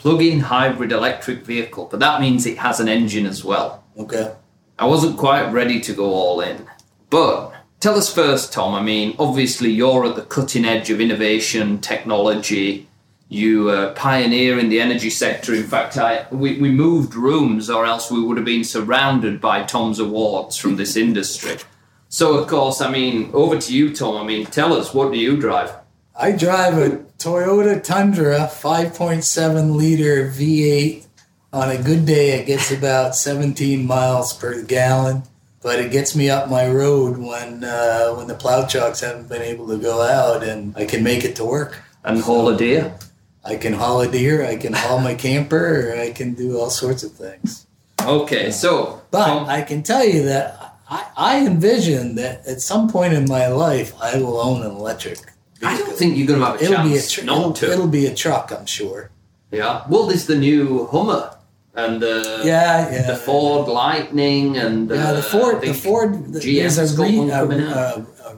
plug 0.00 0.22
in 0.22 0.40
hybrid 0.40 0.92
electric 0.92 1.44
vehicle, 1.44 1.86
but 1.90 2.00
that 2.00 2.22
means 2.22 2.46
it 2.46 2.56
has 2.56 2.80
an 2.80 2.88
engine 2.88 3.26
as 3.26 3.44
well. 3.44 3.84
Okay. 3.98 4.32
I 4.78 4.86
wasn't 4.86 5.18
quite 5.18 5.52
ready 5.52 5.78
to 5.78 5.92
go 5.92 6.06
all 6.06 6.40
in. 6.40 6.66
But 7.10 7.52
tell 7.80 7.96
us 7.96 8.12
first, 8.12 8.50
Tom. 8.50 8.74
I 8.74 8.82
mean, 8.82 9.14
obviously, 9.18 9.70
you're 9.70 10.06
at 10.06 10.16
the 10.16 10.22
cutting 10.22 10.64
edge 10.64 10.88
of 10.88 11.02
innovation, 11.02 11.80
technology. 11.80 12.88
You 13.28 13.68
uh, 13.68 13.92
pioneer 13.92 14.58
in 14.58 14.70
the 14.70 14.80
energy 14.80 15.10
sector. 15.10 15.54
In 15.54 15.64
fact, 15.64 15.98
I, 15.98 16.26
we, 16.32 16.58
we 16.58 16.70
moved 16.70 17.14
rooms, 17.14 17.68
or 17.68 17.84
else 17.84 18.10
we 18.10 18.22
would 18.22 18.38
have 18.38 18.46
been 18.46 18.64
surrounded 18.64 19.38
by 19.38 19.64
Tom's 19.64 19.98
awards 19.98 20.56
from 20.56 20.76
this 20.76 20.96
industry. 20.96 21.56
So, 22.08 22.38
of 22.38 22.48
course, 22.48 22.80
I 22.80 22.90
mean, 22.90 23.30
over 23.34 23.58
to 23.58 23.76
you, 23.76 23.94
Tom. 23.94 24.16
I 24.16 24.24
mean, 24.24 24.46
tell 24.46 24.72
us, 24.72 24.94
what 24.94 25.12
do 25.12 25.18
you 25.18 25.36
drive? 25.36 25.70
I 26.20 26.32
drive 26.32 26.76
a 26.76 26.98
Toyota 27.16 27.82
Tundra 27.82 28.40
5.7 28.40 29.74
liter 29.74 30.28
V8. 30.28 31.06
On 31.54 31.70
a 31.70 31.82
good 31.82 32.04
day, 32.04 32.38
it 32.38 32.44
gets 32.44 32.70
about 32.70 33.16
17 33.16 33.86
miles 33.86 34.34
per 34.34 34.62
gallon, 34.62 35.22
but 35.62 35.80
it 35.80 35.90
gets 35.90 36.14
me 36.14 36.28
up 36.28 36.50
my 36.50 36.68
road 36.68 37.16
when 37.16 37.64
uh, 37.64 38.12
when 38.12 38.26
the 38.26 38.34
plow 38.34 38.66
trucks 38.66 39.00
haven't 39.00 39.30
been 39.30 39.40
able 39.40 39.66
to 39.68 39.78
go 39.78 40.02
out, 40.02 40.42
and 40.42 40.76
I 40.76 40.84
can 40.84 41.02
make 41.02 41.24
it 41.24 41.36
to 41.36 41.44
work. 41.46 41.80
And 42.04 42.20
haul 42.20 42.50
a 42.50 42.56
deer? 42.56 42.94
I 43.42 43.56
can 43.56 43.72
haul 43.72 44.02
a 44.02 44.10
deer, 44.10 44.44
I 44.44 44.56
can 44.56 44.74
haul 44.74 45.00
my 45.00 45.14
camper, 45.26 45.96
I 45.98 46.10
can 46.10 46.34
do 46.34 46.58
all 46.58 46.68
sorts 46.68 47.02
of 47.02 47.12
things. 47.12 47.66
Okay, 48.04 48.50
so. 48.50 49.00
But 49.10 49.26
Tom, 49.26 49.48
I 49.48 49.62
can 49.62 49.82
tell 49.82 50.04
you 50.04 50.24
that 50.24 50.76
I, 50.86 51.06
I 51.16 51.46
envision 51.46 52.16
that 52.16 52.46
at 52.46 52.60
some 52.60 52.90
point 52.90 53.14
in 53.14 53.24
my 53.26 53.46
life 53.46 53.94
I 54.02 54.18
will 54.18 54.38
own 54.38 54.60
an 54.60 54.72
electric. 54.72 55.29
I 55.62 55.76
don't 55.78 55.92
think 55.96 56.16
you're 56.16 56.26
going 56.26 56.40
to 56.40 56.46
have 56.46 56.60
a 56.60 56.64
it'll 56.64 56.82
be 56.84 56.94
a 56.94 56.98
chance 57.00 57.12
tr- 57.12 57.24
not 57.24 57.38
it'll, 57.38 57.52
to. 57.52 57.72
it'll 57.72 57.88
be 57.88 58.06
a 58.06 58.14
truck, 58.14 58.52
I'm 58.52 58.66
sure. 58.66 59.10
Yeah. 59.50 59.84
Well, 59.88 60.06
there's 60.06 60.26
the 60.26 60.36
new 60.38 60.86
Hummer 60.86 61.36
and 61.74 62.00
the 62.00 62.42
Yeah, 62.44 62.90
yeah. 62.90 63.06
the 63.10 63.16
Ford 63.16 63.68
Lightning 63.68 64.56
and 64.56 64.88
the, 64.88 64.94
yeah, 64.96 65.12
the 65.12 65.22
Ford, 65.22 65.60
the 65.60 65.74
Ford, 65.74 66.32
the, 66.32 66.40
GM 66.40 66.76
there's 66.76 66.98
a, 66.98 67.02
re, 67.02 67.18
a, 67.30 67.44
a, 67.44 68.06
a 68.30 68.36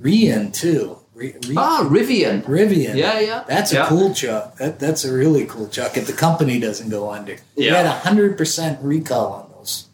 Rian 0.00 0.52
too. 0.52 0.96
Re, 1.14 1.34
re, 1.48 1.54
ah 1.56 1.86
Rivian. 1.90 2.42
Rivian. 2.44 2.94
Yeah, 2.96 3.20
yeah. 3.20 3.44
That's 3.46 3.72
a 3.74 3.84
cool 3.86 4.14
truck. 4.14 4.56
That, 4.56 4.78
that's 4.78 5.04
a 5.04 5.12
really 5.12 5.44
cool 5.46 5.66
truck. 5.68 5.96
If 5.98 6.06
the 6.06 6.14
company 6.14 6.58
doesn't 6.58 6.88
go 6.88 7.10
under, 7.10 7.36
we 7.56 7.66
Yeah. 7.66 7.76
had 7.76 7.86
a 7.86 7.90
hundred 7.90 8.38
percent 8.38 8.78
recall 8.82 9.32
on 9.32 9.50
those. 9.58 9.86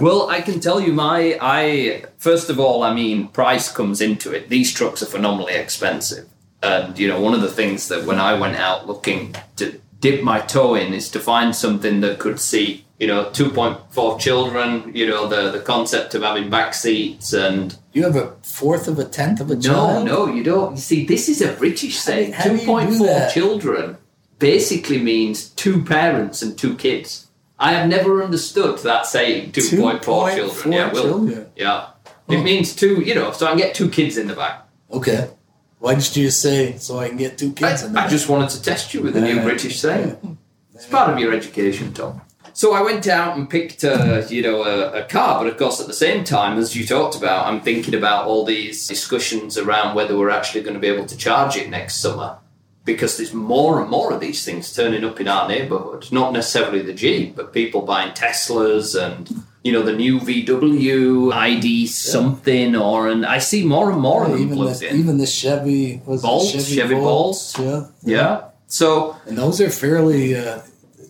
Well, 0.00 0.28
I 0.28 0.40
can 0.40 0.60
tell 0.60 0.80
you 0.80 0.92
my 0.92 1.38
I 1.40 2.04
first 2.16 2.50
of 2.50 2.58
all, 2.60 2.82
I 2.82 2.94
mean, 2.94 3.28
price 3.28 3.70
comes 3.70 4.00
into 4.00 4.32
it. 4.32 4.48
These 4.48 4.72
trucks 4.72 5.02
are 5.02 5.06
phenomenally 5.06 5.54
expensive. 5.54 6.28
And 6.62 6.98
you 6.98 7.08
know, 7.08 7.20
one 7.20 7.34
of 7.34 7.40
the 7.40 7.50
things 7.50 7.88
that 7.88 8.04
when 8.04 8.18
I 8.18 8.34
went 8.34 8.56
out 8.56 8.86
looking 8.86 9.34
to 9.56 9.80
dip 10.00 10.22
my 10.22 10.40
toe 10.40 10.74
in 10.74 10.94
is 10.94 11.10
to 11.10 11.20
find 11.20 11.54
something 11.54 12.00
that 12.02 12.18
could 12.18 12.38
see, 12.38 12.84
you 13.00 13.06
know, 13.06 13.24
2.4 13.26 14.20
children, 14.20 14.92
you 14.94 15.06
know, 15.06 15.26
the 15.28 15.50
the 15.50 15.60
concept 15.60 16.14
of 16.14 16.22
having 16.22 16.50
back 16.50 16.74
seats 16.74 17.32
and 17.32 17.76
You 17.92 18.04
have 18.04 18.16
a 18.16 18.36
fourth 18.42 18.88
of 18.88 18.98
a 18.98 19.04
tenth 19.04 19.40
of 19.40 19.50
a 19.50 19.56
child. 19.56 20.04
no, 20.06 20.26
no, 20.26 20.34
you 20.34 20.42
don't. 20.44 20.72
You 20.72 20.80
see, 20.80 21.04
this 21.04 21.28
is 21.28 21.42
a 21.42 21.52
British 21.52 21.96
saying. 21.98 22.32
how 22.32 22.44
do 22.44 22.52
you 22.52 22.58
do 22.58 22.66
2.4 22.66 23.30
children 23.32 23.96
basically 24.38 24.98
means 24.98 25.48
two 25.50 25.84
parents 25.84 26.42
and 26.42 26.56
two 26.56 26.74
kids. 26.76 27.27
I 27.58 27.72
have 27.72 27.88
never 27.88 28.22
understood 28.22 28.78
that 28.80 29.06
saying 29.06 29.52
2.4 29.52 30.00
2.4 30.00 30.34
children. 30.36 30.72
Yeah, 30.72 30.92
well, 30.92 31.02
children. 31.02 31.50
yeah. 31.56 31.86
Oh. 32.28 32.32
It 32.34 32.42
means 32.42 32.74
two, 32.74 33.00
you 33.02 33.14
know, 33.14 33.32
so 33.32 33.46
I 33.46 33.50
can 33.50 33.58
get 33.58 33.74
two 33.74 33.88
kids 33.90 34.16
in 34.16 34.28
the 34.28 34.34
back. 34.34 34.66
Okay. 34.92 35.30
Why 35.78 35.94
did 35.94 36.16
you 36.16 36.26
just 36.26 36.42
say 36.42 36.76
so 36.78 36.98
I 36.98 37.08
can 37.08 37.16
get 37.16 37.38
two 37.38 37.50
I, 37.50 37.54
kids 37.54 37.82
in 37.82 37.92
the 37.92 37.98
I 37.98 38.02
back? 38.02 38.10
just 38.10 38.28
wanted 38.28 38.50
to 38.50 38.62
test 38.62 38.94
you 38.94 39.02
with 39.02 39.16
a 39.16 39.20
new. 39.20 39.40
British 39.42 39.80
saying. 39.80 40.38
It's 40.74 40.86
part 40.86 41.10
of 41.10 41.18
your 41.18 41.34
education, 41.34 41.92
Tom. 41.92 42.20
So 42.52 42.72
I 42.72 42.82
went 42.82 43.08
out 43.08 43.36
and 43.36 43.50
picked, 43.50 43.82
uh, 43.82 44.22
you 44.28 44.42
know, 44.42 44.62
a, 44.62 45.02
a 45.02 45.04
car, 45.06 45.42
but 45.42 45.50
of 45.50 45.56
course, 45.58 45.80
at 45.80 45.88
the 45.88 45.92
same 45.92 46.22
time, 46.22 46.56
as 46.56 46.76
you 46.76 46.86
talked 46.86 47.16
about, 47.16 47.46
I'm 47.48 47.60
thinking 47.60 47.96
about 47.96 48.26
all 48.26 48.44
these 48.44 48.86
discussions 48.86 49.58
around 49.58 49.96
whether 49.96 50.16
we're 50.16 50.30
actually 50.30 50.62
going 50.62 50.74
to 50.74 50.80
be 50.80 50.86
able 50.86 51.06
to 51.06 51.16
charge 51.16 51.56
it 51.56 51.68
next 51.68 51.96
summer, 51.96 52.38
because 52.88 53.18
there's 53.18 53.34
more 53.34 53.80
and 53.82 53.90
more 53.90 54.14
of 54.14 54.20
these 54.20 54.44
things 54.46 54.72
turning 54.72 55.04
up 55.04 55.20
in 55.20 55.28
our 55.28 55.46
neighbourhood. 55.46 56.10
Not 56.10 56.32
necessarily 56.32 56.80
the 56.80 56.94
Jeep, 56.94 57.36
but 57.36 57.52
people 57.52 57.82
buying 57.82 58.12
Teslas 58.14 58.98
and 59.00 59.30
you 59.62 59.72
know 59.72 59.82
the 59.82 59.92
new 59.92 60.18
VW 60.18 61.30
ID 61.32 61.86
something, 61.86 62.74
or 62.74 63.08
and 63.08 63.26
I 63.26 63.38
see 63.38 63.62
more 63.64 63.90
and 63.92 64.00
more 64.00 64.24
of 64.24 64.30
them 64.32 64.40
even 64.40 64.56
plugged 64.56 64.80
the, 64.80 64.88
in. 64.88 64.96
even 64.96 65.18
the 65.18 65.26
Chevy 65.26 66.00
was 66.06 66.20
it 66.24 66.26
Bolts, 66.26 66.50
Chevy, 66.52 66.74
Chevy 66.76 66.94
Bolts, 66.94 67.52
Bolts. 67.52 67.92
yeah, 68.04 68.16
yeah. 68.16 68.44
So 68.66 69.16
and 69.26 69.36
those 69.36 69.60
are 69.60 69.68
fairly 69.70 70.34
uh, 70.34 70.62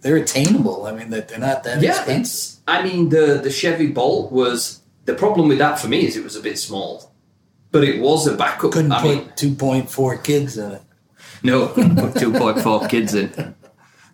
they're 0.02 0.16
attainable. 0.16 0.84
I 0.86 0.92
mean, 0.92 1.10
that 1.10 1.28
they're 1.28 1.38
not 1.38 1.62
that 1.64 1.80
Yeah, 1.80 1.90
expensive. 1.90 2.60
I 2.66 2.82
mean, 2.82 3.08
the 3.10 3.40
the 3.42 3.50
Chevy 3.50 3.86
Bolt 3.86 4.32
was 4.32 4.80
the 5.04 5.14
problem 5.14 5.46
with 5.48 5.58
that 5.58 5.78
for 5.78 5.86
me 5.88 6.00
is 6.06 6.16
it 6.16 6.24
was 6.24 6.34
a 6.34 6.42
bit 6.42 6.58
small, 6.58 7.12
but 7.70 7.84
it 7.84 8.00
was 8.02 8.26
a 8.26 8.34
backup. 8.36 8.72
Couldn't 8.72 8.90
I 8.92 9.00
put 9.00 9.16
mean, 9.16 9.32
two 9.36 9.54
point 9.54 9.88
four 9.88 10.18
kids 10.18 10.58
in 10.58 10.72
it. 10.72 10.82
No, 11.42 11.68
couldn't 11.68 12.16
two 12.18 12.32
point 12.32 12.60
four 12.60 12.86
kids 12.88 13.14
in. 13.14 13.54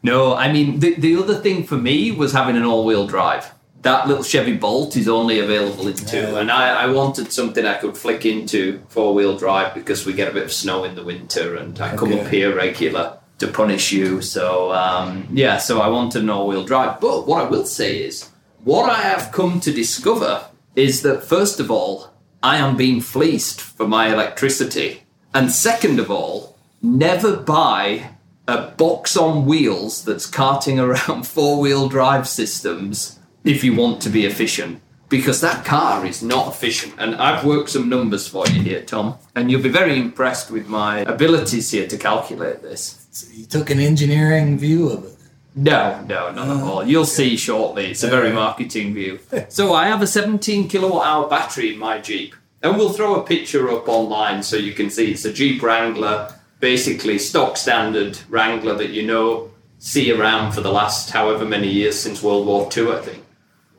No, 0.03 0.35
I 0.35 0.53
mean 0.53 0.81
the 0.81 0.95
the 0.95 1.17
other 1.17 1.35
thing 1.37 1.65
for 1.65 1.77
me 1.77 2.13
was 2.13 2.33
having 2.33 2.57
an 2.57 2.65
all 2.65 2.85
wheel 2.85 3.07
drive. 3.07 3.51
That 3.83 4.09
little 4.09 4.25
Chevy 4.25 4.57
Bolt 4.57 4.97
is 4.97 5.09
only 5.09 5.41
available 5.41 5.89
in 5.89 5.95
two, 5.95 6.17
Yeah. 6.17 6.39
and 6.39 6.51
I, 6.51 6.85
I 6.85 6.87
wanted 6.87 7.31
something 7.33 7.67
I 7.67 7.75
could 7.75 7.99
flick 7.99 8.25
into 8.25 8.81
four 8.89 9.13
wheel 9.15 9.37
drive 9.37 9.75
because 9.75 10.07
we 10.07 10.15
get 10.15 10.29
a 10.29 10.33
bit 10.33 10.43
of 10.45 10.53
snow 10.53 10.85
in 10.85 10.95
the 10.95 11.05
winter, 11.05 11.57
and 11.57 11.79
I 11.81 11.95
come 11.97 12.13
Okay. 12.13 12.21
up 12.23 12.29
here 12.29 12.55
regular 12.55 13.19
to 13.39 13.47
punish 13.49 13.93
you. 13.93 14.23
So 14.23 14.73
um, 14.73 15.29
yeah, 15.33 15.59
so 15.59 15.81
I 15.81 15.89
wanted 15.89 16.23
an 16.23 16.31
all 16.31 16.47
wheel 16.49 16.65
drive. 16.65 16.99
But 17.01 17.27
what 17.27 17.45
I 17.45 17.49
will 17.49 17.67
say 17.67 17.99
is, 17.99 18.31
what 18.63 18.89
I 18.89 19.01
have 19.03 19.33
come 19.33 19.61
to 19.61 19.71
discover 19.73 20.47
is 20.77 21.03
that 21.03 21.23
first 21.25 21.61
of 21.61 21.71
all, 21.71 22.11
I 22.43 22.57
am 22.57 22.77
being 22.77 23.01
fleeced 23.03 23.61
for 23.61 23.87
my 23.87 24.13
electricity, 24.13 25.03
and 25.35 25.51
second 25.53 25.99
of 26.01 26.11
all, 26.11 26.54
never 26.85 27.37
buy 27.37 28.11
a 28.47 28.69
box 28.73 29.17
on 29.17 29.47
wheels 29.47 30.05
that's 30.05 30.27
carting 30.27 30.79
around 30.79 31.27
four 31.27 31.59
wheel 31.61 31.89
drive 31.89 32.29
systems 32.29 33.19
if 33.43 33.65
you 33.65 33.75
want 33.75 34.01
to 34.03 34.11
be 34.11 34.27
efficient. 34.27 34.81
Because 35.09 35.41
that 35.43 35.65
car 35.65 36.05
is 36.07 36.23
not 36.23 36.49
efficient. 36.49 36.95
And 36.99 37.15
I've 37.17 37.45
worked 37.45 37.71
some 37.71 37.89
numbers 37.89 38.27
for 38.27 38.47
you 38.49 38.63
here, 38.63 38.83
Tom. 38.83 39.17
And 39.35 39.51
you'll 39.51 39.63
be 39.63 39.69
very 39.69 39.99
impressed 39.99 40.51
with 40.51 40.67
my 40.67 41.01
abilities 41.01 41.71
here 41.71 41.87
to 41.87 41.99
calculate 41.99 42.63
this. 42.63 43.07
So 43.11 43.29
you 43.33 43.45
took 43.45 43.71
an 43.71 43.79
engineering 43.79 44.59
view 44.59 44.91
of 44.91 45.05
it. 45.05 45.17
No, 45.55 46.03
no, 46.09 46.33
not 46.33 46.49
at 46.49 46.57
uh-huh. 46.57 46.73
all. 46.73 46.85
You'll 46.85 47.05
see 47.05 47.37
shortly. 47.37 47.91
It's 47.93 48.03
a 48.03 48.09
very 48.09 48.33
marketing 48.33 48.93
view. 48.95 49.21
So 49.49 49.73
I 49.73 49.87
have 49.87 50.03
a 50.03 50.07
17 50.07 50.69
kilowatt 50.69 51.07
hour 51.07 51.29
battery 51.29 51.75
in 51.75 51.79
my 51.79 52.01
Jeep. 52.01 52.35
And 52.63 52.77
we'll 52.77 52.93
throw 52.93 53.21
a 53.21 53.25
picture 53.25 53.71
up 53.71 53.89
online 53.89 54.43
so 54.43 54.57
you 54.57 54.73
can 54.73 54.91
see 54.91 55.13
it's 55.13 55.25
a 55.25 55.33
Jeep 55.33 55.63
Wrangler, 55.63 56.35
basically 56.65 57.19
stock 57.19 57.59
standard 57.59 58.19
Wrangler 58.31 58.75
that 58.75 58.89
you 58.89 59.07
know, 59.07 59.51
see 59.79 60.11
around 60.11 60.53
for 60.53 60.63
the 60.63 60.73
last 60.73 61.11
however 61.11 61.45
many 61.45 61.69
years 61.69 62.01
since 62.01 62.23
World 62.23 62.47
War 62.47 62.71
II, 62.75 62.91
I 62.91 63.01
think. 63.03 63.23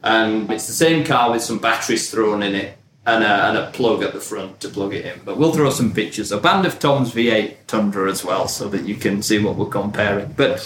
And 0.03 0.51
it's 0.51 0.67
the 0.67 0.73
same 0.73 1.03
car 1.03 1.31
with 1.31 1.41
some 1.41 1.57
batteries 1.57 2.11
thrown 2.11 2.43
in 2.43 2.53
it 2.53 2.77
and 3.03 3.23
a, 3.23 3.47
and 3.47 3.57
a 3.57 3.71
plug 3.71 4.03
at 4.03 4.13
the 4.13 4.19
front 4.19 4.59
to 4.59 4.69
plug 4.69 4.93
it 4.93 5.03
in. 5.03 5.19
But 5.25 5.38
we'll 5.38 5.51
throw 5.51 5.71
some 5.71 5.95
pictures. 5.95 6.31
A 6.31 6.38
band 6.39 6.67
of 6.67 6.77
Tom's 6.77 7.11
V8 7.11 7.55
Tundra 7.65 8.07
as 8.07 8.23
well 8.23 8.47
so 8.47 8.69
that 8.69 8.83
you 8.83 8.93
can 8.93 9.23
see 9.23 9.39
what 9.39 9.55
we're 9.55 9.65
comparing. 9.65 10.33
But 10.33 10.59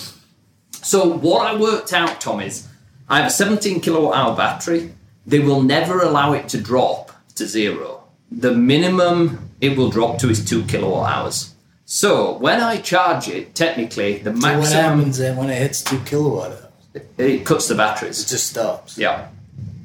so 0.74 1.08
what 1.08 1.48
I 1.48 1.58
worked 1.58 1.94
out, 1.94 2.20
Tom, 2.20 2.42
is 2.42 2.68
I 3.08 3.20
have 3.20 3.28
a 3.28 3.30
17 3.30 3.80
kilowatt 3.80 4.18
hour 4.18 4.36
battery. 4.36 4.92
They 5.26 5.40
will 5.40 5.62
never 5.62 6.02
allow 6.02 6.34
it 6.34 6.50
to 6.50 6.60
drop 6.60 7.14
to 7.36 7.48
zero. 7.48 8.04
The 8.30 8.52
minimum 8.52 9.52
it 9.62 9.78
will 9.78 9.90
drop 9.90 10.18
to 10.18 10.30
is 10.30 10.44
two 10.44 10.66
kilowatt 10.66 11.10
hours. 11.10 11.56
So 11.92 12.38
when 12.38 12.62
I 12.62 12.78
charge 12.78 13.28
it, 13.30 13.56
technically 13.56 14.20
the 14.20 14.32
So 14.40 14.60
what 14.60 14.72
happens 14.72 15.18
then 15.18 15.36
when 15.36 15.50
it 15.50 15.58
hits 15.58 15.82
two 15.82 16.00
kilowatt 16.02 16.52
hours? 16.52 17.04
it 17.18 17.44
cuts 17.48 17.68
the 17.68 17.74
batteries. 17.74 18.22
It 18.24 18.28
just 18.28 18.52
stops. 18.52 18.96
Yeah. 18.96 19.30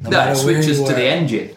No 0.02 0.10
matter 0.10 0.34
where 0.44 0.62
switches 0.62 0.82
to 0.82 0.92
the 0.92 1.04
engine. 1.04 1.56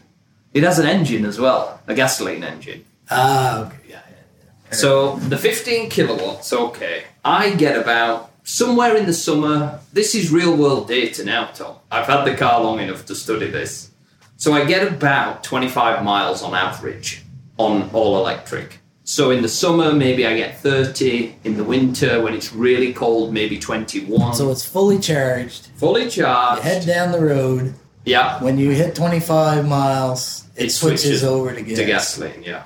It 0.54 0.64
has 0.64 0.80
an 0.80 0.88
engine 0.88 1.26
as 1.26 1.38
well, 1.38 1.82
a 1.86 1.94
gasoline 1.94 2.46
engine. 2.46 2.86
Ah, 3.12 3.66
okay, 3.66 3.76
yeah, 3.90 4.02
yeah. 4.10 4.72
So 4.72 5.18
the 5.18 5.38
15 5.38 5.90
kilowatts, 5.90 6.54
okay. 6.54 7.04
I 7.26 7.54
get 7.54 7.78
about 7.78 8.32
somewhere 8.46 8.96
in 8.96 9.06
the 9.06 9.14
summer. 9.14 9.82
This 9.92 10.16
is 10.16 10.32
real 10.32 10.56
world 10.56 10.88
data 10.88 11.26
now, 11.26 11.48
Tom. 11.48 11.76
I've 11.92 12.08
had 12.08 12.24
the 12.24 12.36
car 12.38 12.64
long 12.64 12.80
enough 12.80 13.06
to 13.08 13.16
study 13.16 13.52
this. 13.52 13.92
So 14.38 14.54
I 14.54 14.64
get 14.64 14.88
about 14.88 15.44
25 15.44 16.06
miles 16.06 16.42
on 16.42 16.56
average 16.56 17.24
on 17.58 17.90
all 17.92 18.18
electric. 18.18 18.80
So 19.10 19.32
in 19.32 19.42
the 19.42 19.48
summer, 19.48 19.94
maybe 19.94 20.28
I 20.28 20.36
get 20.36 20.60
30. 20.60 21.34
In 21.46 21.56
the 21.56 21.64
winter, 21.64 22.22
when 22.22 22.34
it's 22.34 22.52
really 22.52 22.92
cold, 22.92 23.32
maybe 23.34 23.58
21. 23.58 24.34
So 24.34 24.52
it's 24.52 24.66
fully 24.66 25.00
charged. 25.00 25.68
fully 25.78 26.04
You 26.04 26.10
charged. 26.12 26.62
head 26.64 26.86
down 26.86 27.14
the 27.14 27.22
road. 27.22 27.74
yeah. 28.04 28.44
When 28.44 28.58
you 28.58 28.72
hit 28.72 28.96
25 28.96 29.66
miles, 29.66 30.44
it, 30.58 30.66
It 30.66 30.70
switches, 30.72 31.04
switches 31.04 31.24
over 31.24 31.56
to 31.56 31.62
gas. 31.62 31.78
to 31.78 31.86
gasoline, 31.86 32.44
yeah. 32.44 32.64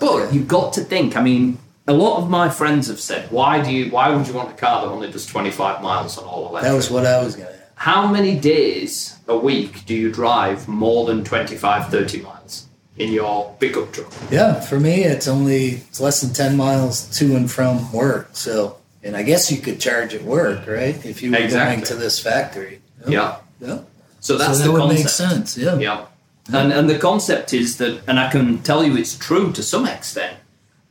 But 0.00 0.34
you've 0.34 0.48
got 0.48 0.72
to 0.72 0.80
think. 0.80 1.16
I 1.16 1.22
mean, 1.22 1.58
a 1.86 1.92
lot 1.92 2.18
of 2.20 2.28
my 2.28 2.48
friends 2.48 2.88
have 2.88 2.98
said, 2.98 3.30
"Why 3.30 3.62
do 3.62 3.70
you? 3.70 3.88
Why 3.92 4.10
would 4.10 4.26
you 4.26 4.34
want 4.34 4.50
a 4.50 4.54
car 4.54 4.82
that 4.82 4.88
only 4.88 5.08
does 5.08 5.24
25 5.24 5.82
miles 5.82 6.18
on 6.18 6.24
all 6.24 6.48
electric?" 6.48 6.68
That 6.68 6.76
was 6.76 6.90
what 6.90 7.06
I 7.06 7.22
was 7.22 7.36
going 7.36 7.46
to 7.46 7.54
ask. 7.54 7.62
How 7.76 8.08
many 8.08 8.34
days 8.34 9.14
a 9.28 9.36
week 9.36 9.86
do 9.86 9.94
you 9.94 10.10
drive 10.10 10.66
more 10.66 11.06
than 11.06 11.22
25, 11.22 11.90
30 11.90 12.22
miles 12.22 12.35
in 12.98 13.12
your 13.12 13.54
pickup 13.60 13.92
truck? 13.92 14.12
Yeah, 14.30 14.60
for 14.60 14.78
me, 14.80 15.04
it's 15.04 15.28
only 15.28 15.82
it's 15.88 16.00
less 16.00 16.20
than 16.22 16.32
10 16.32 16.56
miles 16.56 17.06
to 17.18 17.36
and 17.36 17.50
from 17.50 17.92
work. 17.92 18.30
So, 18.32 18.76
and 19.02 19.16
I 19.16 19.22
guess 19.22 19.50
you 19.52 19.58
could 19.58 19.80
charge 19.80 20.14
at 20.14 20.22
work, 20.22 20.66
right? 20.66 21.04
If 21.04 21.22
you 21.22 21.30
were 21.30 21.36
Exactly. 21.38 21.76
going 21.76 21.84
to 21.86 21.94
this 21.94 22.18
factory. 22.18 22.80
Yeah. 23.08 23.36
Yeah. 23.60 23.80
So 24.20 24.36
that's 24.36 24.52
so 24.52 24.58
that 24.58 24.64
the 24.64 24.72
would 24.72 24.80
concept. 24.80 24.98
make 25.00 25.08
sense. 25.08 25.56
Yeah. 25.58 25.78
Yeah. 25.78 26.06
And 26.52 26.72
and 26.72 26.88
the 26.88 26.98
concept 26.98 27.52
is 27.52 27.76
that, 27.78 28.02
and 28.06 28.18
I 28.20 28.30
can 28.30 28.62
tell 28.62 28.84
you 28.84 28.96
it's 28.96 29.16
true 29.16 29.52
to 29.52 29.62
some 29.62 29.86
extent. 29.86 30.36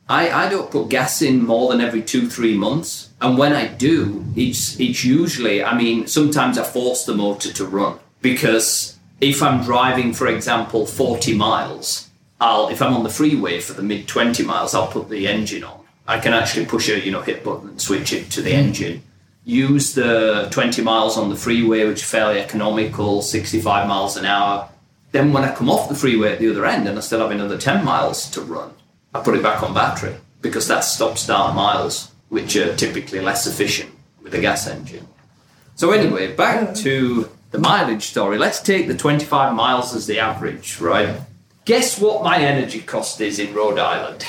I, 0.08 0.30
I 0.30 0.50
don't 0.50 0.70
put 0.70 0.90
gas 0.90 1.22
in 1.24 1.46
more 1.48 1.72
than 1.72 1.82
every 1.82 2.04
two, 2.04 2.30
three 2.30 2.56
months. 2.56 3.10
And 3.22 3.38
when 3.40 3.54
I 3.54 3.68
do, 3.68 4.24
it's 4.36 4.80
it's 4.80 5.04
usually 5.04 5.64
I 5.64 5.76
mean, 5.76 6.08
sometimes 6.08 6.58
I 6.58 6.64
force 6.64 7.06
the 7.06 7.16
motor 7.16 7.52
to 7.54 7.66
run. 7.66 7.98
Because 8.22 8.95
if 9.22 9.42
I'm 9.42 9.64
driving, 9.64 10.14
for 10.14 10.28
example, 10.28 10.86
forty 10.86 11.36
miles, 11.36 12.10
I'll 12.40 12.70
if 12.70 12.82
I'm 12.82 12.94
on 12.94 13.04
the 13.04 13.10
freeway 13.10 13.60
for 13.60 13.74
the 13.74 13.84
mid 13.84 14.08
twenty 14.08 14.44
miles, 14.44 14.74
I'll 14.74 14.88
put 14.88 15.10
the 15.10 15.28
engine 15.28 15.64
on. 15.64 15.80
I 16.08 16.20
can 16.20 16.34
actually 16.34 16.66
push 16.66 16.90
a 16.90 17.00
you 17.00 17.12
know 17.12 17.22
hit 17.22 17.44
button 17.44 17.70
and 17.70 17.82
switch 17.82 18.14
it 18.14 18.30
to 18.32 18.42
the 18.42 18.52
hmm. 18.52 18.58
engine. 18.58 19.04
Use 19.48 19.94
the 19.94 20.48
20 20.50 20.82
miles 20.82 21.20
on 21.20 21.30
the 21.30 21.36
freeway, 21.36 21.86
which 21.86 22.02
is 22.02 22.10
fairly 22.10 22.40
economical, 22.40 23.22
65 23.22 23.88
miles 23.88 24.18
an 24.18 24.26
hour. 24.26 24.68
Then 25.12 25.34
when 25.34 25.44
I 25.44 25.54
come 25.54 25.70
off 25.70 25.88
the 25.88 25.94
freeway 25.94 26.32
at 26.32 26.40
the 26.40 26.50
other 26.50 26.66
end 26.66 26.88
and 26.88 26.98
I 26.98 27.02
still 27.02 27.20
have 27.20 27.30
another 27.30 27.56
10 27.56 27.86
miles 27.86 28.28
to 28.32 28.42
run, 28.42 28.74
I 29.14 29.22
put 29.22 29.36
it 29.36 29.44
back 29.44 29.62
on 29.62 29.72
battery 29.72 30.16
because 30.42 30.68
that's 30.68 30.92
stop 30.92 31.20
start 31.20 31.56
miles, 31.56 32.12
which 32.30 32.56
are 32.56 32.76
typically 32.76 33.20
less 33.22 33.46
efficient 33.46 33.92
with 34.24 34.34
a 34.34 34.42
gas 34.42 34.68
engine. 34.68 35.08
So 35.76 35.92
anyway, 35.92 36.36
back 36.36 36.74
to 36.76 37.30
the 37.52 37.60
mileage 37.60 38.04
story. 38.04 38.38
Let's 38.38 38.60
take 38.62 38.88
the 38.88 38.96
25 38.98 39.54
miles 39.54 39.96
as 39.96 40.08
the 40.08 40.20
average, 40.20 40.80
right? 40.80 41.20
Guess 41.66 42.00
what 42.00 42.24
my 42.24 42.38
energy 42.38 42.82
cost 42.82 43.22
is 43.22 43.40
in 43.40 43.54
Rhode 43.54 43.80
Island? 43.80 44.26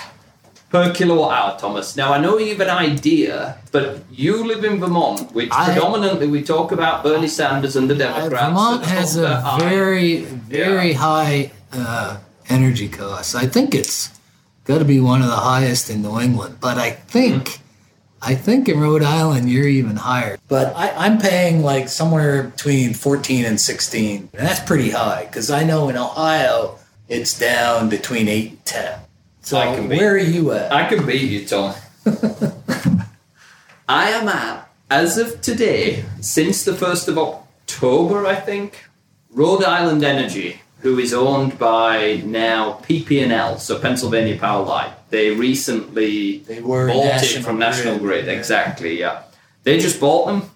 Per 0.71 0.93
kilowatt 0.93 1.33
hour, 1.33 1.59
Thomas. 1.59 1.97
Now 1.97 2.12
I 2.12 2.19
know 2.19 2.39
you 2.39 2.51
have 2.51 2.61
an 2.61 2.71
idea, 2.71 3.59
but 3.73 4.03
you 4.11 4.45
live 4.47 4.64
in 4.64 4.81
Vermont, 4.81 5.33
which 5.33 5.49
I- 5.53 5.73
predominantly 5.73 6.27
we 6.27 6.43
talk 6.43 6.73
about 6.73 7.03
Bernie 7.05 7.29
Sanders 7.29 7.77
and 7.77 7.89
the 7.89 7.95
Democrats. 7.95 8.29
Vermont 8.45 8.85
has 8.85 9.17
a 9.17 9.41
high. 9.41 9.59
very, 9.61 10.25
very 10.25 10.93
high 10.95 11.53
uh, 11.73 12.19
energy 12.49 12.89
cost. 12.89 13.35
I 13.37 13.47
think 13.47 13.75
it's 13.75 14.11
got 14.64 14.79
to 14.79 14.85
be 14.85 14.99
one 14.99 15.23
of 15.23 15.29
the 15.29 15.37
highest 15.37 15.89
in 15.91 16.03
New 16.03 16.19
England, 16.21 16.57
but 16.61 16.79
I 16.79 16.91
think, 16.91 17.61
I 18.23 18.35
think 18.35 18.69
in 18.69 18.81
Rhode 18.81 19.03
Island 19.03 19.51
you're 19.51 19.69
even 19.69 19.97
higher. 19.97 20.39
But 20.49 20.75
I, 20.77 20.91
I'm 20.91 21.19
paying 21.19 21.62
like 21.62 21.89
somewhere 21.89 22.45
between 22.45 22.95
14 22.95 23.45
and 23.45 23.61
16. 23.61 24.31
And 24.33 24.47
that's 24.47 24.61
pretty 24.61 24.91
high 24.91 25.27
because 25.27 25.51
I 25.51 25.64
know 25.64 25.89
in 25.89 25.97
Ohio 25.97 26.79
it's 27.09 27.39
down 27.39 27.89
between 27.89 28.29
eight 28.29 28.51
and 28.51 28.64
10. 28.64 28.99
So 29.43 29.59
I 29.59 29.75
can 29.75 29.89
beat- 29.89 29.99
where 29.99 30.14
are 30.14 30.19
you 30.19 30.53
at? 30.53 30.73
I 30.73 30.89
can 30.89 31.07
beat 31.07 31.31
you, 31.31 31.47
Tom. 31.47 31.75
I 33.89 34.11
am 34.11 34.29
at, 34.29 34.69
as 34.91 35.19
of 35.19 35.41
today, 35.41 36.05
since 36.21 36.64
the 36.64 36.73
1st 36.73 37.09
of 37.09 37.19
October, 37.19 38.27
I 38.27 38.35
think, 38.35 38.85
Rhode 39.31 39.62
Island 39.62 40.03
Energy, 40.03 40.61
who 40.81 40.99
is 40.99 41.14
owned 41.14 41.59
by 41.59 42.22
now 42.24 42.81
PP&L, 42.83 43.59
so 43.59 43.79
Pennsylvania 43.79 44.39
Power 44.39 44.64
Line. 44.64 44.93
They 45.11 45.31
recently 45.31 46.39
They 46.39 46.61
were 46.61 46.89
bought 46.89 47.22
it 47.22 47.43
from 47.43 47.59
National 47.59 47.99
Grid, 47.99 48.27
yeah. 48.27 48.33
Exactly, 48.33 48.99
yeah. 48.99 49.22
They 49.62 49.79
just 49.79 50.01
bought 50.01 50.27
them. 50.27 50.51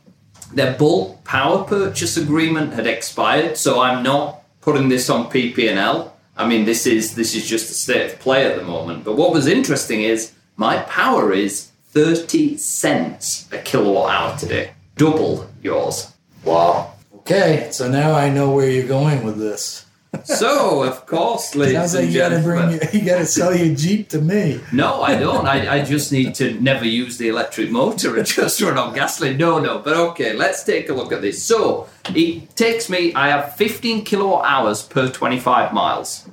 Their 0.52 0.76
bulk 0.76 1.24
power 1.24 1.64
purchase 1.64 2.16
agreement 2.16 2.74
had 2.74 2.86
expired, 2.86 3.56
so 3.56 3.80
I'm 3.80 4.02
not 4.02 4.42
putting 4.60 4.88
this 4.88 5.08
on 5.08 5.30
PP&L. 5.30 6.16
I 6.36 6.46
mean, 6.46 6.64
this 6.64 6.86
is 6.86 7.14
this 7.14 7.34
is 7.34 7.46
just 7.46 7.70
a 7.70 7.74
state 7.74 8.12
of 8.12 8.18
play 8.18 8.46
at 8.46 8.56
the 8.56 8.64
moment. 8.64 9.04
But 9.04 9.16
what 9.16 9.32
was 9.32 9.46
interesting 9.46 10.02
is 10.02 10.32
my 10.56 10.78
power 10.82 11.32
is 11.32 11.70
30 11.90 12.56
cents 12.56 13.48
a 13.52 13.58
kilowatt 13.58 14.10
hour 14.10 14.38
today, 14.38 14.72
double 14.96 15.48
yours. 15.62 16.12
Wow. 16.44 16.94
Okay, 17.14 17.68
so 17.70 17.90
now 17.90 18.12
I 18.14 18.30
know 18.30 18.50
where 18.50 18.70
you're 18.70 18.86
going 18.86 19.24
with 19.24 19.38
this. 19.38 19.86
So, 20.24 20.82
of 20.82 21.06
course, 21.06 21.54
ladies 21.54 21.76
Sounds 21.76 21.94
like 21.94 22.04
and 22.04 22.12
you 22.12 22.18
got 22.18 22.28
to 22.30 22.34
gentlemen. 22.42 22.78
bring 22.78 22.92
your, 22.92 23.00
you 23.00 23.08
got 23.08 23.18
to 23.18 23.26
sell 23.26 23.54
your 23.54 23.74
Jeep 23.74 24.08
to 24.10 24.20
me. 24.20 24.60
No, 24.72 25.02
I 25.02 25.16
don't. 25.16 25.46
I, 25.46 25.78
I 25.78 25.84
just 25.84 26.10
need 26.12 26.34
to 26.36 26.60
never 26.60 26.84
use 26.84 27.16
the 27.16 27.28
electric 27.28 27.70
motor 27.70 28.16
and 28.16 28.26
just 28.26 28.60
run 28.60 28.76
on 28.76 28.94
gasoline. 28.94 29.36
No, 29.38 29.60
no. 29.60 29.78
But 29.78 29.96
okay, 29.96 30.32
let's 30.34 30.64
take 30.64 30.88
a 30.88 30.92
look 30.92 31.12
at 31.12 31.22
this. 31.22 31.42
So 31.42 31.88
it 32.08 32.54
takes 32.56 32.90
me, 32.90 33.14
I 33.14 33.28
have 33.28 33.54
15 33.56 34.04
kilowatt 34.04 34.44
hours 34.44 34.82
per 34.82 35.08
25 35.08 35.72
miles. 35.72 36.28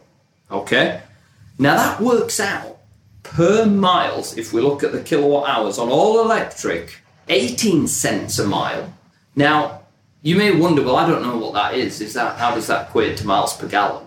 Okay? 0.52 1.02
Now 1.60 1.76
that 1.76 2.02
works 2.02 2.40
out 2.40 2.78
per 3.24 3.66
miles, 3.66 4.38
if 4.38 4.54
we 4.54 4.62
look 4.62 4.84
at 4.84 4.92
the 4.92 5.04
kilowatt 5.04 5.50
hours 5.50 5.78
on 5.78 5.90
all 5.90 6.22
electric, 6.22 7.02
18 7.30 7.88
cents 7.88 8.40
a 8.40 8.48
mile. 8.48 8.94
Now, 9.36 9.82
you 10.28 10.36
may 10.36 10.52
wonder, 10.52 10.84
well, 10.84 10.98
I 10.98 11.08
don't 11.08 11.22
know 11.22 11.38
what 11.38 11.54
that 11.54 11.74
is. 11.76 12.02
Is 12.02 12.14
that 12.16 12.38
how 12.38 12.54
does 12.54 12.68
that 12.68 12.90
equate 12.90 13.16
to 13.20 13.26
miles 13.26 13.56
per 13.56 13.66
gallon? 13.66 14.06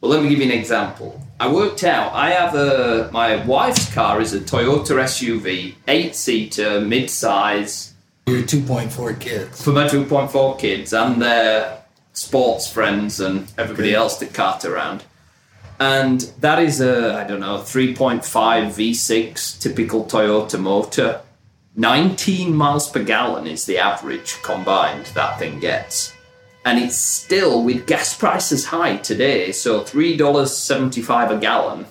Well, 0.00 0.10
let 0.10 0.20
me 0.20 0.28
give 0.28 0.40
you 0.40 0.44
an 0.46 0.58
example. 0.58 1.24
I 1.38 1.52
worked 1.52 1.84
out. 1.84 2.12
I 2.12 2.30
have 2.30 2.56
a 2.56 3.08
my 3.12 3.44
wife's 3.46 3.92
car 3.94 4.20
is 4.20 4.32
a 4.34 4.40
Toyota 4.40 4.94
SUV, 5.12 5.74
eight 5.86 6.16
seater, 6.16 6.80
mid 6.80 7.08
size 7.10 7.94
Your 8.26 8.42
2.4 8.42 9.20
kids. 9.20 9.62
for 9.62 9.70
my 9.70 9.86
two 9.86 10.04
point 10.04 10.32
four 10.32 10.56
kids 10.56 10.92
and 10.92 11.22
their 11.22 11.84
sports 12.12 12.66
friends 12.66 13.20
and 13.20 13.46
everybody 13.56 13.94
else 13.94 14.18
to 14.18 14.26
cart 14.26 14.64
around. 14.64 15.04
And 15.78 16.20
that 16.40 16.58
is 16.58 16.80
a 16.80 17.14
I 17.14 17.22
don't 17.22 17.40
know 17.40 17.58
three 17.58 17.94
point 17.94 18.24
five 18.24 18.64
V6 18.74 19.60
typical 19.60 20.06
Toyota 20.06 20.58
motor. 20.58 21.20
19 21.74 22.54
miles 22.54 22.90
per 22.90 23.02
gallon 23.02 23.46
is 23.46 23.64
the 23.64 23.78
average 23.78 24.40
combined 24.42 25.06
that 25.06 25.38
thing 25.38 25.58
gets 25.58 26.12
and 26.64 26.78
it's 26.78 26.96
still 26.96 27.62
with 27.62 27.86
gas 27.86 28.16
prices 28.18 28.66
high 28.66 28.96
today, 28.98 29.52
so 29.52 29.80
three 29.80 30.16
dollars 30.16 30.56
seventy-five 30.56 31.30
a 31.30 31.38
gallon. 31.38 31.86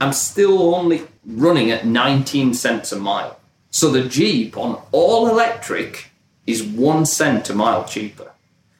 I'm 0.00 0.12
still 0.12 0.74
only 0.74 1.06
running 1.24 1.70
at 1.70 1.86
nineteen 1.86 2.54
cents 2.54 2.92
a 2.92 2.96
mile. 2.96 3.38
So 3.70 3.90
the 3.90 4.08
Jeep 4.08 4.56
on 4.56 4.80
all 4.92 5.28
electric 5.28 6.10
is 6.46 6.62
one 6.62 7.04
cent 7.04 7.50
a 7.50 7.54
mile 7.54 7.84
cheaper, 7.84 8.32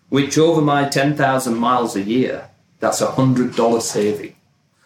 which 0.08 0.38
over 0.38 0.60
my 0.60 0.88
ten 0.88 1.16
thousand 1.16 1.56
miles 1.56 1.96
a 1.96 2.02
year, 2.02 2.48
that's 2.80 3.00
a 3.00 3.12
hundred 3.12 3.56
dollar 3.56 3.80
saving. 3.80 4.34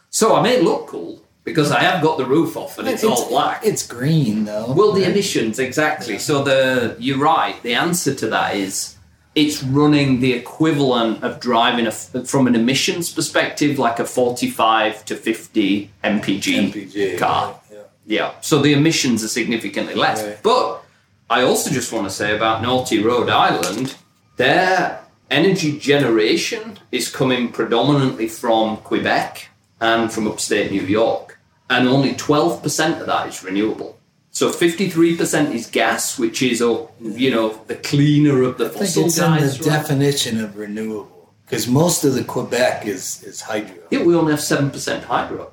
So 0.08 0.34
I 0.34 0.42
may 0.42 0.60
look 0.60 0.88
cool 0.88 1.22
because 1.44 1.70
I 1.70 1.80
have 1.80 2.02
got 2.02 2.18
the 2.18 2.26
roof 2.26 2.56
off 2.56 2.78
and 2.78 2.88
it's, 2.88 3.04
all 3.04 3.28
black. 3.28 3.64
It's 3.64 3.86
green 3.86 4.44
though. 4.44 4.72
Well, 4.72 4.92
the 4.92 5.04
emissions 5.04 5.58
exactly. 5.58 6.18
So 6.18 6.42
the 6.42 6.96
you're 6.98 7.18
right. 7.18 7.60
The 7.62 7.74
answer 7.74 8.14
to 8.14 8.26
that 8.28 8.56
is 8.56 8.96
it's 9.34 9.62
running 9.62 10.20
the 10.20 10.32
equivalent 10.32 11.22
of 11.22 11.40
driving 11.40 11.86
a, 11.86 11.92
from 11.92 12.46
an 12.46 12.54
emissions 12.54 13.12
perspective, 13.12 13.78
like 13.78 13.98
a 13.98 14.04
45 14.04 15.04
to 15.06 15.16
50 15.16 15.90
mpg, 16.02 16.72
MPG 16.72 17.18
car. 17.18 17.60
Yeah. 17.70 17.78
Yeah. 18.06 18.34
So 18.40 18.60
the 18.60 18.72
emissions 18.72 19.22
are 19.22 19.28
significantly 19.28 19.94
less. 19.94 20.22
Right. 20.24 20.42
But 20.42 20.82
I 21.28 21.42
also 21.42 21.70
just 21.70 21.92
want 21.92 22.06
to 22.06 22.10
say 22.10 22.34
about 22.34 22.60
Naughty 22.62 23.02
Rhode 23.02 23.30
Island, 23.30 23.94
their 24.36 25.00
energy 25.30 25.78
generation 25.78 26.78
is 26.90 27.08
coming 27.08 27.52
predominantly 27.52 28.26
from 28.26 28.78
Quebec 28.78 29.49
and 29.80 30.12
from 30.12 30.26
upstate 30.28 30.70
New 30.70 30.82
York. 30.82 31.38
And 31.68 31.88
only 31.88 32.14
12% 32.14 33.00
of 33.00 33.06
that 33.06 33.28
is 33.28 33.42
renewable. 33.44 33.96
So 34.32 34.50
53% 34.50 35.52
is 35.54 35.66
gas, 35.66 36.18
which 36.18 36.42
is, 36.42 36.60
oh, 36.62 36.90
you 37.00 37.30
know, 37.30 37.60
the 37.66 37.76
cleaner 37.76 38.42
of 38.42 38.58
the 38.58 38.66
I 38.66 38.68
think 38.68 38.80
fossil 38.80 39.04
it's 39.06 39.18
in 39.18 39.24
guys. 39.24 39.58
the 39.58 39.70
right? 39.70 39.76
definition 39.80 40.40
of 40.44 40.56
renewable 40.56 41.32
because 41.44 41.66
most 41.66 42.04
of 42.04 42.14
the 42.14 42.22
Quebec 42.22 42.86
is 42.86 43.22
is 43.24 43.40
hydro. 43.40 43.74
Yeah, 43.90 44.04
we 44.04 44.14
only 44.14 44.30
have 44.32 44.40
7% 44.40 45.02
hydro. 45.02 45.52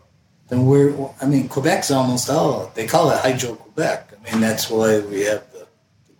Then 0.49 0.65
we're 0.67 0.93
I 1.21 1.25
mean 1.25 1.49
Quebec's 1.49 1.89
almost 1.91 2.29
all 2.29 2.71
they 2.75 2.85
call 2.87 3.09
it 3.11 3.19
hydro 3.19 3.55
Quebec. 3.55 4.13
I 4.13 4.31
mean 4.31 4.41
that's 4.41 4.69
why 4.69 4.99
we 4.99 5.21
have 5.21 5.43
the, 5.51 5.67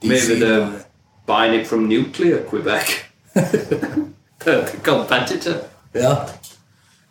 the 0.02 0.08
Maybe 0.08 0.34
on 0.34 0.40
the 0.40 0.78
it. 0.80 0.86
buying 1.28 1.54
it 1.60 1.68
from 1.68 1.88
nuclear 1.88 2.44
Quebec. 2.44 3.06
the 3.36 4.10
competitor. 4.84 5.70
yeah. 5.94 6.32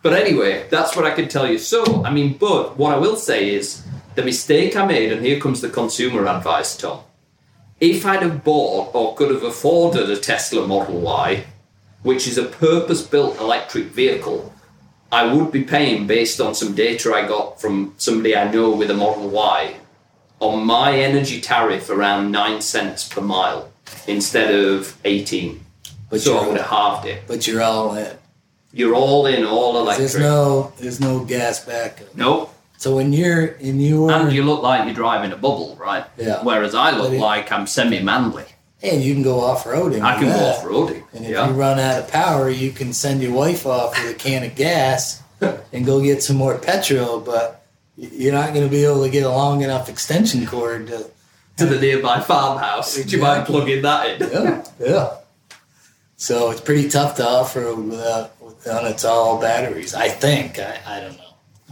But 0.07 0.13
anyway, 0.13 0.69
that's 0.71 0.95
what 0.95 1.05
I 1.05 1.11
can 1.11 1.27
tell 1.27 1.51
you. 1.51 1.59
So, 1.59 2.05
I 2.05 2.13
mean, 2.13 2.35
but 2.35 2.77
what 2.79 2.95
I 2.95 2.97
will 2.97 3.17
say 3.17 3.53
is 3.53 3.85
the 4.15 4.23
mistake 4.23 4.77
I 4.77 4.87
made, 4.87 5.11
and 5.11 5.27
here 5.27 5.41
comes 5.41 5.61
the 5.61 5.69
consumer 5.69 6.29
advice, 6.29 6.77
Tom. 6.77 7.01
If 7.81 8.07
I'd 8.07 8.23
have 8.23 8.45
bought 8.45 8.95
or 8.95 9.17
could 9.17 9.35
have 9.35 9.43
afforded 9.43 10.09
a 10.09 10.17
Tesla 10.17 10.65
Model 10.65 11.01
Y, 11.01 11.47
which 12.05 12.29
is 12.29 12.39
a 12.39 12.45
purpose 12.45 13.03
built 13.03 13.41
electric 13.41 13.87
vehicle, 13.87 14.55
I 15.11 15.25
would 15.27 15.51
be 15.51 15.65
paying 15.65 16.07
based 16.07 16.41
on 16.41 16.55
some 16.55 16.77
data 16.77 17.13
I 17.13 17.27
got 17.27 17.61
from 17.61 17.93
somebody 17.99 18.37
I 18.37 18.49
know 18.53 18.71
with 18.71 18.93
a 18.93 18.95
Model 18.95 19.29
Y 19.29 19.75
on 20.39 20.65
my 20.65 20.97
energy 20.97 21.41
tariff 21.41 21.91
around 21.91 22.31
9 22.31 22.61
cents 22.61 23.09
per 23.09 23.23
mile 23.23 23.73
instead 24.07 24.55
of 24.55 25.01
18. 25.05 25.65
But 26.11 26.21
so 26.21 26.39
I 26.39 26.47
would 26.47 26.59
have 26.59 26.71
halved 26.71 27.09
it. 27.09 27.25
But 27.27 27.49
you're 27.49 27.61
all 27.61 27.97
in. 27.97 28.17
You're 28.77 28.95
all 28.95 29.24
in, 29.27 29.45
all 29.47 29.79
electric. 29.81 30.11
There's 30.11 30.18
no 30.22 30.72
there's 30.79 31.01
no 31.01 31.24
gas 31.24 31.64
backup. 31.64 32.14
nope. 32.14 32.53
So 32.79 32.95
when 32.95 33.12
you're 33.14 33.47
in 33.47 33.81
your 33.81 34.11
And 34.12 34.31
you 34.31 34.43
look 34.43 34.62
like 34.62 34.85
you're 34.85 34.95
driving 34.95 35.33
a 35.33 35.37
bubble, 35.37 35.77
right? 35.81 36.05
Yeah. 36.18 36.43
Whereas 36.43 36.74
I 36.74 36.91
look 36.91 37.12
it- 37.14 37.20
like 37.20 37.51
I'm 37.51 37.66
semi-manly. 37.66 38.45
and 38.83 39.03
you 39.03 39.14
can 39.14 39.22
go 39.22 39.41
off 39.41 39.64
roading. 39.64 40.03
I 40.03 40.16
can 40.18 40.27
go 40.29 40.45
off 40.51 40.62
roading. 40.62 41.03
And 41.14 41.24
if 41.24 41.31
Yeah. 41.31 41.47
you 41.49 41.53
run 41.55 41.81
out 41.81 41.99
of 42.01 42.09
power, 42.09 42.51
you 42.51 42.70
can 42.72 42.93
send 42.93 43.22
your 43.22 43.33
wife 43.33 43.64
off 43.66 43.97
with 43.99 44.11
a 44.14 44.18
can 44.18 44.45
of 44.45 44.55
gas 44.55 45.22
and 45.72 45.87
go 45.87 46.03
get 46.03 46.22
some 46.22 46.37
more 46.37 46.59
petrol. 46.59 47.18
But 47.20 47.62
you're 47.97 48.35
not 48.35 48.53
going 48.53 48.66
to 48.66 48.70
be 48.70 48.85
able 48.85 49.03
to 49.05 49.11
get 49.11 49.22
a 49.24 49.31
long 49.31 49.62
enough 49.62 49.89
extension 49.89 50.47
cord 50.47 50.89
to. 50.89 51.07
to 51.57 51.64
the 51.64 51.81
nearby 51.81 52.20
farmhouse. 52.20 52.95
Do 52.97 53.01
you 53.09 53.22
mind 53.22 53.49
Exactly. 53.49 53.55
plugging 53.55 53.83
that 53.83 54.20
in? 54.20 54.31
Yeah, 54.31 54.64
yeah. 54.79 55.11
So 56.18 56.51
it's 56.51 56.61
pretty 56.61 56.89
tough 56.91 57.16
to 57.16 57.27
off 57.27 57.57
road 57.57 57.89
without, 57.89 58.33
without 58.57 58.85
it's 58.85 59.05
all 59.05 59.41
batteries. 59.41 59.95
I 59.95 60.09
think. 60.09 60.59
I, 60.59 60.81
I 60.87 61.01
don't 61.01 61.17
know. 61.17 61.23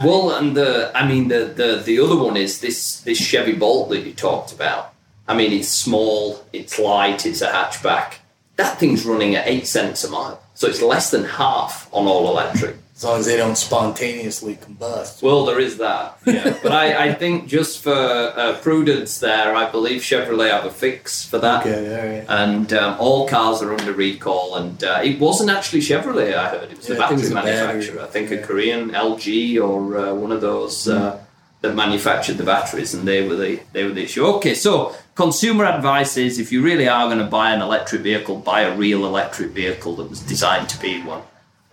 Well, 0.03 0.31
and 0.31 0.55
the 0.55 0.91
I 0.95 1.07
mean 1.07 1.29
the, 1.29 1.45
the 1.45 1.81
the 1.83 1.99
other 1.99 2.17
one 2.17 2.35
is 2.35 2.59
this 2.59 2.99
this 3.01 3.17
Chevy 3.17 3.53
Bolt 3.53 3.89
that 3.89 4.01
you 4.01 4.13
talked 4.13 4.51
about. 4.51 4.93
I 5.27 5.35
mean, 5.35 5.51
it's 5.53 5.69
small, 5.69 6.45
it's 6.53 6.77
light, 6.77 7.25
it's 7.25 7.41
a 7.41 7.47
hatchback. 7.47 8.15
That 8.57 8.77
thing's 8.77 9.05
running 9.05 9.35
at 9.35 9.47
eight 9.47 9.67
cents 9.67 10.03
a 10.03 10.11
mile, 10.11 10.41
so 10.53 10.67
it's 10.67 10.81
less 10.81 11.09
than 11.09 11.23
half 11.23 11.89
on 11.91 12.05
all 12.07 12.29
electric. 12.29 12.75
As 12.95 13.03
long 13.03 13.19
as 13.19 13.25
they 13.25 13.35
don't 13.35 13.57
spontaneously 13.57 14.55
combust. 14.55 15.21
Well, 15.21 15.43
there 15.45 15.59
is 15.59 15.77
that. 15.77 16.17
Yeah. 16.25 16.57
but 16.63 16.71
I, 16.71 17.07
I 17.07 17.13
think 17.13 17.47
just 17.47 17.83
for 17.83 17.91
uh, 17.93 18.57
prudence 18.61 19.19
there, 19.19 19.53
I 19.53 19.69
believe 19.69 20.01
Chevrolet 20.01 20.49
have 20.51 20.65
a 20.65 20.71
fix 20.71 21.25
for 21.25 21.37
that. 21.39 21.65
Okay, 21.65 21.93
all 21.93 22.07
right. 22.07 22.25
And 22.45 22.71
um, 22.73 22.95
all 22.99 23.27
cars 23.27 23.61
are 23.61 23.73
under 23.73 23.91
recall. 23.91 24.55
And 24.55 24.81
uh, 24.83 25.01
it 25.03 25.19
wasn't 25.19 25.49
actually 25.49 25.81
Chevrolet, 25.81 26.35
I 26.35 26.47
heard. 26.49 26.71
It 26.71 26.77
was 26.77 26.87
the 26.87 26.93
Yeah, 26.93 26.99
battery 26.99 27.17
was 27.17 27.31
a 27.31 27.33
battery. 27.33 27.51
manufacturer. 27.53 28.01
I 28.01 28.07
think 28.07 28.29
Yeah. 28.29 28.37
a 28.37 28.43
Korean 28.45 28.89
LG 28.91 29.61
or 29.61 29.97
uh, 29.97 30.13
one 30.13 30.31
of 30.31 30.39
those 30.39 30.87
uh, 30.87 31.19
that 31.61 31.75
manufactured 31.75 32.37
the 32.37 32.43
batteries, 32.45 32.93
and 32.93 33.05
they 33.07 33.27
were 33.27 33.35
the 33.35 33.59
they 33.73 33.83
were 33.83 33.91
the 33.91 34.03
issue. 34.03 34.23
Okay, 34.37 34.53
so 34.53 34.95
consumer 35.15 35.65
advice 35.65 36.15
is 36.15 36.39
if 36.39 36.51
you 36.51 36.61
really 36.61 36.87
are 36.87 37.07
going 37.07 37.17
to 37.19 37.25
buy 37.25 37.51
an 37.51 37.61
electric 37.61 38.01
vehicle, 38.03 38.37
buy 38.37 38.61
a 38.61 38.75
real 38.77 39.05
electric 39.05 39.49
vehicle 39.51 39.95
that 39.97 40.09
was 40.09 40.19
designed 40.21 40.69
to 40.69 40.79
be 40.79 41.01
one, 41.01 41.23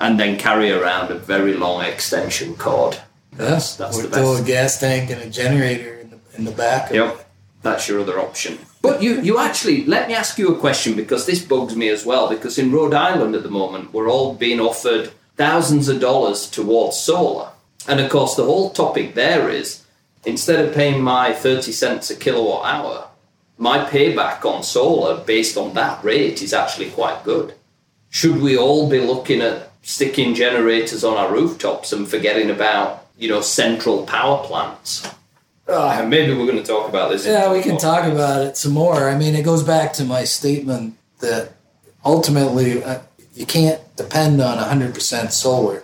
and 0.00 0.18
then 0.18 0.38
carry 0.38 0.70
around 0.72 1.10
a 1.10 1.14
very 1.18 1.54
long 1.54 1.84
extension 1.84 2.54
cord. 2.56 2.98
That's 3.32 3.76
that's 3.76 3.98
or 3.98 4.02
the 4.02 4.08
throw 4.08 4.32
best. 4.34 4.42
a 4.42 4.46
gas 4.46 4.80
tank 4.80 5.10
and 5.10 5.22
a 5.22 5.30
generator 5.30 5.98
in 6.00 6.10
the, 6.10 6.18
in 6.36 6.44
the 6.44 6.50
back. 6.52 6.90
of 6.90 6.96
Yep, 6.96 7.14
it. 7.20 7.26
that's 7.62 7.88
your 7.88 8.00
other 8.00 8.18
option. 8.20 8.58
But 8.82 9.00
you, 9.02 9.20
you 9.20 9.38
actually, 9.38 9.84
let 9.84 10.08
me 10.08 10.14
ask 10.14 10.38
you 10.38 10.54
a 10.54 10.58
question 10.58 10.94
because 10.96 11.24
this 11.24 11.44
bugs 11.44 11.76
me 11.76 11.88
as 11.88 12.04
well. 12.04 12.28
Because 12.28 12.58
in 12.58 12.72
Rhode 12.72 12.94
Island 12.94 13.34
at 13.36 13.42
the 13.44 13.50
moment, 13.50 13.92
we're 13.92 14.10
all 14.10 14.34
being 14.34 14.58
offered 14.60 15.12
thousands 15.36 15.88
of 15.88 16.00
dollars 16.00 16.50
towards 16.50 16.98
solar. 16.98 17.50
And 17.88 18.00
of 18.00 18.10
course, 18.10 18.34
the 18.34 18.44
whole 18.44 18.70
topic 18.70 19.14
there 19.14 19.48
is 19.48 19.84
instead 20.24 20.64
of 20.64 20.74
paying 20.74 21.00
my 21.02 21.32
30 21.32 21.72
cents 21.72 22.10
a 22.10 22.16
kilowatt 22.16 22.64
hour, 22.74 23.08
my 23.56 23.78
payback 23.84 24.44
on 24.44 24.62
solar 24.62 25.22
based 25.24 25.56
on 25.56 25.74
that 25.74 26.02
rate 26.04 26.42
is 26.42 26.52
actually 26.52 26.90
quite 26.90 27.22
good. 27.24 27.54
Should 28.10 28.40
we 28.42 28.56
all 28.58 28.88
be 28.90 29.00
looking 29.00 29.40
at 29.40 29.71
sticking 29.82 30.34
generators 30.34 31.04
on 31.04 31.16
our 31.16 31.32
rooftops 31.32 31.92
and 31.92 32.08
forgetting 32.08 32.50
about, 32.50 33.06
you 33.18 33.28
know, 33.28 33.40
central 33.40 34.06
power 34.06 34.44
plants? 34.46 35.08
And 35.68 36.10
maybe 36.10 36.34
we're 36.34 36.46
going 36.46 36.58
to 36.58 36.64
talk 36.64 36.88
about 36.88 37.10
this. 37.10 37.24
Yeah, 37.26 37.52
we 37.52 37.62
can 37.62 37.76
podcast. 37.76 37.80
talk 37.80 38.04
about 38.12 38.42
it 38.46 38.56
some 38.56 38.72
more. 38.72 39.08
I 39.08 39.16
mean, 39.16 39.34
it 39.34 39.44
goes 39.44 39.62
back 39.62 39.92
to 39.94 40.04
my 40.04 40.24
statement 40.24 40.96
that 41.20 41.52
ultimately 42.04 42.82
uh, 42.82 43.00
you 43.34 43.46
can't 43.46 43.80
depend 43.96 44.40
on 44.40 44.58
100% 44.58 45.32
solar. 45.32 45.82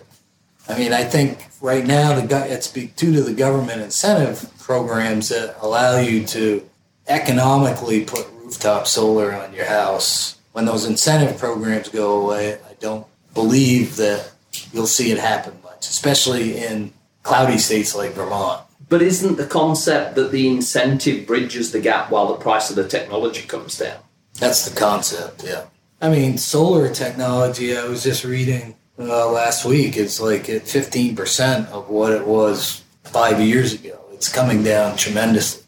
I 0.68 0.78
mean, 0.78 0.92
I 0.92 1.04
think 1.04 1.46
right 1.60 1.86
now 1.86 2.18
the 2.20 2.26
go- 2.26 2.44
it's 2.44 2.70
due 2.70 2.88
to 3.14 3.22
the 3.22 3.32
government 3.32 3.80
incentive 3.80 4.50
programs 4.58 5.30
that 5.30 5.56
allow 5.62 5.98
you 5.98 6.24
to 6.26 6.68
economically 7.06 8.04
put 8.04 8.26
rooftop 8.42 8.86
solar 8.86 9.32
on 9.32 9.54
your 9.54 9.64
house. 9.64 10.36
When 10.52 10.66
those 10.66 10.84
incentive 10.84 11.38
programs 11.38 11.88
go 11.88 12.20
away, 12.20 12.54
I 12.54 12.74
don't 12.80 13.06
believe 13.34 13.96
that 13.96 14.32
you'll 14.72 14.86
see 14.86 15.10
it 15.10 15.18
happen 15.18 15.54
much, 15.62 15.88
especially 15.88 16.64
in 16.64 16.92
cloudy 17.22 17.58
states 17.58 17.94
like 17.94 18.12
Vermont. 18.12 18.62
But 18.88 19.02
isn't 19.02 19.36
the 19.36 19.46
concept 19.46 20.14
that 20.14 20.32
the 20.32 20.48
incentive 20.48 21.26
bridges 21.26 21.72
the 21.72 21.80
gap 21.80 22.10
while 22.10 22.28
the 22.28 22.36
price 22.36 22.70
of 22.70 22.76
the 22.76 22.88
technology 22.88 23.42
comes 23.42 23.78
down? 23.78 23.98
That's 24.38 24.68
the 24.68 24.78
concept, 24.78 25.44
yeah. 25.44 25.64
I 26.00 26.08
mean, 26.08 26.38
solar 26.38 26.92
technology, 26.92 27.76
I 27.76 27.84
was 27.84 28.04
just 28.04 28.24
reading 28.24 28.76
uh, 28.98 29.30
last 29.30 29.64
week, 29.64 29.96
it's 29.96 30.20
like 30.20 30.48
at 30.48 30.62
15% 30.62 31.68
of 31.68 31.88
what 31.88 32.12
it 32.12 32.26
was 32.26 32.82
five 33.04 33.40
years 33.40 33.74
ago. 33.74 34.00
It's 34.12 34.28
coming 34.28 34.62
down 34.62 34.96
tremendously, 34.96 35.64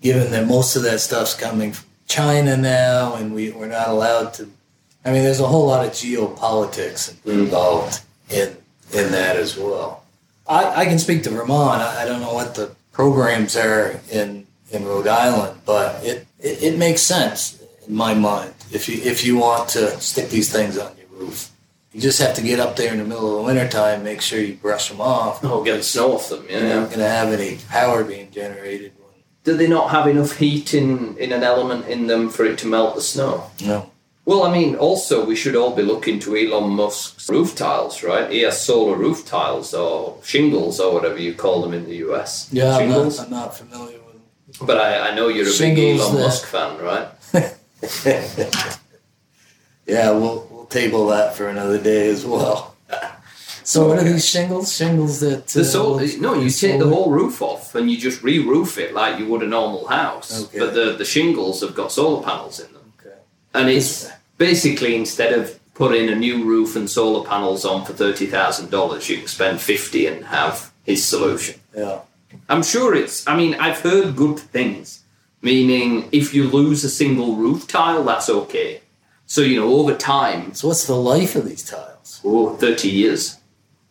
given 0.00 0.30
that 0.32 0.46
most 0.46 0.76
of 0.76 0.82
that 0.82 1.00
stuff's 1.00 1.34
coming 1.34 1.72
from 1.72 1.86
China 2.06 2.56
now, 2.56 3.14
and 3.14 3.34
we, 3.34 3.50
we're 3.50 3.66
not 3.66 3.88
allowed 3.88 4.34
to. 4.34 4.48
I 5.04 5.12
mean, 5.12 5.22
there's 5.22 5.40
a 5.40 5.46
whole 5.46 5.66
lot 5.66 5.84
of 5.84 5.92
geopolitics 5.92 7.14
involved 7.26 8.02
in, 8.30 8.56
in 8.92 9.10
that 9.12 9.36
as 9.36 9.56
well. 9.56 10.04
I, 10.48 10.82
I 10.82 10.84
can 10.84 10.98
speak 10.98 11.22
to 11.24 11.30
Vermont. 11.30 11.82
I, 11.82 12.02
I 12.02 12.04
don't 12.04 12.20
know 12.20 12.34
what 12.34 12.54
the 12.54 12.74
programs 12.92 13.56
are 13.56 14.00
in, 14.10 14.46
in 14.70 14.84
Rhode 14.84 15.08
Island, 15.08 15.60
but 15.64 16.04
it, 16.04 16.26
it, 16.38 16.62
it 16.62 16.78
makes 16.78 17.02
sense 17.02 17.62
in 17.86 17.94
my 17.94 18.14
mind 18.14 18.54
if 18.70 18.88
you 18.88 19.00
if 19.02 19.24
you 19.24 19.36
want 19.36 19.68
to 19.70 20.00
stick 20.00 20.30
these 20.30 20.52
things 20.52 20.78
on 20.78 20.92
your 20.96 21.06
roof. 21.20 21.50
You 21.92 22.00
just 22.00 22.20
have 22.20 22.34
to 22.36 22.42
get 22.42 22.58
up 22.58 22.76
there 22.76 22.92
in 22.92 22.98
the 22.98 23.04
middle 23.04 23.28
of 23.30 23.36
the 23.36 23.42
wintertime, 23.42 24.02
make 24.02 24.22
sure 24.22 24.40
you 24.40 24.54
brush 24.54 24.88
them 24.88 25.00
off. 25.00 25.44
Oh, 25.44 25.62
get 25.62 25.76
the 25.76 25.82
snow 25.82 26.14
off 26.14 26.30
them, 26.30 26.46
You're 26.48 26.62
not 26.62 26.86
going 26.88 27.00
to 27.00 27.08
have 27.08 27.28
any 27.32 27.58
power 27.68 28.02
being 28.02 28.30
generated. 28.30 28.92
When, 28.96 29.10
Do 29.44 29.56
they 29.58 29.68
not 29.68 29.90
have 29.90 30.06
enough 30.06 30.38
heat 30.38 30.72
in, 30.72 31.18
in 31.18 31.32
an 31.32 31.42
element 31.42 31.88
in 31.88 32.06
them 32.06 32.30
for 32.30 32.46
it 32.46 32.56
to 32.60 32.66
melt 32.66 32.94
the 32.94 33.02
snow? 33.02 33.50
no. 33.62 33.91
Well, 34.24 34.44
I 34.44 34.52
mean, 34.52 34.76
also, 34.76 35.24
we 35.24 35.34
should 35.34 35.56
all 35.56 35.74
be 35.74 35.82
looking 35.82 36.20
to 36.20 36.36
Elon 36.36 36.70
Musk's 36.70 37.28
roof 37.28 37.56
tiles, 37.56 38.04
right? 38.04 38.30
He 38.30 38.42
has 38.42 38.60
solar 38.60 38.96
roof 38.96 39.26
tiles 39.26 39.74
or 39.74 40.18
shingles 40.22 40.78
or 40.78 40.94
whatever 40.94 41.18
you 41.18 41.34
call 41.34 41.60
them 41.60 41.74
in 41.74 41.86
the 41.86 41.96
US. 42.08 42.48
Yeah, 42.52 42.76
I'm 42.76 42.88
not, 42.88 43.18
I'm 43.18 43.30
not 43.30 43.56
familiar 43.56 43.98
with 43.98 44.12
them. 44.12 44.66
But 44.66 44.78
I, 44.78 45.10
I 45.10 45.14
know 45.14 45.26
you're 45.26 45.48
a 45.48 45.58
big 45.58 45.76
Elon 45.76 46.14
Musk 46.14 46.46
fan, 46.46 46.78
right? 46.80 47.08
yeah, 49.86 50.10
we'll, 50.12 50.46
we'll 50.50 50.66
table 50.66 51.08
that 51.08 51.34
for 51.34 51.48
another 51.48 51.82
day 51.82 52.08
as 52.08 52.24
well. 52.24 52.76
So, 53.64 53.86
what 53.86 53.98
are 53.98 54.04
these 54.04 54.28
shingles? 54.28 54.74
Shingles 54.74 55.20
that. 55.20 55.46
The 55.46 55.60
uh, 55.60 55.64
sol- 55.64 56.00
no, 56.20 56.34
you 56.34 56.50
take 56.50 56.78
the 56.80 56.88
whole 56.88 57.10
roof 57.10 57.40
off 57.42 57.74
and 57.74 57.90
you 57.90 57.96
just 57.96 58.22
re-roof 58.22 58.76
it 58.76 58.92
like 58.92 59.18
you 59.18 59.26
would 59.26 59.42
a 59.42 59.46
normal 59.46 59.86
house. 59.86 60.44
Okay. 60.44 60.58
But 60.58 60.74
the, 60.74 60.92
the 60.96 61.04
shingles 61.04 61.60
have 61.60 61.74
got 61.74 61.92
solar 61.92 62.22
panels 62.24 62.58
in 62.58 62.72
them. 62.72 62.81
And 63.54 63.68
it's 63.68 64.10
basically 64.38 64.96
instead 64.96 65.32
of 65.32 65.58
putting 65.74 66.08
a 66.08 66.14
new 66.14 66.44
roof 66.44 66.76
and 66.76 66.88
solar 66.88 67.26
panels 67.26 67.64
on 67.64 67.84
for 67.84 67.92
thirty 67.92 68.26
thousand 68.26 68.70
dollars, 68.70 69.08
you 69.08 69.18
can 69.18 69.26
spend 69.26 69.60
fifty 69.60 70.06
and 70.06 70.24
have 70.26 70.72
his 70.84 71.04
solution. 71.04 71.60
Yeah. 71.76 72.00
I'm 72.48 72.62
sure 72.62 72.94
it's. 72.94 73.26
I 73.28 73.36
mean, 73.36 73.54
I've 73.56 73.80
heard 73.80 74.16
good 74.16 74.38
things, 74.38 75.04
meaning 75.42 76.08
if 76.12 76.32
you 76.34 76.48
lose 76.48 76.82
a 76.84 76.88
single 76.90 77.36
roof 77.36 77.66
tile, 77.68 78.02
that's 78.04 78.28
okay. 78.30 78.80
So 79.26 79.40
you 79.42 79.60
know, 79.60 79.74
over 79.74 79.94
time, 79.94 80.54
So, 80.54 80.68
what's 80.68 80.86
the 80.86 80.96
life 80.96 81.36
of 81.36 81.44
these 81.48 81.64
tiles? 81.64 82.20
oh, 82.24 82.56
30 82.56 82.88
years. 82.88 83.38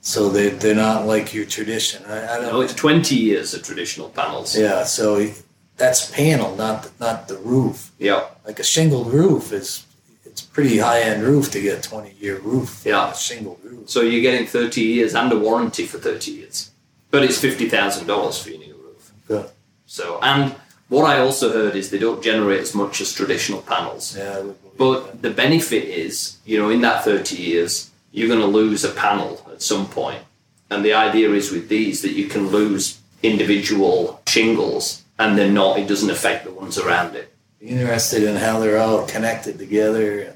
So 0.04 0.30
they 0.30 0.50
they're 0.50 0.74
not 0.76 1.06
like 1.06 1.32
your 1.34 1.46
tradition. 1.46 2.04
I, 2.08 2.24
I 2.34 2.38
don't 2.42 2.52
No, 2.54 2.62
it's 2.62 2.74
twenty 2.74 3.16
years 3.16 3.54
of 3.54 3.62
traditional 3.62 4.10
panels. 4.10 4.58
Yeah, 4.58 4.84
so 4.84 5.30
that's 5.78 6.10
panel, 6.10 6.56
not 6.56 6.84
the, 6.84 6.90
not 7.00 7.28
the 7.28 7.38
roof. 7.38 7.92
Yeah. 8.00 8.26
Like 8.46 8.60
a 8.60 8.64
shingled 8.64 9.12
roof 9.14 9.52
is 9.54 9.86
it's 10.26 10.42
pretty 10.42 10.78
high 10.80 11.02
end 11.02 11.24
roof 11.24 11.52
to 11.52 11.62
get 11.62 11.86
a 11.86 11.90
twenty 11.90 12.14
year 12.20 12.40
roof. 12.40 12.84
Yeah. 12.86 13.12
a 13.12 13.16
shingled 13.16 13.60
roof. 13.64 13.90
So 13.90 14.02
you're 14.02 14.22
getting 14.22 14.48
30 14.48 14.82
years 14.82 15.14
under 15.16 15.38
warranty 15.38 15.86
for 15.86 15.98
30 15.98 16.32
years. 16.32 16.72
But 17.10 17.24
it's 17.24 17.42
$50,000 17.42 18.42
for 18.42 18.50
your 18.50 18.60
new 18.60 18.76
roof. 18.76 19.12
Good. 19.28 19.50
So, 19.86 20.20
and 20.22 20.56
what 20.88 21.04
I 21.04 21.20
also 21.20 21.52
heard 21.52 21.76
is 21.76 21.90
they 21.90 22.00
don't 22.00 22.24
generate 22.24 22.62
as 22.62 22.74
much 22.74 23.02
as 23.02 23.12
traditional 23.14 23.62
panels. 23.62 24.16
Yeah, 24.18 24.44
But 24.78 25.22
the 25.22 25.32
benefit 25.32 25.84
is, 25.84 26.38
you 26.46 26.58
know, 26.58 26.70
in 26.70 26.80
that 26.82 27.04
30 27.04 27.36
years, 27.36 27.90
you're 28.14 28.30
going 28.30 28.40
to 28.40 28.46
lose 28.46 28.86
a 28.86 28.92
panel 28.92 29.46
at 29.52 29.62
some 29.62 29.88
point. 29.88 30.24
And 30.70 30.86
the 30.86 30.94
idea 30.94 31.30
is 31.32 31.52
with 31.52 31.68
these 31.68 32.02
that 32.04 32.14
you 32.14 32.28
can 32.28 32.48
lose 32.48 33.00
individual 33.22 34.22
shingles 34.28 35.04
and 35.20 35.38
they're 35.38 35.52
not, 35.52 35.78
it 35.78 35.88
doesn't 35.88 36.10
affect 36.10 36.46
the 36.46 36.52
ones 36.52 36.78
around 36.78 37.16
it. 37.16 37.31
Interested 37.62 38.24
in 38.24 38.36
how 38.38 38.60
they're 38.60 38.80
all 38.80 39.06
connected 39.08 39.58
together. 39.60 40.34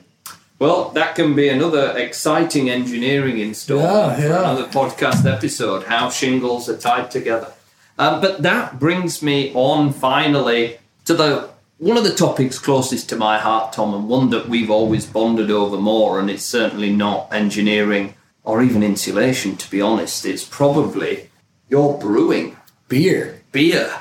Well, 0.59 0.89
that 0.91 1.15
can 1.15 1.35
be 1.35 1.49
another 1.49 1.97
exciting 1.97 2.69
engineering 2.69 3.39
installment 3.39 3.89
Yeah, 3.89 4.15
for 4.15 4.21
yeah. 4.21 4.39
another 4.39 4.67
podcast 4.67 5.29
episode, 5.29 5.83
how 5.83 6.09
shingles 6.09 6.69
are 6.69 6.77
tied 6.77 7.11
together. 7.11 7.51
Um, 7.97 8.21
but 8.21 8.41
that 8.43 8.79
brings 8.79 9.21
me 9.21 9.51
on 9.53 9.91
finally 9.91 10.77
to 11.05 11.13
the 11.13 11.49
one 11.77 11.97
of 11.97 12.05
the 12.05 12.13
topics 12.15 12.57
closest 12.57 13.09
to 13.09 13.17
my 13.17 13.37
heart, 13.37 13.73
Tom, 13.73 13.93
and 13.93 14.07
one 14.07 14.29
that 14.29 14.47
we've 14.47 14.71
always 14.71 15.05
bonded 15.05 15.51
over 15.51 15.75
more, 15.77 16.21
and 16.21 16.29
it's 16.29 16.43
certainly 16.43 16.89
not 16.93 17.27
engineering 17.33 18.13
or 18.45 18.61
even 18.63 18.81
insulation, 18.81 19.57
to 19.57 19.69
be 19.69 19.81
honest. 19.81 20.25
It's 20.25 20.45
probably 20.45 21.29
your 21.69 21.97
brewing 21.99 22.55
Beer. 22.87 23.41
beer. 23.51 23.93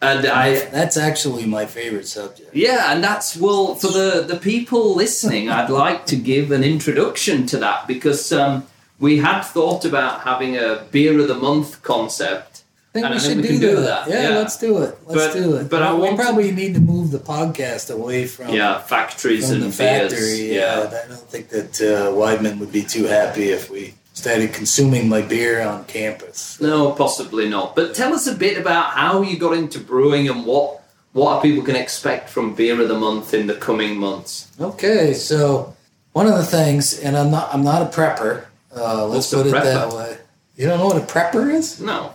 And 0.00 0.26
I 0.26 0.60
That's 0.70 0.96
actually 0.96 1.44
my 1.46 1.66
favorite 1.66 2.06
subject. 2.06 2.54
yeah, 2.54 2.92
and 2.92 3.02
that's 3.02 3.36
well 3.36 3.74
for 3.74 3.88
the 3.88 4.22
the 4.26 4.36
people 4.36 4.94
listening. 4.94 5.48
I'd 5.56 5.70
like 5.70 6.06
to 6.06 6.16
give 6.16 6.52
an 6.52 6.62
introduction 6.62 7.46
to 7.46 7.56
that 7.58 7.88
because 7.88 8.32
um, 8.32 8.64
we 9.00 9.18
had 9.18 9.42
thought 9.42 9.84
about 9.84 10.20
having 10.22 10.56
a 10.56 10.84
beer 10.92 11.18
of 11.18 11.26
the 11.28 11.34
month 11.34 11.82
concept. 11.82 12.62
I 12.94 13.00
think 13.00 13.10
we 13.10 13.16
I 13.16 13.18
think 13.18 13.22
should 13.22 13.36
we 13.38 13.42
do, 13.42 13.48
can 13.48 13.60
do 13.60 13.76
that. 13.82 14.06
that, 14.06 14.08
Yeah, 14.08 14.28
yeah. 14.30 14.38
let's 14.38 14.56
do 14.56 14.78
it. 14.84 14.96
Let's 15.06 15.26
But- 15.26 15.34
do 15.42 15.56
it. 15.56 15.68
but 15.68 15.82
I 15.82 15.92
we 15.92 16.00
want 16.00 16.16
to- 16.16 16.22
probably 16.24 16.50
need 16.52 16.74
to 16.74 16.80
move 16.80 17.10
the 17.10 17.18
podcast 17.18 17.90
away 17.92 18.26
from 18.26 18.48
Yeah, 18.54 18.78
factories 18.80 19.46
from 19.50 19.62
and 19.62 19.72
the 19.72 19.76
beers. 19.76 20.12
factory. 20.12 20.54
yeah. 20.54 20.78
Yeah, 20.78 21.00
I 21.04 21.08
don't 21.08 21.28
think 21.34 21.48
that 21.50 21.74
uh, 21.82 22.12
Weidmann 22.12 22.58
would 22.60 22.72
be 22.72 22.82
too 22.82 23.04
happy 23.04 23.50
if 23.50 23.68
we 23.70 23.94
started 24.18 24.52
consuming 24.52 25.08
my 25.08 25.22
beer 25.22 25.62
on 25.62 25.84
campus. 25.84 26.60
No, 26.60 26.90
possibly 26.92 27.48
not. 27.48 27.76
But 27.76 27.94
tell 27.94 28.12
us 28.12 28.26
a 28.26 28.34
bit 28.34 28.58
about 28.58 28.90
how 28.90 29.22
you 29.22 29.38
got 29.38 29.56
into 29.56 29.78
brewing 29.78 30.28
and 30.28 30.44
what 30.44 30.82
what 31.12 31.42
people 31.42 31.64
can 31.64 31.76
expect 31.76 32.28
from 32.28 32.54
beer 32.54 32.80
of 32.80 32.88
the 32.88 32.98
month 32.98 33.32
in 33.32 33.46
the 33.46 33.54
coming 33.54 33.96
months. 33.96 34.48
Okay, 34.60 35.14
so 35.14 35.74
one 36.12 36.26
of 36.26 36.34
the 36.34 36.44
things, 36.44 36.98
and 36.98 37.16
I'm 37.16 37.30
not 37.30 37.54
I'm 37.54 37.62
not 37.62 37.82
a 37.82 37.86
prepper. 37.86 38.46
Uh, 38.76 39.06
let's 39.06 39.32
What's 39.32 39.34
put 39.34 39.46
it 39.46 39.64
that 39.64 39.92
way. 39.92 40.18
You 40.56 40.66
don't 40.66 40.78
know 40.78 40.86
what 40.86 40.96
a 40.96 41.06
prepper 41.06 41.52
is? 41.54 41.80
No. 41.80 42.14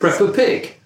Prepper 0.00 0.34
pig. 0.34 0.76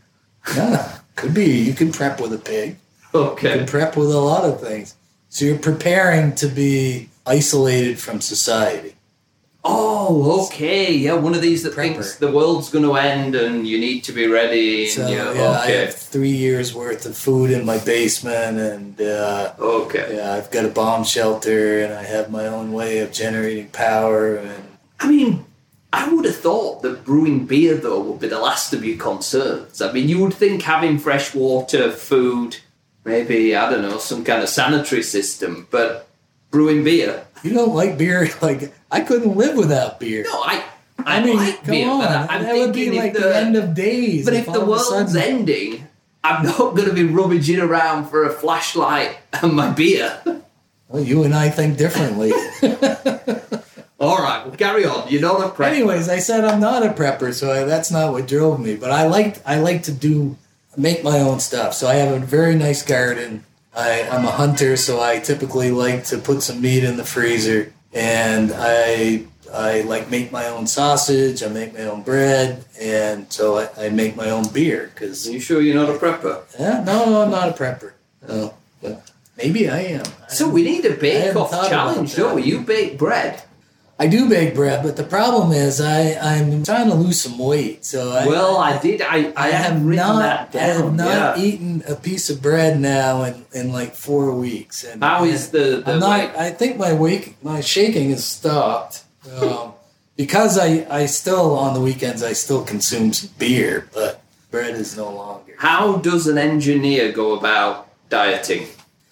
Yeah, 0.55 0.99
could 1.17 1.35
be. 1.35 1.59
You 1.59 1.75
can 1.75 1.91
prep 1.91 2.21
with 2.21 2.33
a 2.33 2.39
pig. 2.39 2.77
Okay. 3.13 3.51
You 3.51 3.57
can 3.59 3.67
prep 3.67 3.97
with 3.97 4.13
a 4.13 4.21
lot 4.21 4.45
of 4.45 4.61
things. 4.61 4.95
So 5.29 5.45
you're 5.45 5.59
preparing 5.59 6.37
to 6.37 6.47
be 6.47 7.09
isolated 7.27 7.99
from 7.99 8.21
society. 8.21 8.96
Oh, 9.69 10.47
okay. 10.47 10.93
Yeah, 10.93 11.15
one 11.15 11.35
of 11.35 11.43
these 11.43 11.63
that 11.65 11.73
Prepper. 11.73 11.95
thinks 11.95 12.17
the 12.17 12.31
world's 12.31 12.71
going 12.71 12.85
to 12.85 12.95
end 12.95 13.35
and 13.35 13.67
you 13.67 13.79
need 13.79 14.03
to 14.05 14.13
be 14.13 14.27
ready. 14.27 14.85
And 14.85 14.93
So 14.93 15.09
yeah, 15.09 15.33
yeah, 15.33 15.51
I 15.59 15.67
have 15.71 15.95
three 15.95 16.31
years 16.31 16.73
worth 16.75 17.05
of 17.07 17.17
food 17.17 17.51
in 17.51 17.65
my 17.67 17.79
basement, 17.79 18.59
and 18.59 19.01
uh, 19.01 19.53
Okay. 19.59 20.17
yeah, 20.17 20.35
I've 20.35 20.51
got 20.51 20.65
a 20.65 20.69
bomb 20.69 21.05
shelter, 21.05 21.81
and 21.83 21.93
I 21.93 22.05
have 22.05 22.31
my 22.31 22.47
own 22.47 22.73
way 22.73 22.99
of 23.01 23.13
generating 23.13 23.69
power. 23.71 24.37
And 24.37 24.65
I 25.01 25.09
mean, 25.09 25.45
I 25.93 26.09
would 26.13 26.25
have 26.27 26.37
thought 26.37 26.83
that 26.83 27.05
brewing 27.05 27.47
beer, 27.47 27.75
though, 27.75 28.01
would 28.01 28.21
be 28.21 28.29
the 28.29 28.39
last 28.41 28.73
of 28.73 28.85
your 28.85 28.99
concerns. 28.99 29.81
I 29.83 29.91
mean, 29.93 30.09
you 30.09 30.23
would 30.23 30.35
think 30.35 30.63
having 30.63 30.99
fresh 30.99 31.35
water, 31.35 31.91
food, 31.91 32.59
maybe, 33.05 33.57
I 33.57 33.69
don't 33.71 33.83
know, 33.83 33.99
some 33.99 34.23
kind 34.23 34.43
of 34.43 34.49
sanitary 34.49 35.03
system, 35.03 35.67
but 35.71 36.07
brewing 36.51 36.85
beer? 36.85 37.25
You 37.47 37.55
don't 37.55 37.75
like 37.75 37.99
beer? 37.99 38.29
Like 38.43 38.73
I 38.91 39.01
couldn't 39.01 39.37
live 39.37 39.57
without 39.57 40.01
beer. 40.01 40.25
No, 40.25 40.43
I. 40.43 40.65
I, 40.99 41.19
I 41.19 41.25
mean, 41.25 41.37
like 41.37 41.59
come 41.59 41.67
beer, 41.67 41.91
on, 41.91 42.01
but 42.01 42.31
I, 42.31 42.43
that 42.43 42.55
would 42.55 42.73
be 42.73 42.91
like 42.91 43.13
the, 43.13 43.21
the, 43.21 43.37
end 43.37 43.55
of 43.55 43.75
days. 43.75 44.25
But 44.25 44.35
if 44.35 44.47
the 44.47 44.53
all 44.53 44.57
of 44.63 44.63
a 44.63 44.71
world's 44.71 45.13
sudden- 45.13 45.17
ending, 45.17 45.87
I'm 46.25 46.45
not 46.47 46.75
going 46.75 46.89
to 46.89 46.95
be 46.95 47.05
rummaging 47.05 47.61
around 47.61 48.09
for 48.09 48.25
a 48.25 48.31
flashlight 48.31 49.17
and 49.33 49.53
my 49.53 49.71
beer. 49.71 50.21
well, 50.89 51.03
you 51.03 51.23
and 51.23 51.35
I 51.35 51.51
think 51.51 51.77
differently. 51.77 52.33
All 53.99 54.19
right, 54.19 54.47
well, 54.47 54.55
carry 54.57 54.85
on. 54.85 55.09
You're 55.09 55.23
not 55.23 55.41
a 55.41 55.49
prep. 55.49 55.73
Anyways, 55.73 56.09
I 56.09 56.19
said 56.19 56.45
I'm 56.45 56.61
not 56.61 56.85
a 56.85 56.91
prepper, 56.91 57.33
so 57.33 57.51
I, 57.51 57.65
that's 57.65 57.91
not 57.91 58.13
what 58.13 58.29
drove 58.29 58.61
me. 58.61 58.77
But 58.77 58.91
I 58.91 59.07
like 59.07 59.41
I 59.47 59.59
like 59.61 59.85
to 59.85 59.93
do 59.93 60.37
make 60.77 61.03
my 61.03 61.21
own 61.21 61.41
stuff. 61.41 61.73
So 61.73 61.89
I 61.89 61.95
have 61.95 62.13
a 62.13 62.25
very 62.25 62.55
nice 62.55 62.83
garden. 62.83 63.45
I, 63.77 64.09
I'm 64.11 64.25
a 64.25 64.31
hunter, 64.31 64.77
so 64.77 65.01
I 65.03 65.19
typically 65.19 65.71
like 65.71 66.05
to 66.05 66.19
put 66.19 66.43
some 66.43 66.61
meat 66.63 66.83
in 66.83 66.97
the 66.97 67.05
freezer, 67.05 67.73
and 67.93 68.51
I 68.55 69.25
I 69.53 69.83
like 69.83 70.11
make 70.11 70.33
my 70.33 70.47
own 70.49 70.67
sausage. 70.67 71.43
I 71.43 71.49
make 71.49 71.75
my 71.75 71.85
own 71.85 72.03
bread, 72.03 72.65
and 72.81 73.31
so 73.33 73.59
I, 73.59 73.87
I 73.87 73.89
make 73.91 74.17
my 74.17 74.31
own 74.31 74.49
beer 74.49 74.91
because 74.95 75.29
Are 75.29 75.33
you 75.33 75.41
sure 75.41 75.61
you're 75.61 75.75
not 75.75 75.91
a 75.91 75.99
prepper? 75.99 76.43
yeah, 76.59 76.83
no, 76.85 77.05
no, 77.05 77.23
I'm 77.23 77.31
not 77.31 77.49
a 77.51 77.53
prepper. 77.53 77.93
No, 78.27 78.55
but 78.83 79.11
maybe 79.37 79.69
I 79.69 79.81
am. 79.81 80.05
So 80.29 80.49
we 80.49 80.63
need 80.65 80.85
a 80.87 80.95
I 80.95 80.97
bake 80.97 81.23
hadn't 81.25 81.37
off 81.37 81.69
challenge, 81.69 82.17
don't 82.17 82.35
we? 82.37 82.43
You 82.43 82.61
bake 82.61 82.99
bread. 82.99 83.43
I 83.99 84.09
do 84.09 84.29
bake 84.29 84.55
bread, 84.55 84.83
but 84.83 84.97
the 84.97 85.05
problem 85.05 85.53
is 85.53 85.81
I 85.81 86.13
I'm 86.21 86.63
trying 86.65 86.91
to 86.91 86.95
lose 86.95 87.21
some 87.21 87.39
weight. 87.39 87.85
So 87.85 88.13
I, 88.13 88.27
well, 88.27 88.59
I 88.59 88.79
did. 88.79 89.01
I, 89.01 89.31
I, 89.31 89.33
I 89.37 89.49
have 89.49 89.83
not, 89.83 90.55
I 90.55 90.59
have 90.59 90.95
not 90.95 91.39
yeah. 91.39 91.43
eaten 91.43 91.83
a 91.89 91.95
piece 91.95 92.29
of 92.29 92.43
bread 92.43 92.79
now 92.79 93.23
in, 93.23 93.47
in 93.55 93.73
like 93.73 93.95
four 93.95 94.33
weeks. 94.33 94.85
And 94.85 95.03
How 95.03 95.25
is 95.25 95.51
the, 95.51 95.83
the 95.85 95.95
I'm 95.95 96.01
not. 96.01 96.37
I 96.37 96.51
think 96.51 96.77
my 96.77 96.93
wake 96.93 97.43
my 97.43 97.63
shaking 97.63 98.11
has 98.11 98.25
stopped 98.25 99.05
um, 99.41 99.73
because 100.15 100.59
I 100.59 100.87
I 100.91 101.07
still 101.07 101.57
on 101.57 101.73
the 101.73 101.81
weekends 101.81 102.23
I 102.23 102.35
still 102.35 102.65
consume 102.65 103.15
some 103.15 103.31
beer, 103.39 103.89
but 103.95 104.21
bread 104.51 104.75
is 104.75 104.95
no 104.95 105.11
longer. 105.11 105.55
How 105.57 105.97
does 105.97 106.27
an 106.27 106.37
engineer 106.37 107.13
go 107.13 107.35
about 107.35 107.89
dieting 108.11 108.69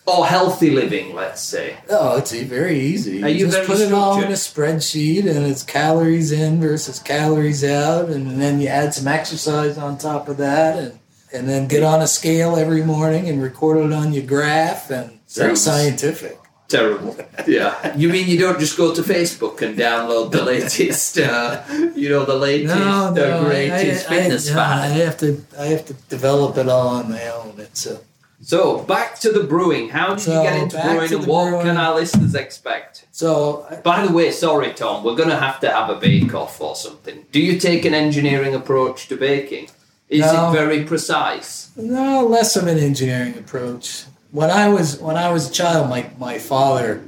or 0.07 0.27
healthy 0.27 0.71
living? 0.71 1.15
Let's 1.15 1.41
say. 1.41 1.77
Oh, 1.91 2.19
it's 2.19 2.33
very 2.33 2.79
easy. 2.79 3.23
Are 3.23 3.29
you 3.29 3.47
just 3.47 3.67
put 3.67 3.81
it 3.81 3.93
all 3.93 4.21
in 4.23 4.29
a 4.29 4.37
spreadsheet, 4.37 5.21
and 5.21 5.47
it's 5.47 5.63
calories 5.63 6.33
in 6.33 6.61
versus 6.61 6.99
calories 6.99 7.65
out, 7.65 8.09
and 8.09 8.41
then 8.41 8.61
you 8.61 8.69
add 8.69 8.95
some 8.95 9.09
exercise 9.09 9.79
on 9.79 9.99
top 9.99 10.29
of 10.29 10.37
that, 10.39 10.79
and 10.79 10.99
and 11.33 11.49
then 11.49 11.67
get 11.67 11.83
on 11.83 12.01
a 12.01 12.07
scale 12.07 12.57
every 12.57 12.83
morning 12.83 13.29
and 13.29 13.43
record 13.43 13.79
it 13.79 13.93
on 13.93 14.13
your 14.13 14.25
graph, 14.25 14.91
and 14.91 15.19
very 15.29 15.57
scientific. 15.57 16.39
Terrible. 16.69 17.17
Yeah. 17.47 17.95
You 17.97 18.09
mean 18.09 18.27
you 18.27 18.39
don't 18.39 18.59
just 18.59 18.77
go 18.77 18.95
to 18.95 19.03
Facebook 19.03 19.61
and 19.61 19.77
download 19.77 20.33
the 20.33 20.43
latest, 20.43 21.19
uh, 21.19 21.63
you 21.95 22.09
know, 22.09 22.25
the 22.25 22.35
latest, 22.35 22.75
No, 22.75 23.13
no, 23.13 23.23
uh, 23.23 23.45
greatest 23.45 24.11
I, 24.11 24.15
I, 24.15 24.19
fitness 24.19 24.51
I, 24.51 24.85
I 24.85 24.87
have 24.87 25.19
to, 25.19 25.45
I 25.59 25.67
have 25.67 25.85
to 25.87 25.93
develop 26.09 26.57
it 26.57 26.69
all 26.69 26.89
on 26.89 27.11
my 27.11 27.29
own. 27.29 27.55
It's 27.59 27.87
a, 27.87 28.01
So 28.45 28.79
back 28.83 29.19
to 29.21 29.33
the 29.33 29.43
brewing. 29.45 29.89
How 29.89 30.11
did 30.15 30.21
So, 30.21 30.37
you 30.43 30.49
get 30.49 30.57
into 30.63 30.77
brewing, 30.77 31.13
and 31.15 31.27
what 31.27 31.49
brewing. 31.49 31.67
can 31.67 31.77
our 31.79 31.95
listeners 31.95 32.35
expect? 32.35 33.05
so 33.11 33.67
I- 33.71 33.77
By 33.77 34.07
the 34.07 34.13
way, 34.13 34.31
sorry, 34.31 34.73
Tom, 34.75 35.03
we're 35.05 35.15
going 35.15 35.31
to 35.31 35.37
have 35.37 35.61
to 35.61 35.71
have 35.71 35.89
a 35.89 35.97
bake 35.97 36.35
off 36.35 36.61
or 36.61 36.77
something. 36.77 37.25
Do 37.33 37.41
you 37.41 37.59
take 37.59 37.85
an 37.87 37.95
engineering 37.95 38.55
approach 38.55 39.09
to 39.09 39.17
baking? 39.17 39.69
Is 40.11 40.21
No. 40.21 40.51
it 40.51 40.53
very 40.53 40.85
precise? 40.85 41.71
no 41.77 42.25
less 42.27 42.55
of 42.57 42.67
an 42.67 42.79
engineering 42.79 43.35
approach. 43.39 44.05
When 44.31 44.51
I 44.51 44.69
was 44.69 44.99
when 45.01 45.17
I 45.17 45.31
was 45.33 45.49
a 45.49 45.53
child, 45.53 45.89
my 45.89 46.07
my 46.19 46.39
father 46.39 47.01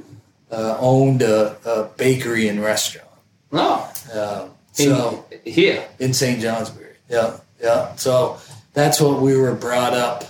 uh, 0.50 0.76
owned 0.80 1.20
a, 1.22 1.56
a 1.66 1.84
bakery 1.96 2.48
and 2.48 2.62
restaurant. 2.62 3.08
No. 3.52 3.84
Uh, 4.14 4.46
In, 4.78 4.86
so 4.88 5.24
here. 5.44 5.84
in 5.98 6.14
St. 6.14 6.40
Johnsbury. 6.40 6.94
Yeah, 7.10 7.32
yeah. 7.62 7.94
So 7.96 8.38
that's 8.74 9.00
what 9.00 9.20
we 9.20 9.36
were 9.36 9.54
brought 9.54 9.92
up 9.92 10.24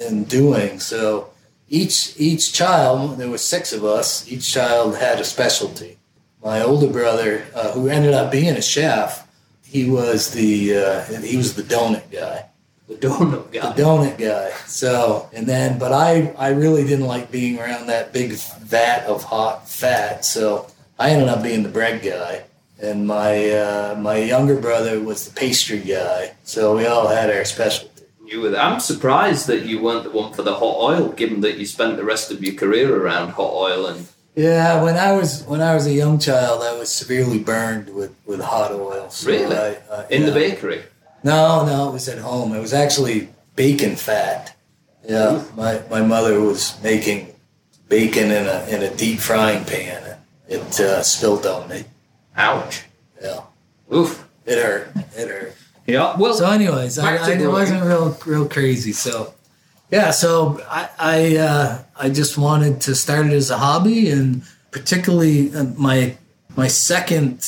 in 0.00 0.24
doing. 0.24 0.80
So 0.80 1.30
each 1.68 2.14
each 2.18 2.52
child, 2.52 3.18
there 3.18 3.28
was 3.30 3.42
six 3.42 3.72
of 3.72 3.84
us. 3.84 4.30
Each 4.30 4.50
child 4.52 4.96
had 4.96 5.20
a 5.20 5.24
specialty. 5.24 5.98
My 6.42 6.62
older 6.62 6.88
brother, 6.88 7.44
uh, 7.54 7.72
who 7.72 7.88
ended 7.88 8.14
up 8.14 8.30
being 8.30 8.56
a 8.56 8.62
chef, 8.62 9.26
he 9.64 9.88
was 9.90 10.30
the 10.32 10.76
uh, 10.76 11.02
he 11.20 11.36
was 11.36 11.54
the 11.54 11.62
donut 11.62 12.10
guy 12.10 12.46
The 12.88 12.94
donut 12.94 13.52
guy. 13.52 13.72
the 13.72 13.82
donut 13.82 14.16
guy. 14.18 14.50
So, 14.66 15.28
and 15.34 15.46
then, 15.46 15.78
but 15.78 15.92
I, 15.92 16.32
I 16.38 16.50
really 16.50 16.84
didn't 16.84 17.06
like 17.06 17.30
being 17.30 17.58
around 17.58 17.88
that 17.88 18.12
big 18.12 18.32
vat 18.32 19.04
of 19.06 19.24
hot 19.24 19.68
fat. 19.68 20.24
So 20.24 20.68
I 20.98 21.10
ended 21.10 21.28
up 21.28 21.42
being 21.42 21.62
the 21.64 21.68
bread 21.68 22.02
guy. 22.02 22.44
And 22.80 23.06
my, 23.06 23.50
uh, 23.50 23.96
my 23.98 24.16
younger 24.18 24.58
brother 24.60 25.00
was 25.00 25.28
the 25.28 25.34
pastry 25.34 25.80
guy. 25.80 26.32
So 26.44 26.76
we 26.76 26.86
all 26.86 27.08
had 27.08 27.28
our 27.28 27.44
specialty. 27.44 27.87
You 28.28 28.42
were, 28.42 28.54
I'm 28.56 28.78
surprised 28.78 29.46
that 29.46 29.64
you 29.64 29.80
weren't 29.80 30.04
the 30.04 30.10
one 30.10 30.34
for 30.34 30.42
the 30.42 30.54
hot 30.54 30.76
oil, 30.76 31.08
given 31.12 31.40
that 31.40 31.56
you 31.56 31.64
spent 31.64 31.96
the 31.96 32.04
rest 32.04 32.30
of 32.30 32.44
your 32.44 32.54
career 32.54 32.94
around 32.94 33.30
hot 33.30 33.52
oil 33.54 33.86
and 33.86 34.06
Yeah, 34.36 34.82
when 34.82 34.96
I 34.98 35.12
was 35.12 35.44
when 35.44 35.62
I 35.62 35.74
was 35.74 35.86
a 35.86 35.92
young 35.92 36.18
child, 36.18 36.62
I 36.62 36.76
was 36.78 36.92
severely 36.92 37.38
burned 37.38 37.88
with, 37.94 38.14
with 38.26 38.40
hot 38.40 38.70
oil. 38.72 39.08
So 39.08 39.30
Really? 39.30 39.56
I, 39.56 39.76
uh, 39.90 40.06
in 40.10 40.26
the 40.26 40.32
bakery. 40.32 40.82
No, 41.24 41.64
no, 41.64 41.88
it 41.88 41.92
was 41.92 42.08
at 42.08 42.18
home. 42.18 42.54
It 42.54 42.60
was 42.60 42.74
actually 42.74 43.28
bacon 43.56 43.96
fat. 43.96 44.54
Yeah, 45.08 45.42
my, 45.56 45.80
my 45.90 46.02
mother 46.02 46.38
was 46.40 46.76
making 46.82 47.34
bacon 47.88 48.30
in 48.30 48.46
a 48.46 48.66
in 48.68 48.82
a 48.82 48.94
deep 48.94 49.20
frying 49.20 49.64
pan. 49.64 50.18
It 50.48 50.80
uh, 50.80 51.02
spilled 51.02 51.46
on 51.46 51.66
me. 51.68 51.84
Ouch. 52.36 52.84
Yeah, 53.22 53.40
Oof. 53.92 54.28
it 54.44 54.62
hurt. 54.62 54.92
It 55.16 55.28
hurt. 55.28 55.54
Yeah. 55.88 56.16
Well, 56.18 56.34
So, 56.34 56.50
anyways, 56.50 56.98
I, 56.98 57.16
I, 57.16 57.30
it 57.32 57.48
wasn't 57.48 57.82
real 57.82 58.16
real 58.26 58.46
crazy. 58.46 58.92
So, 58.92 59.32
yeah, 59.90 60.10
so 60.10 60.60
I 60.68 60.90
I, 60.98 61.36
uh, 61.38 61.82
I 61.98 62.10
just 62.10 62.36
wanted 62.36 62.82
to 62.82 62.94
start 62.94 63.26
it 63.26 63.32
as 63.32 63.50
a 63.50 63.56
hobby, 63.56 64.10
and 64.10 64.42
particularly 64.70 65.50
uh, 65.54 65.64
my 65.78 66.14
my 66.56 66.68
second, 66.68 67.46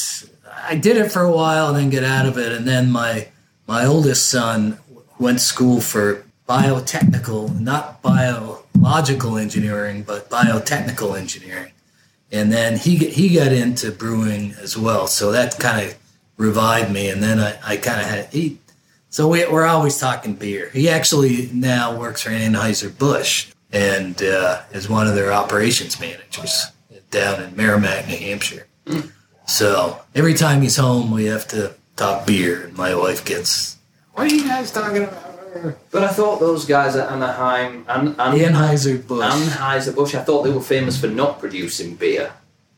I 0.66 0.74
did 0.74 0.96
it 0.96 1.12
for 1.12 1.20
a 1.20 1.30
while 1.30 1.68
and 1.68 1.76
then 1.76 1.90
get 1.90 2.02
out 2.02 2.24
of 2.24 2.38
it, 2.38 2.52
and 2.52 2.66
then 2.66 2.90
my 2.90 3.28
my 3.68 3.84
oldest 3.84 4.30
son 4.30 4.78
went 5.18 5.38
to 5.38 5.44
school 5.44 5.82
for 5.82 6.24
biotechnical, 6.48 7.60
not 7.60 8.00
biological 8.00 9.36
engineering, 9.36 10.02
but 10.02 10.30
biotechnical 10.30 11.14
engineering, 11.18 11.72
and 12.32 12.50
then 12.50 12.78
he 12.78 12.96
he 12.96 13.34
got 13.34 13.52
into 13.52 13.92
brewing 13.92 14.54
as 14.62 14.78
well. 14.78 15.06
So 15.06 15.30
that 15.30 15.58
kind 15.58 15.90
of 15.90 15.99
revived 16.40 16.90
me, 16.90 17.10
and 17.10 17.22
then 17.22 17.38
I, 17.38 17.58
I 17.62 17.76
kind 17.76 18.00
of 18.00 18.06
had 18.06 18.32
he. 18.32 18.58
So 19.10 19.28
we, 19.28 19.46
we're 19.46 19.66
always 19.66 19.98
talking 19.98 20.34
beer. 20.34 20.70
He 20.70 20.88
actually 20.88 21.50
now 21.52 21.98
works 21.98 22.22
for 22.22 22.30
Anheuser 22.30 22.96
Busch 22.96 23.52
and 23.72 24.20
uh, 24.22 24.62
is 24.72 24.88
one 24.88 25.06
of 25.06 25.14
their 25.14 25.32
operations 25.32 26.00
managers 26.00 26.66
down 27.10 27.42
in 27.42 27.54
Merrimack, 27.56 28.08
New 28.08 28.16
Hampshire. 28.16 28.66
So 29.46 30.00
every 30.14 30.34
time 30.34 30.62
he's 30.62 30.76
home, 30.76 31.10
we 31.10 31.26
have 31.26 31.46
to 31.48 31.74
talk 31.96 32.26
beer, 32.26 32.64
and 32.64 32.76
my 32.76 32.94
wife 32.94 33.24
gets, 33.24 33.76
"What 34.14 34.30
are 34.30 34.34
you 34.34 34.44
guys 34.44 34.72
talking 34.72 35.04
about?" 35.04 35.82
but 35.90 36.04
I 36.04 36.08
thought 36.08 36.38
those 36.38 36.64
guys 36.64 36.94
at 36.94 37.10
Anaheim 37.10 37.84
and, 37.88 38.08
and 38.08 38.40
Anheuser 38.40 39.06
Busch. 39.06 39.24
Anheuser 39.24 39.94
Busch, 39.94 40.14
I 40.14 40.22
thought 40.22 40.44
they 40.44 40.52
were 40.52 40.60
famous 40.60 41.00
for 41.00 41.08
not 41.08 41.40
producing 41.40 41.96
beer. 41.96 42.32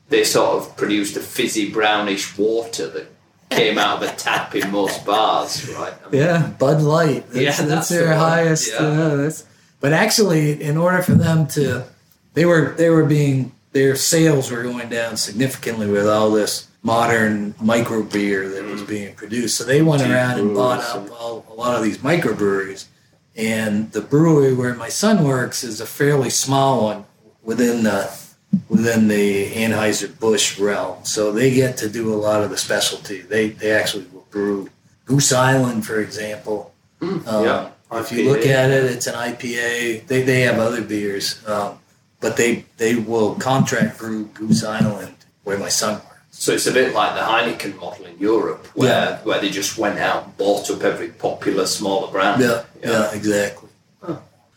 They 0.09 0.25
sort 0.25 0.57
of 0.57 0.77
produced 0.77 1.17
a 1.17 1.21
fizzy 1.21 1.71
brownish 1.71 2.37
water 2.37 2.89
that 2.89 3.12
came 3.57 3.79
out 3.79 4.03
of 4.03 4.09
a 4.09 4.15
tap 4.17 4.55
in 4.55 4.71
most 4.71 5.05
bars, 5.05 5.69
right? 5.71 5.95
I 6.05 6.11
mean, 6.11 6.21
Yeah, 6.23 6.53
Bud 6.59 6.83
Light. 6.83 7.27
That's, 7.29 7.37
Yeah, 7.37 7.51
that's, 7.51 7.69
that's 7.69 7.89
their 7.89 8.09
the 8.09 8.17
highest. 8.19 8.73
Yeah. 8.73 8.79
Uh, 8.79 9.17
that's, 9.17 9.45
but 9.81 9.93
actually, 9.93 10.63
in 10.63 10.77
order 10.77 11.03
for 11.03 11.15
them 11.15 11.47
to, 11.49 11.85
they 12.35 12.45
were 12.45 12.75
they 12.77 12.91
were 12.91 13.05
being 13.05 13.53
their 13.73 13.97
sales 13.97 14.51
were 14.51 14.63
going 14.63 14.89
down 14.89 15.17
significantly 15.17 15.91
with 15.91 16.07
all 16.07 16.31
this 16.31 16.69
modern 16.83 17.55
micro 17.61 18.03
beer 18.03 18.49
that 18.49 18.65
was 18.65 18.83
being 18.83 19.15
produced. 19.15 19.57
So 19.57 19.65
they 19.65 19.83
went 19.83 20.03
Deep 20.03 20.11
around 20.11 20.41
and 20.41 20.55
bought 20.55 20.81
up 20.81 21.11
all, 21.13 21.47
a 21.49 21.55
lot 21.55 21.77
of 21.77 21.83
these 21.83 21.99
microbreweries. 21.99 22.87
And 23.35 23.91
the 23.93 24.03
brewery 24.03 24.53
where 24.53 24.75
my 24.75 24.91
son 24.91 25.25
works 25.25 25.65
is 25.65 25.81
a 25.81 25.87
fairly 25.87 26.29
small 26.29 26.85
one 26.85 27.05
within 27.43 27.85
the 27.85 28.05
within 28.69 29.09
the 29.09 29.51
Anheuser 29.53 30.19
Busch 30.19 30.59
realm. 30.59 31.05
So 31.05 31.33
they 31.33 31.53
get 31.55 31.77
to 31.79 31.89
do 31.89 32.13
a 32.13 32.17
lot 32.17 32.43
of 32.43 32.51
the 32.51 32.57
specialty. 32.57 33.21
They 33.23 33.51
they 33.51 33.73
actually 33.73 34.07
will 34.13 34.27
brew 34.31 34.69
Goose 35.07 35.33
Island, 35.33 35.87
for 35.87 36.01
example. 36.01 36.73
Um, 37.01 37.23
yeah, 37.27 37.69
If 37.93 38.13
you 38.13 38.31
look 38.31 38.47
at 38.47 38.71
it, 38.71 38.85
it's 38.85 39.07
an 39.09 39.15
IPA. 39.15 40.07
They, 40.07 40.23
they 40.23 40.43
have 40.43 40.59
other 40.61 40.81
beers, 40.83 41.45
um, 41.49 41.79
but 42.21 42.37
they 42.37 42.65
they 42.77 42.95
will 42.95 43.35
contract 43.35 43.99
brew 43.99 44.27
Goose 44.35 44.63
Island 44.65 45.17
where 45.45 45.59
my 45.59 45.69
son 45.69 45.95
works. 45.95 46.09
So 46.31 46.53
it's 46.53 46.67
a 46.67 46.73
bit 46.73 46.95
like 46.95 47.15
the 47.15 47.21
Heineken 47.21 47.79
model 47.81 48.07
in 48.07 48.17
Europe, 48.19 48.67
where 48.75 48.89
Yeah. 48.89 49.19
where 49.25 49.41
they 49.41 49.51
just 49.51 49.77
went 49.77 49.99
out 49.99 50.25
and 50.25 50.37
bought 50.39 50.71
up 50.71 50.83
every 50.83 51.09
popular 51.09 51.67
smaller 51.67 52.11
brand. 52.13 52.41
Yeah, 52.41 52.63
yeah, 52.83 53.13
exactly. 53.13 53.69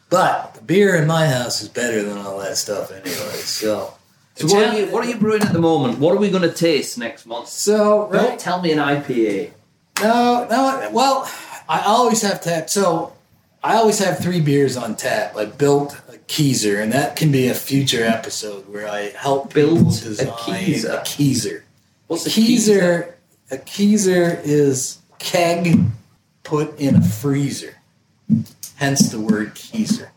But 0.09 0.53
the 0.53 0.54
beer 0.65 0.95
in 0.95 1.07
my 1.07 1.27
house 1.27 1.61
is 1.61 1.69
better 1.69 2.03
than 2.03 2.17
all 2.17 2.39
that 2.39 2.57
stuff 2.57 2.91
anyway. 2.91 3.11
So, 3.43 3.93
So 4.35 4.47
what 4.47 4.67
are 4.67 4.79
you 4.79 4.87
what 4.87 5.05
are 5.05 5.09
you 5.09 5.17
brewing 5.17 5.41
at 5.43 5.53
the 5.53 5.59
moment? 5.59 5.99
What 5.99 6.13
are 6.13 6.17
we 6.19 6.29
going 6.29 6.43
to 6.43 6.53
taste 6.53 6.97
next 6.97 7.25
month? 7.25 7.49
So 7.49 8.09
Don't 8.11 8.39
tell 8.39 8.61
me 8.61 8.71
an 8.71 8.79
IPA. 8.79 9.51
no, 10.01 10.47
no. 10.49 10.89
Well, 10.91 11.29
I 11.69 11.81
always 11.85 12.21
have 12.21 12.41
tap. 12.41 12.69
So 12.69 13.13
I 13.63 13.75
always 13.77 13.99
have 13.99 14.19
three 14.19 14.41
beers 14.41 14.77
on 14.77 14.95
tap. 14.95 15.35
I 15.35 15.45
built 15.45 15.93
a 16.09 16.17
Keezer, 16.27 16.81
and 16.81 16.91
that 16.93 17.15
can 17.15 17.31
be 17.31 17.47
a 17.47 17.53
future 17.55 18.03
episode 18.03 18.67
where 18.69 18.87
I 18.87 19.09
help 19.17 19.53
build 19.53 19.79
Built 19.79 20.01
a 20.01 20.03
design 20.03 20.27
Keezer? 20.37 20.93
A 20.93 21.03
Keezer. 21.03 21.61
What's 22.07 22.25
A 22.25 22.29
a 22.29 22.31
Keezer? 22.31 22.79
Keezer, 22.79 23.13
a 23.51 23.57
Keezer 23.57 24.41
is 24.43 24.99
keg 25.17 25.79
put 26.43 26.79
in 26.79 26.95
a 26.95 27.01
freezer. 27.01 27.75
Hence 28.75 29.09
the 29.09 29.19
word 29.19 29.55
Keezer. 29.55 30.09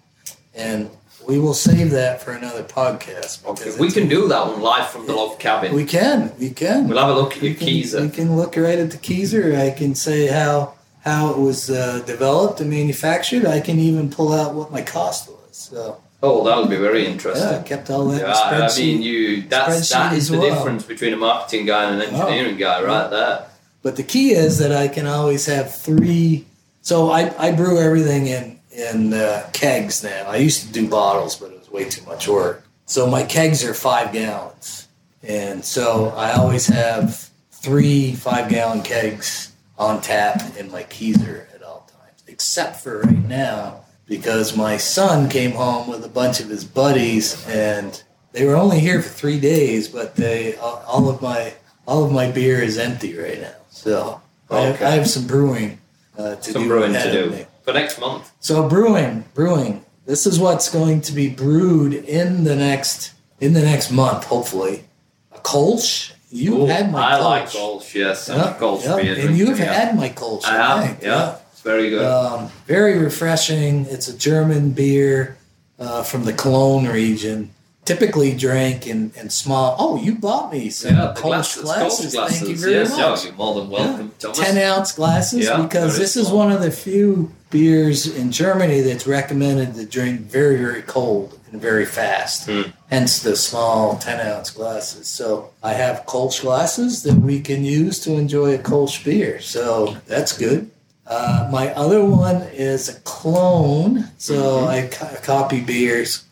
And 0.59 0.91
we 1.27 1.39
will 1.39 1.55
save 1.55 1.91
that 1.93 2.21
for 2.23 2.33
another 2.33 2.63
podcast. 2.65 3.45
Okay, 3.47 3.71
we 3.79 3.91
can 3.91 4.09
do 4.09 4.29
that 4.29 4.47
one 4.47 4.61
live 4.61 4.89
from 4.89 5.07
the 5.07 5.13
log 5.15 5.39
cabin. 5.39 5.75
We 5.75 5.85
can. 5.85 6.33
We 6.39 6.51
can. 6.51 6.89
we'll 6.89 6.99
have 6.99 7.11
a 7.11 7.15
look 7.21 7.37
at 7.37 7.43
your 7.43 7.55
Keezer. 7.55 8.01
we 8.03 8.11
can 8.11 8.37
look 8.37 8.57
right 8.57 8.79
at 8.79 8.91
the 8.91 8.97
Keezer. 8.99 9.57
I 9.59 9.71
can 9.71 9.95
say 9.95 10.27
how 10.27 10.75
how 11.05 11.31
it 11.31 11.39
was 11.39 11.71
uh, 11.71 12.03
developed 12.07 12.61
and 12.61 12.69
manufactured. 12.71 13.47
I 13.47 13.61
can 13.61 13.79
even 13.79 14.11
pull 14.11 14.33
out 14.33 14.55
what 14.55 14.73
my 14.73 14.83
cost 14.83 15.29
was. 15.29 15.57
So 15.57 16.01
Oh, 16.21 16.43
that 16.45 16.57
would 16.59 16.69
be 16.69 16.77
very 16.77 17.07
interesting. 17.07 17.49
yeah, 17.49 17.61
I 17.61 17.63
kept 17.63 17.91
all 17.91 18.07
that 18.09 18.21
Yeah, 18.21 18.33
I 18.67 18.77
mean, 18.77 19.03
you 19.03 19.43
that's 19.43 19.89
that 19.91 20.13
spreadsheet 20.13 20.31
the 20.33 20.39
well. 20.39 20.55
difference 20.57 20.83
between 20.85 21.13
a 21.13 21.17
marketing 21.17 21.67
guy 21.67 21.85
and 21.91 22.03
an 22.03 22.09
engineering 22.13 22.57
guy, 22.57 22.83
right 22.83 23.09
there. 23.09 23.47
But 23.83 23.95
the 23.95 24.03
key 24.03 24.33
is 24.33 24.59
that 24.59 24.73
I 24.73 24.89
can 24.89 25.07
always 25.07 25.47
have 25.47 25.73
three. 25.73 26.47
So 26.83 27.11
I, 27.11 27.33
I 27.39 27.53
brew 27.53 27.79
everything 27.79 28.27
in 28.27 28.58
in 28.79 29.13
uh, 29.13 29.49
kegs 29.53 30.03
now. 30.05 30.25
I 30.29 30.37
used 30.37 30.67
to 30.67 30.73
do 30.73 30.89
bottles, 30.89 31.37
but 31.37 31.51
it 31.51 31.59
was 31.59 31.71
way 31.71 31.89
too 31.89 32.05
much 32.07 32.29
work. 32.29 32.65
So 32.87 33.07
my 33.07 33.23
kegs 33.25 33.65
are 33.65 33.75
five 33.75 34.13
gallons, 34.13 34.89
and 35.23 35.65
so 35.65 36.09
I 36.17 36.33
always 36.33 36.67
have 36.69 37.29
three 37.51 38.15
five 38.15 38.49
gallon 38.49 38.83
kegs 38.83 39.53
on 39.79 40.01
tap 40.01 40.43
in 40.57 40.71
my 40.71 40.85
keezer 40.85 41.53
at 41.55 41.63
all 41.63 41.89
times, 41.93 42.23
except 42.29 42.77
for 42.81 43.01
right 43.01 43.29
now 43.29 43.81
because 44.07 44.57
my 44.57 44.77
son 44.79 45.29
came 45.29 45.51
home 45.53 45.89
with 45.89 46.03
a 46.05 46.09
bunch 46.09 46.41
of 46.41 46.49
his 46.49 46.65
buddies 46.65 47.47
and 47.47 48.03
they 48.33 48.47
were 48.47 48.57
only 48.57 48.81
here 48.81 49.03
for 49.03 49.09
three 49.11 49.39
days, 49.39 49.87
but 49.89 50.17
they 50.17 50.57
all 50.57 51.09
of 51.11 51.21
my 51.21 51.53
all 51.87 52.05
of 52.05 52.13
my 52.13 52.31
beer 52.31 52.63
is 52.63 52.79
empty 52.79 53.17
right 53.19 53.41
now. 53.41 53.55
So 53.71 54.21
I, 54.51 54.69
Okay. 54.69 54.85
I 54.85 54.91
have 54.93 55.09
some 55.09 55.27
brewing 55.27 55.79
uh, 56.17 56.37
to 56.37 56.53
Some 56.53 56.63
do. 56.63 56.69
brewing 56.69 56.93
to 56.95 57.13
do 57.13 57.31
me. 57.31 57.45
For 57.69 57.75
next 57.75 58.01
month. 58.01 58.33
So 58.41 58.67
brewing, 58.69 59.25
brewing. 59.35 59.85
This 60.07 60.27
is 60.27 60.41
what's 60.41 60.71
going 60.71 61.03
to 61.03 61.13
be 61.13 61.29
brewed 61.29 61.93
in 61.93 62.45
the 62.45 62.57
next 62.57 63.13
in 63.41 63.53
the 63.53 63.61
next 63.61 63.91
month, 63.91 64.25
hopefully. 64.25 64.85
A 65.33 65.39
Kolsch. 65.39 66.13
You've 66.31 66.59
Ooh, 66.61 66.67
had 66.67 66.91
my 66.91 67.17
I 67.17 67.19
Kolsch. 67.19 67.25
like 67.25 67.49
Kolsch, 67.51 67.95
yes. 67.95 68.29
I'm 68.31 68.55
Kolsch 68.55 68.85
yeah. 68.85 68.97
beer 68.97 69.27
and 69.27 69.37
you've 69.37 69.59
yeah. 69.59 69.73
had 69.73 69.97
my 69.97 70.09
Kolsch. 70.09 70.45
I 70.45 70.51
I 70.51 70.57
have, 70.57 70.87
think, 70.87 71.03
yeah. 71.03 71.37
It's 71.53 71.61
very 71.61 71.91
good. 71.91 72.05
Um, 72.05 72.49
very 72.67 72.99
refreshing. 72.99 73.85
It's 73.87 74.09
a 74.09 74.17
German 74.17 74.71
beer 74.71 75.37
uh, 75.79 76.03
from 76.03 76.25
the 76.25 76.33
Cologne 76.33 76.87
region. 76.89 77.51
Typically 77.85 78.35
drank 78.35 78.87
in, 78.87 79.13
in 79.17 79.31
small. 79.31 79.77
Oh, 79.79 79.97
you 79.97 80.15
bought 80.15 80.53
me 80.53 80.69
some 80.71 80.97
yeah, 80.97 81.15
Kolsch 81.17 81.23
glasses, 81.23 81.63
glasses. 81.63 82.15
Glasses. 82.15 82.39
Thank 82.39 82.51
you 82.51 82.57
very 82.57 82.73
yes, 82.73 82.91
much. 82.91 82.99
yeah, 82.99 83.25
you're 83.25 83.35
more 83.35 83.55
than 83.61 83.71
welcome, 83.71 84.13
Thomas. 84.19 84.39
10 84.39 84.59
ounce 84.59 84.93
glasses 84.93 85.47
Yeah, 85.47 85.63
because 85.63 85.99
this 85.99 86.17
is 86.17 86.27
small. 86.29 86.39
one 86.39 86.53
of 86.53 86.61
the 86.61 86.71
few 86.71 87.33
beers 87.51 88.07
in 88.07 88.31
Germany 88.33 88.81
that's 88.81 89.07
recommended 89.07 89.75
to 89.75 89.87
drink 89.87 90.21
very, 90.23 90.57
very 90.59 90.83
cold 90.83 91.39
and 91.51 91.61
very 91.61 91.87
fast. 91.87 92.47
Hmm. 92.49 92.63
Hence 92.91 93.23
the 93.23 93.37
small 93.37 93.97
10 93.99 94.21
ounce 94.27 94.51
glasses. 94.51 95.09
So 95.09 95.51
I 95.63 95.73
have 95.75 96.05
Kolsch 96.07 96.43
glasses 96.43 97.03
that 97.05 97.15
we 97.15 97.41
can 97.41 97.65
use 97.65 97.99
to 98.01 98.15
enjoy 98.15 98.55
a 98.55 98.59
Kolsch 98.59 99.05
beer. 99.05 99.41
So 99.41 99.97
that's 100.07 100.37
good. 100.37 100.71
Uh, 101.07 101.49
my 101.51 101.73
other 101.75 102.05
one 102.05 102.43
is 102.53 102.89
a 102.91 103.01
clone. 103.01 104.05
So 104.19 104.35
Mm-hmm. 104.35 104.69
I 104.69 104.87
co- 104.89 105.21
copy 105.23 105.61
beers. 105.63 106.25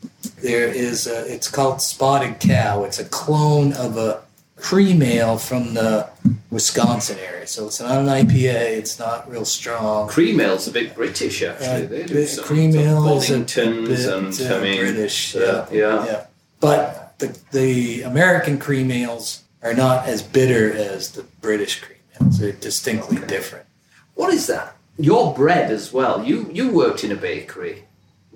There 0.42 0.68
is 0.68 1.06
a, 1.06 1.32
it's 1.32 1.48
called 1.50 1.80
Spotted 1.80 2.40
Cow. 2.40 2.84
It's 2.84 2.98
a 2.98 3.04
clone 3.06 3.72
of 3.74 3.96
a 3.96 4.22
cream 4.56 5.02
ale 5.02 5.38
from 5.38 5.74
the 5.74 6.08
Wisconsin 6.50 7.18
area. 7.18 7.46
So 7.46 7.66
it's 7.66 7.80
not 7.80 7.98
an 7.98 8.06
IPA. 8.06 8.78
It's 8.78 8.98
not 8.98 9.30
real 9.30 9.44
strong. 9.44 10.08
Cream 10.08 10.40
ale's 10.40 10.66
a 10.66 10.72
bit 10.72 10.94
British, 10.94 11.42
actually. 11.42 11.84
Uh, 11.84 11.88
they 11.88 12.04
do 12.04 12.26
some, 12.26 12.44
cream 12.44 12.72
some 12.72 12.80
ale 12.80 13.16
is 13.16 13.30
a 13.30 13.38
bit, 13.38 13.56
and 13.58 14.40
uh, 14.40 14.56
I 14.56 14.62
mean, 14.62 14.80
British, 14.80 15.36
uh, 15.36 15.66
yeah. 15.70 16.04
Yeah, 16.06 16.26
but 16.60 17.14
the 17.18 17.38
the 17.52 18.02
American 18.02 18.58
cream 18.58 18.90
ales 18.90 19.42
are 19.62 19.74
not 19.74 20.06
as 20.06 20.22
bitter 20.22 20.72
as 20.72 21.12
the 21.12 21.22
British 21.40 21.80
cream 21.80 21.98
ales. 22.20 22.38
They're 22.38 22.52
distinctly 22.52 23.18
different. 23.26 23.66
What 24.14 24.32
is 24.32 24.46
that? 24.46 24.76
Your 24.98 25.34
bread 25.34 25.70
as 25.70 25.92
well. 25.92 26.24
You 26.24 26.50
you 26.52 26.70
worked 26.70 27.04
in 27.04 27.12
a 27.12 27.16
bakery. 27.16 27.84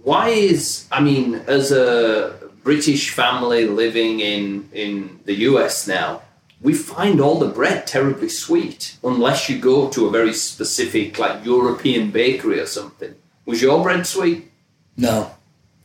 Why 0.02 0.28
is 0.28 0.86
I 0.92 1.00
mean, 1.00 1.36
as 1.46 1.72
a 1.72 2.49
British 2.62 3.10
family 3.10 3.66
living 3.66 4.20
in 4.20 4.68
in 4.72 5.20
the 5.24 5.34
US 5.50 5.86
now, 5.86 6.22
we 6.60 6.74
find 6.74 7.20
all 7.20 7.38
the 7.38 7.48
bread 7.48 7.86
terribly 7.86 8.28
sweet 8.28 8.96
unless 9.02 9.48
you 9.48 9.58
go 9.58 9.88
to 9.88 10.06
a 10.06 10.10
very 10.10 10.32
specific 10.34 11.18
like 11.18 11.44
European 11.44 12.10
bakery 12.10 12.60
or 12.60 12.66
something. 12.66 13.14
Was 13.46 13.62
your 13.62 13.82
bread 13.82 14.06
sweet? 14.06 14.50
No, 14.96 15.30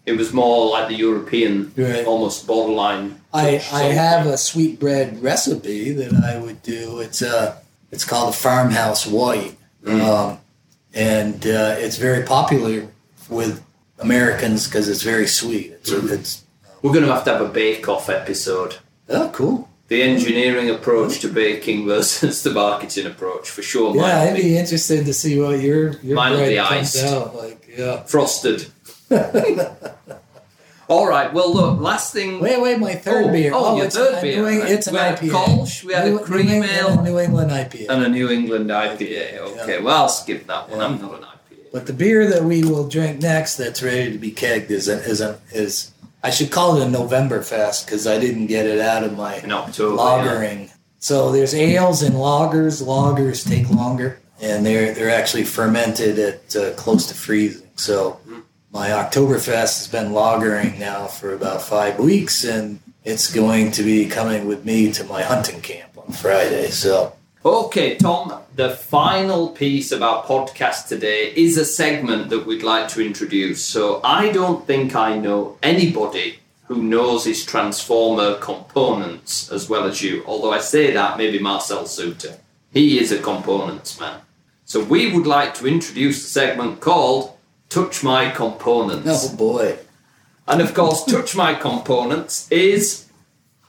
It 0.06 0.18
was 0.18 0.32
more 0.34 0.70
like 0.70 0.88
the 0.90 0.96
European, 1.08 1.72
Right. 1.76 2.06
almost 2.06 2.46
borderline. 2.46 3.22
I, 3.34 3.48
I 3.74 3.84
have 4.06 4.28
a 4.28 4.38
sweet 4.38 4.80
bread 4.80 5.24
recipe 5.24 5.92
that 5.94 6.14
I 6.32 6.38
would 6.38 6.62
do. 6.62 7.00
It's 7.00 7.22
a 7.22 7.58
it's 7.92 8.04
called 8.06 8.30
a 8.30 8.38
farmhouse 8.38 9.08
white, 9.08 9.56
Mm. 9.84 10.02
um, 10.02 10.38
and 10.94 11.46
uh, 11.46 11.76
it's 11.84 11.98
very 11.98 12.24
popular 12.24 12.88
with 13.30 13.62
Americans 14.00 14.68
because 14.68 14.90
it's 14.90 15.04
very 15.04 15.28
sweet. 15.28 15.68
It's 15.80 15.92
Mm. 15.92 16.12
it's 16.12 16.44
We're 16.86 16.94
going 16.94 17.06
to 17.06 17.12
have 17.12 17.24
to 17.24 17.32
have 17.32 17.42
a 17.42 17.50
bake-off 17.50 18.10
episode. 18.10 18.76
oh 19.10 19.32
cool. 19.34 19.68
The 19.88 20.04
engineering 20.04 20.70
approach 20.70 21.20
to 21.22 21.28
baking 21.30 21.86
versus 21.88 22.44
the 22.46 22.52
marketing 22.52 23.08
approach, 23.08 23.50
for 23.50 23.64
sure. 23.64 23.96
Yeah, 23.96 24.22
I'd 24.22 24.36
be 24.36 24.44
be 24.44 24.58
interested 24.58 25.04
to 25.08 25.14
see 25.14 25.40
what 25.40 25.60
your 25.62 25.94
your 26.02 26.16
Mine 26.16 26.34
bread 26.34 26.50
be 26.50 26.58
comes 26.58 26.96
iced. 26.96 27.06
out 27.06 27.36
like. 27.36 27.68
Yeah. 27.76 28.04
frosted. 28.04 28.68
All 30.88 31.08
right. 31.08 31.34
Well, 31.34 31.52
look. 31.52 31.80
Last 31.82 32.14
thing. 32.14 32.40
Wait, 32.40 32.62
wait, 32.62 32.78
my 32.80 32.94
third 32.94 33.26
Oh, 33.26 33.32
beer. 33.32 33.52
oh, 33.54 33.66
oh 33.66 33.76
your 33.78 33.86
it's 33.88 33.96
third 33.96 34.20
a 34.20 34.22
beer, 34.22 34.36
New 34.38 34.46
right. 34.62 34.70
it's 34.72 34.86
an 34.86 34.94
We 34.94 35.00
had 35.00 35.18
a 35.18 35.22
IPA. 35.26 35.30
Kolsch, 35.32 35.84
we 35.84 35.94
had 35.94 36.08
a 36.08 36.20
cream 36.20 36.46
New 36.46 36.54
England, 36.54 36.72
ale. 36.78 37.02
New 37.04 37.20
England 37.20 37.52
IPA. 37.52 37.90
and 37.90 38.04
a 38.04 38.10
New 38.10 38.30
England 38.30 38.70
IPA. 38.70 39.38
Okay. 39.40 39.82
Well, 39.82 40.04
I'll 40.04 40.10
skip 40.10 40.46
that 40.46 40.70
one. 40.70 40.82
I'm 40.82 41.02
not 41.02 41.16
an 41.16 41.22
IPA. 41.24 41.72
But 41.74 41.88
the 41.88 41.94
beer 41.94 42.28
that 42.30 42.44
we 42.44 42.64
will 42.64 42.88
drink 42.88 43.22
next, 43.22 43.58
that's 43.58 43.82
ready 43.82 44.12
to 44.12 44.18
be 44.20 44.32
kegged, 44.32 44.70
is 44.70 44.88
a, 44.88 44.98
is 45.04 45.22
a, 45.22 45.40
is 45.52 45.92
I 46.26 46.32
should 46.32 46.50
call 46.50 46.82
it 46.82 46.88
a 46.88 46.90
November 46.90 47.44
Fest 47.44 47.86
because 47.86 48.08
I 48.08 48.18
didn't 48.18 48.48
get 48.48 48.66
it 48.66 48.80
out 48.80 49.04
of 49.04 49.16
my 49.16 49.40
October. 49.44 49.96
yeah. 49.96 50.02
lagering. 50.02 50.72
So 50.98 51.32
there's 51.32 51.54
ales 51.54 52.02
and 52.02 52.16
lagers. 52.16 52.82
Lagers 52.82 53.48
take 53.48 53.70
longer, 53.70 54.20
and 54.42 54.66
they're 54.66 54.92
they're 54.96 55.12
actually 55.12 55.44
fermented 55.44 56.18
at 56.18 56.56
uh, 56.56 56.74
close 56.74 57.06
to 57.10 57.14
freezing. 57.14 57.70
So 57.76 58.20
my 58.72 58.90
Oktoberfest 58.90 59.78
has 59.78 59.88
been 59.88 60.14
lagering 60.14 60.80
now 60.80 61.06
for 61.06 61.32
about 61.36 61.62
five 61.62 62.00
weeks, 62.00 62.44
and 62.44 62.80
it's 63.04 63.32
going 63.32 63.70
to 63.74 63.84
be 63.84 64.08
coming 64.08 64.48
with 64.48 64.66
me 64.66 64.92
to 64.94 65.04
my 65.04 65.22
hunting 65.22 65.62
camp 65.62 65.96
on 65.96 66.12
Friday. 66.12 66.72
So 66.72 67.14
Okay, 67.46 67.96
Tom, 67.96 68.42
the 68.56 68.72
final 68.72 69.50
piece 69.50 69.92
of 69.92 70.02
our 70.02 70.24
podcast 70.24 70.88
today 70.88 71.32
is 71.36 71.60
a 71.60 71.64
segment 71.64 72.32
that 72.32 72.48
we'd 72.48 72.64
like 72.64 72.88
to 72.88 73.06
introduce. 73.06 73.64
So 73.64 74.02
I 74.04 74.32
don't 74.32 74.66
think 74.66 74.96
I 74.96 75.20
know 75.20 75.60
anybody 75.62 76.40
who 76.64 76.82
knows 76.82 77.26
his 77.26 77.46
transformer 77.46 78.40
components 78.40 79.52
as 79.52 79.70
well 79.70 79.84
as 79.84 80.02
you. 80.02 80.24
Although 80.26 80.54
I 80.54 80.60
say 80.60 80.92
that, 80.94 81.20
maybe 81.20 81.38
Marcel 81.38 81.86
Suter. 81.86 82.40
He 82.74 82.98
is 82.98 83.12
a 83.12 83.22
components 83.22 84.00
man. 84.00 84.22
So 84.66 84.84
we 84.84 85.14
would 85.14 85.28
like 85.28 85.54
to 85.56 85.68
introduce 85.68 86.24
the 86.24 86.30
segment 86.30 86.80
called 86.82 87.38
Touch 87.70 88.04
My 88.04 88.32
Components. 88.32 89.32
Oh 89.32 89.36
boy. 89.38 89.78
And 90.48 90.62
of 90.62 90.74
course, 90.74 91.06
Touch 91.06 91.36
My 91.36 91.54
Components 91.54 92.52
is 92.52 93.06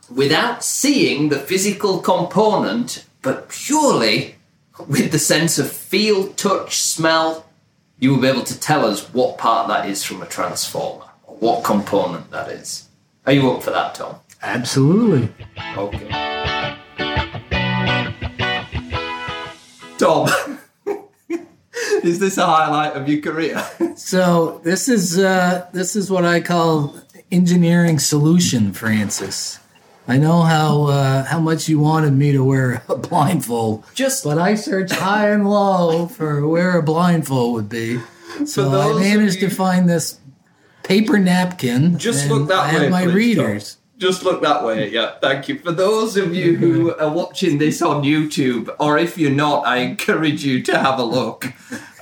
without 0.09 0.64
seeing 0.64 1.29
the 1.29 1.39
physical 1.39 1.99
component, 1.99 3.05
but 3.27 3.49
purely 3.49 4.37
with 4.87 5.11
the 5.11 5.18
sense 5.18 5.59
of 5.59 5.68
feel, 5.68 6.29
touch, 6.35 6.79
smell, 6.79 7.45
you 7.99 8.12
will 8.12 8.20
be 8.20 8.29
able 8.29 8.45
to 8.45 8.57
tell 8.61 8.85
us 8.87 9.12
what 9.12 9.37
part 9.37 9.66
that 9.66 9.89
is 9.89 10.05
from 10.05 10.22
a 10.22 10.27
transformer, 10.27 11.07
or 11.24 11.35
what 11.39 11.64
component 11.64 12.31
that 12.31 12.49
is. 12.49 12.89
Are 13.27 13.33
you 13.33 13.51
up 13.51 13.64
for 13.64 13.72
that, 13.72 13.97
Tom? 13.97 14.20
Absolutely. 14.45 15.29
Okay. 15.77 16.09
Tom, 19.99 20.29
is 22.05 22.20
this 22.20 22.39
a 22.39 22.47
highlight 22.47 22.93
of 22.93 23.09
your 23.09 23.20
career? 23.20 23.66
So 23.97 24.61
this 24.62 24.91
is 24.91 25.18
uh, 25.18 25.68
this 25.72 25.97
is 25.97 26.11
what 26.11 26.27
I 26.27 26.41
call 26.41 26.95
engineering 27.33 27.99
solution, 27.99 28.74
Francis. 28.74 29.59
I 30.09 30.19
know 30.19 30.43
how 30.43 30.85
uh, 30.85 31.25
how 31.25 31.41
much 31.41 31.69
you 31.69 31.79
wanted 31.81 32.13
me 32.13 32.33
to 32.33 32.45
wear 32.45 32.83
a 32.89 32.97
blindfold, 32.97 33.85
Just 33.95 34.23
but 34.25 34.39
I 34.39 34.55
searched 34.55 34.95
high 34.95 35.31
and 35.31 35.49
low 35.49 36.07
for 36.07 36.47
where 36.47 36.79
a 36.79 36.83
blindfold 36.83 37.55
would 37.55 37.69
be. 37.69 38.01
So 38.45 38.81
I 38.81 38.99
managed 39.01 39.41
you- 39.43 39.49
to 39.49 39.55
find 39.55 39.89
this 39.89 40.21
paper 40.85 41.19
napkin. 41.19 41.99
Just 41.99 42.29
look 42.29 42.49
that 42.49 42.59
I 42.59 42.69
have 42.69 42.83
way, 42.83 42.89
my 42.91 43.05
please, 43.05 43.15
readers. 43.15 43.77
Just 43.99 44.23
look 44.25 44.43
that 44.43 44.63
way, 44.63 44.91
yeah, 44.91 45.13
thank 45.23 45.49
you. 45.49 45.59
For 45.59 45.73
those 45.73 46.19
of 46.19 46.35
you 46.35 46.57
who 46.57 46.95
are 46.99 47.11
watching 47.11 47.57
this 47.59 47.81
on 47.81 48.03
YouTube, 48.03 48.75
or 48.79 48.99
if 48.99 49.17
you're 49.17 49.31
not, 49.31 49.67
I 49.67 49.79
encourage 49.79 50.45
you 50.45 50.63
to 50.65 50.79
have 50.79 50.99
a 50.99 51.03
look. 51.03 51.47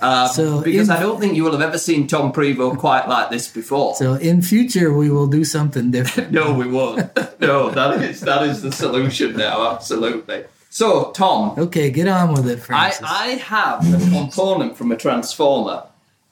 Um, 0.02 0.28
So 0.28 0.60
because 0.60 0.88
in- 0.88 0.96
I 0.96 0.98
don't 1.00 1.20
think 1.20 1.34
you 1.36 1.44
will 1.44 1.52
have 1.52 1.60
ever 1.60 1.78
seen 1.78 2.06
Tom 2.08 2.32
Prevost 2.32 2.78
quite 2.78 3.08
like 3.08 3.30
this 3.30 3.46
before. 3.48 3.94
So 3.94 4.14
in 4.14 4.42
future 4.42 4.92
we 4.92 5.08
will 5.08 5.28
do 5.28 5.44
something 5.44 5.92
different. 5.92 6.32
no, 6.32 6.52
we 6.52 6.66
won't. 6.66 6.98
no, 7.40 7.70
that 7.70 8.02
is 8.02 8.20
that 8.22 8.42
is 8.42 8.60
the 8.62 8.72
solution 8.72 9.36
now, 9.36 9.70
absolutely. 9.72 10.44
So, 10.70 11.12
Tom, 11.12 11.54
Okay, 11.56 11.90
get 11.92 12.08
on 12.08 12.32
with 12.34 12.48
it, 12.48 12.58
I, 12.68 12.92
I 13.04 13.26
have 13.36 13.78
a 13.94 14.10
component 14.10 14.76
from 14.76 14.90
a 14.90 14.96
transformer, 14.96 15.84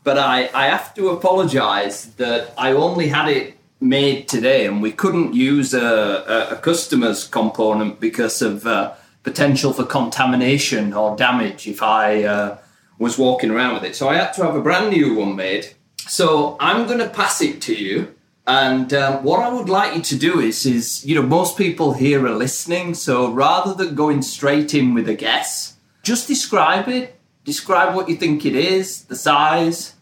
but 0.02 0.18
I, 0.18 0.50
I 0.52 0.66
have 0.66 0.92
to 0.94 1.10
apologise 1.10 2.06
that 2.16 2.52
I 2.58 2.72
only 2.72 3.06
had 3.06 3.28
it 3.28 3.56
made 3.82 4.28
today 4.28 4.66
and 4.66 4.80
we 4.80 4.92
couldn't 4.92 5.34
use 5.34 5.74
a, 5.74 6.48
a, 6.50 6.56
customer's 6.56 7.26
component 7.26 8.00
because 8.00 8.40
of 8.40 8.66
uh, 8.66 8.94
potential 9.22 9.72
for 9.72 9.84
contamination 9.84 10.92
or 10.92 11.16
damage 11.16 11.66
if 11.66 11.82
I 11.82 12.24
uh, 12.24 12.58
was 12.98 13.18
walking 13.18 13.50
around 13.50 13.74
with 13.74 13.84
it. 13.84 13.96
So 13.96 14.08
I 14.08 14.14
had 14.14 14.32
to 14.34 14.44
have 14.44 14.54
a 14.54 14.62
brand 14.62 14.90
new 14.90 15.14
one 15.14 15.36
made. 15.36 15.74
So 15.98 16.56
I'm 16.60 16.86
going 16.86 16.98
to 16.98 17.08
pass 17.08 17.40
it 17.40 17.60
to 17.62 17.74
you. 17.74 18.14
And 18.46 18.92
um, 18.92 19.22
what 19.22 19.40
I 19.40 19.52
would 19.52 19.68
like 19.68 19.94
you 19.94 20.02
to 20.02 20.18
do 20.18 20.40
is, 20.40 20.66
is 20.66 21.04
you 21.06 21.14
know, 21.14 21.22
most 21.22 21.56
people 21.56 21.92
here 21.92 22.26
are 22.26 22.34
listening. 22.34 22.94
So 22.94 23.30
rather 23.30 23.74
than 23.74 23.94
going 23.94 24.22
straight 24.22 24.74
in 24.74 24.94
with 24.94 25.08
a 25.08 25.14
guess, 25.14 25.76
just 26.02 26.26
describe 26.26 26.88
it. 26.88 27.18
Describe 27.44 27.94
what 27.94 28.08
you 28.08 28.16
think 28.16 28.46
it 28.46 28.54
is, 28.54 29.04
the 29.04 29.16
size, 29.16 29.94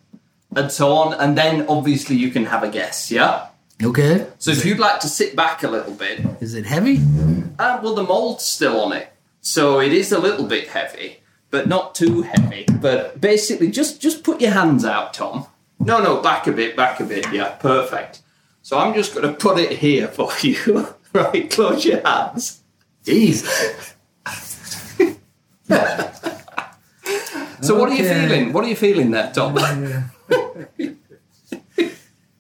and 0.54 0.70
so 0.70 0.92
on. 0.92 1.14
And 1.14 1.36
then 1.36 1.66
obviously 1.68 2.16
you 2.16 2.30
can 2.30 2.46
have 2.46 2.62
a 2.62 2.70
guess. 2.70 3.10
Yeah. 3.10 3.49
Okay. 3.82 4.26
So 4.38 4.50
if 4.50 4.64
you'd 4.64 4.78
like 4.78 5.00
to 5.00 5.08
sit 5.08 5.34
back 5.36 5.62
a 5.62 5.68
little 5.68 5.94
bit, 5.94 6.20
Is 6.40 6.54
it 6.54 6.66
heavy? 6.66 7.00
uh, 7.58 7.80
well, 7.82 7.94
the 7.94 8.02
mold's 8.04 8.44
still 8.44 8.80
on 8.80 8.92
it, 8.92 9.12
so 9.40 9.80
it 9.80 9.92
is 9.92 10.12
a 10.12 10.18
little 10.18 10.46
bit 10.46 10.68
heavy, 10.68 11.18
but 11.50 11.68
not 11.68 11.94
too 11.94 12.22
heavy. 12.22 12.64
But 12.80 13.20
basically, 13.20 13.70
just 13.70 14.00
just 14.00 14.22
put 14.24 14.40
your 14.40 14.52
hands 14.52 14.84
out, 14.84 15.14
Tom. 15.14 15.46
No, 15.78 16.02
no, 16.02 16.20
back 16.20 16.46
a 16.46 16.52
bit, 16.52 16.76
back 16.76 17.00
a 17.00 17.04
bit. 17.04 17.32
Yeah, 17.32 17.50
perfect. 17.56 18.20
So 18.62 18.78
I'm 18.78 18.92
just 18.94 19.14
going 19.14 19.26
to 19.26 19.32
put 19.34 19.58
it 19.58 19.78
here 19.78 20.08
for 20.16 20.30
you. 20.42 20.86
right, 21.14 21.50
close 21.50 21.84
your 21.84 22.00
hands. 22.06 22.60
Jeez. 23.04 23.46
So 27.62 27.78
what 27.78 27.90
are 27.90 27.94
you 27.94 28.04
Okay. 28.06 28.26
feeling? 28.26 28.52
What 28.54 28.64
are 28.64 28.68
you 28.68 28.74
feeling 28.76 29.10
there, 29.10 29.30
Tom? 29.32 29.54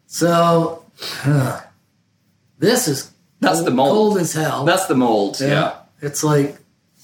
So 0.06 0.79
this 2.58 2.88
is 2.88 3.12
That's 3.40 3.62
the 3.62 3.70
mold. 3.70 3.90
cold 3.90 4.18
as 4.18 4.32
hell. 4.32 4.64
That's 4.64 4.86
the 4.86 4.94
mold. 4.94 5.40
Yeah. 5.40 5.76
It's 6.02 6.22
like 6.22 6.56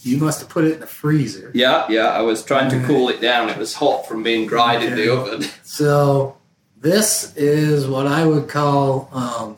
you 0.03 0.19
must 0.19 0.41
have 0.41 0.49
put 0.49 0.65
it 0.65 0.75
in 0.75 0.81
the 0.81 0.87
freezer. 0.87 1.51
Yeah, 1.55 1.87
yeah. 1.89 2.09
I 2.09 2.21
was 2.21 2.45
trying 2.45 2.71
to 2.71 2.87
cool 2.87 3.09
it 3.09 3.21
down. 3.21 3.49
It 3.49 3.59
was 3.59 3.75
hot 3.75 4.07
from 4.07 4.23
being 4.23 4.47
dried 4.47 4.83
in 4.83 4.95
the 4.95 5.13
oven. 5.13 5.49
So 5.63 6.37
this 6.81 7.37
is 7.37 7.87
what 7.87 8.07
I 8.07 8.25
would 8.27 8.49
call 8.49 9.11
um, 9.13 9.57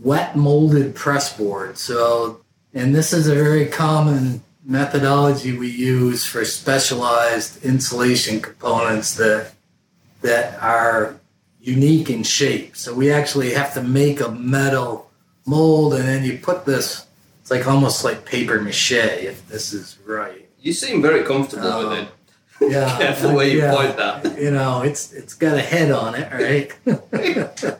wet 0.00 0.36
molded 0.36 0.94
press 0.94 1.36
board. 1.36 1.78
So, 1.78 2.40
and 2.74 2.94
this 2.94 3.12
is 3.12 3.28
a 3.28 3.34
very 3.34 3.66
common 3.66 4.42
methodology 4.64 5.56
we 5.56 5.68
use 5.68 6.24
for 6.24 6.44
specialized 6.44 7.64
insulation 7.64 8.40
components 8.40 9.14
that 9.16 9.52
that 10.22 10.60
are 10.60 11.16
unique 11.62 12.10
in 12.10 12.22
shape. 12.24 12.76
So 12.76 12.92
we 12.94 13.10
actually 13.10 13.52
have 13.54 13.72
to 13.74 13.82
make 13.82 14.20
a 14.20 14.30
metal 14.30 15.10
mold, 15.46 15.94
and 15.94 16.04
then 16.04 16.24
you 16.24 16.38
put 16.38 16.64
this. 16.66 17.06
It's 17.40 17.50
like 17.50 17.66
almost 17.66 18.04
like 18.04 18.24
paper 18.24 18.60
mache, 18.60 18.92
if 18.92 19.46
this 19.48 19.72
is 19.72 19.98
right. 20.06 20.48
You 20.60 20.72
seem 20.72 21.00
very 21.02 21.24
comfortable 21.24 21.66
Um, 21.72 21.88
with 21.88 21.98
it. 22.00 22.08
Yeah, 22.72 22.96
Careful 22.98 23.34
where 23.34 23.48
you 23.48 23.58
yeah. 23.58 23.74
point 23.74 23.96
that. 23.96 24.38
You 24.40 24.50
know, 24.52 24.82
it's 24.82 25.12
it's 25.12 25.34
got 25.34 25.56
a 25.56 25.60
head 25.60 25.90
on 25.90 26.14
it, 26.14 26.30
right? 26.32 26.72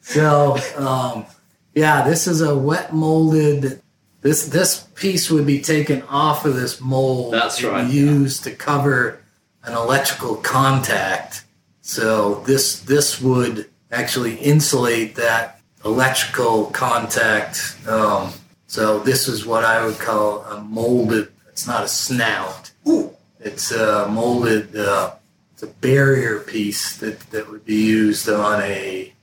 so, 0.00 0.56
um, 0.76 1.26
yeah, 1.74 2.02
this 2.08 2.26
is 2.26 2.40
a 2.40 2.56
wet 2.56 2.92
molded. 2.92 3.82
This 4.20 4.46
this 4.48 4.80
piece 4.94 5.30
would 5.30 5.46
be 5.46 5.60
taken 5.60 6.02
off 6.02 6.44
of 6.44 6.54
this 6.54 6.80
mold. 6.80 7.34
That's 7.34 7.62
right, 7.62 7.84
yeah. 7.86 7.90
Used 7.92 8.44
to 8.44 8.50
cover 8.52 9.20
an 9.64 9.74
electrical 9.74 10.36
contact. 10.36 11.44
So 11.88 12.42
this 12.44 12.80
this 12.80 13.18
would 13.18 13.70
actually 13.90 14.34
insulate 14.36 15.14
that 15.14 15.62
electrical 15.86 16.66
contact. 16.66 17.78
Um, 17.88 18.34
so 18.66 18.98
this 18.98 19.26
is 19.26 19.46
what 19.46 19.64
I 19.64 19.86
would 19.86 19.98
call 19.98 20.42
a 20.42 20.60
molded. 20.60 21.32
It's 21.48 21.66
not 21.66 21.84
a 21.84 21.88
snout. 21.88 22.72
Ooh. 22.86 23.16
It's 23.40 23.70
a 23.72 24.06
molded. 24.06 24.76
Uh, 24.76 25.12
it's 25.54 25.62
a 25.62 25.66
barrier 25.66 26.40
piece 26.40 26.94
that 26.98 27.20
that 27.30 27.48
would 27.50 27.64
be 27.64 27.76
used 27.76 28.28
on 28.28 28.60
a. 28.60 29.14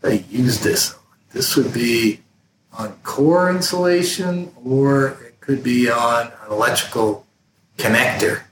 They 0.00 0.24
use 0.28 0.58
this. 0.58 0.96
This 1.32 1.54
would 1.54 1.72
be 1.72 2.20
on 2.72 2.94
core 3.04 3.48
insulation, 3.48 4.52
or 4.64 5.10
it 5.24 5.38
could 5.38 5.62
be 5.62 5.88
on 5.88 6.26
an 6.26 6.50
electrical 6.50 7.24
connector. 7.78 8.42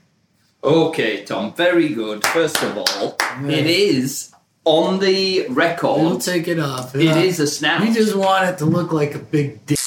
Okay, 0.63 1.23
Tom, 1.23 1.53
very 1.53 1.89
good. 1.89 2.23
First 2.27 2.61
of 2.61 2.77
all, 2.77 3.17
it 3.49 3.65
is 3.65 4.31
on 4.63 4.99
the 4.99 5.47
record. 5.49 6.01
We'll 6.01 6.19
take 6.19 6.47
it 6.47 6.59
off. 6.59 6.95
It 6.95 7.17
is 7.17 7.39
a 7.39 7.47
snout. 7.47 7.83
You 7.83 7.93
just 7.93 8.15
want 8.15 8.47
it 8.47 8.59
to 8.59 8.65
look 8.65 8.91
like 8.91 9.15
a 9.15 9.19
big 9.19 9.65
dick. 9.65 9.79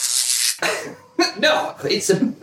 no, 1.39 1.77
it's 1.85 2.11
a. 2.11 2.35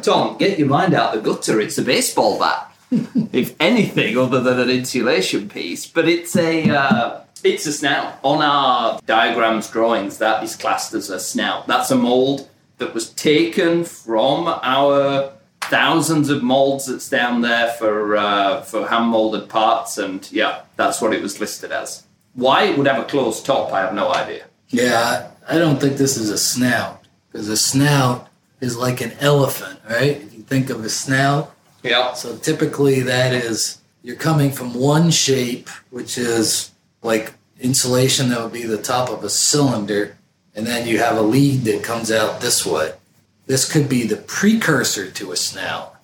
Tom, 0.00 0.38
get 0.38 0.58
your 0.58 0.68
mind 0.68 0.94
out 0.94 1.12
the 1.14 1.20
gutter. 1.20 1.60
It's 1.60 1.76
a 1.76 1.82
baseball 1.82 2.38
bat, 2.38 2.74
if 3.32 3.54
anything, 3.60 4.16
other 4.16 4.40
than 4.40 4.58
an 4.58 4.70
insulation 4.70 5.50
piece. 5.50 5.86
But 5.86 6.08
it's 6.08 6.34
a. 6.34 6.70
Uh, 6.70 7.20
it's 7.44 7.66
a 7.66 7.72
snout. 7.72 8.18
On 8.22 8.40
our 8.40 8.98
diagrams, 9.04 9.68
drawings, 9.68 10.16
that 10.16 10.42
is 10.42 10.56
classed 10.56 10.94
as 10.94 11.10
a 11.10 11.20
snout. 11.20 11.66
That's 11.66 11.90
a 11.90 11.96
mold 11.96 12.48
that 12.78 12.94
was 12.94 13.10
taken 13.10 13.84
from 13.84 14.48
our 14.48 15.35
thousands 15.62 16.30
of 16.30 16.42
molds 16.42 16.86
that's 16.86 17.08
down 17.08 17.40
there 17.42 17.68
for 17.72 18.16
uh, 18.16 18.62
for 18.62 18.86
hand 18.86 19.06
molded 19.08 19.48
parts, 19.48 19.98
and 19.98 20.30
yeah, 20.32 20.62
that's 20.76 21.00
what 21.00 21.12
it 21.12 21.22
was 21.22 21.40
listed 21.40 21.72
as. 21.72 22.04
Why 22.34 22.64
it 22.64 22.76
would 22.78 22.86
have 22.86 23.02
a 23.02 23.06
closed 23.06 23.46
top, 23.46 23.72
I 23.72 23.80
have 23.80 23.94
no 23.94 24.12
idea. 24.12 24.44
Yeah, 24.68 25.30
I 25.48 25.58
don't 25.58 25.80
think 25.80 25.96
this 25.96 26.16
is 26.16 26.30
a 26.30 26.38
snout 26.38 27.04
because 27.32 27.48
a 27.48 27.56
snout 27.56 28.28
is 28.60 28.76
like 28.76 29.00
an 29.00 29.12
elephant, 29.20 29.80
right? 29.88 30.16
If 30.22 30.34
you 30.34 30.42
think 30.42 30.70
of 30.70 30.84
a 30.84 30.88
snout, 30.88 31.54
Yeah. 31.82 32.12
so 32.14 32.36
typically 32.36 33.00
that 33.02 33.32
is 33.32 33.78
you're 34.02 34.16
coming 34.16 34.52
from 34.52 34.74
one 34.74 35.10
shape, 35.10 35.68
which 35.90 36.18
is 36.18 36.70
like 37.02 37.34
insulation 37.60 38.28
that 38.28 38.42
would 38.42 38.52
be 38.52 38.64
the 38.64 38.76
top 38.82 39.08
of 39.08 39.24
a 39.24 39.30
cylinder, 39.30 40.16
and 40.54 40.66
then 40.66 40.86
you 40.86 40.98
have 40.98 41.16
a 41.16 41.22
lead 41.22 41.64
that 41.64 41.82
comes 41.82 42.10
out 42.12 42.40
this 42.40 42.64
way. 42.66 42.92
This 43.46 43.70
could 43.70 43.88
be 43.88 44.06
the 44.06 44.16
precursor 44.16 45.10
to 45.10 45.32
a 45.32 45.36
snout. 45.36 45.96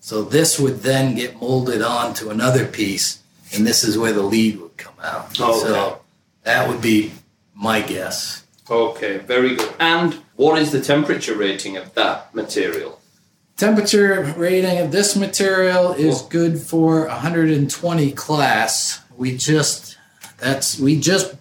So 0.00 0.22
this 0.22 0.58
would 0.58 0.80
then 0.80 1.14
get 1.14 1.40
molded 1.40 1.82
onto 1.82 2.30
another 2.30 2.66
piece, 2.66 3.22
and 3.52 3.66
this 3.66 3.84
is 3.84 3.98
where 3.98 4.12
the 4.12 4.22
lead 4.22 4.60
would 4.60 4.76
come 4.76 4.94
out. 5.02 5.38
Okay. 5.38 5.58
So 5.60 6.00
That 6.44 6.68
would 6.68 6.80
be 6.80 7.12
my 7.54 7.80
guess. 7.80 8.44
Okay, 8.70 9.18
very 9.18 9.56
good. 9.56 9.74
And 9.78 10.14
what 10.36 10.60
is 10.60 10.72
the 10.72 10.80
temperature 10.80 11.34
rating 11.34 11.76
of 11.76 11.94
that 11.94 12.34
material? 12.34 13.00
Temperature 13.56 14.22
rating 14.36 14.78
of 14.78 14.92
this 14.92 15.16
material 15.16 15.92
is 15.92 16.22
good 16.22 16.60
for 16.60 17.06
120 17.06 18.12
class. 18.12 19.00
We 19.16 19.36
just 19.36 19.96
that's 20.38 20.78
we 20.78 21.00
just 21.00 21.34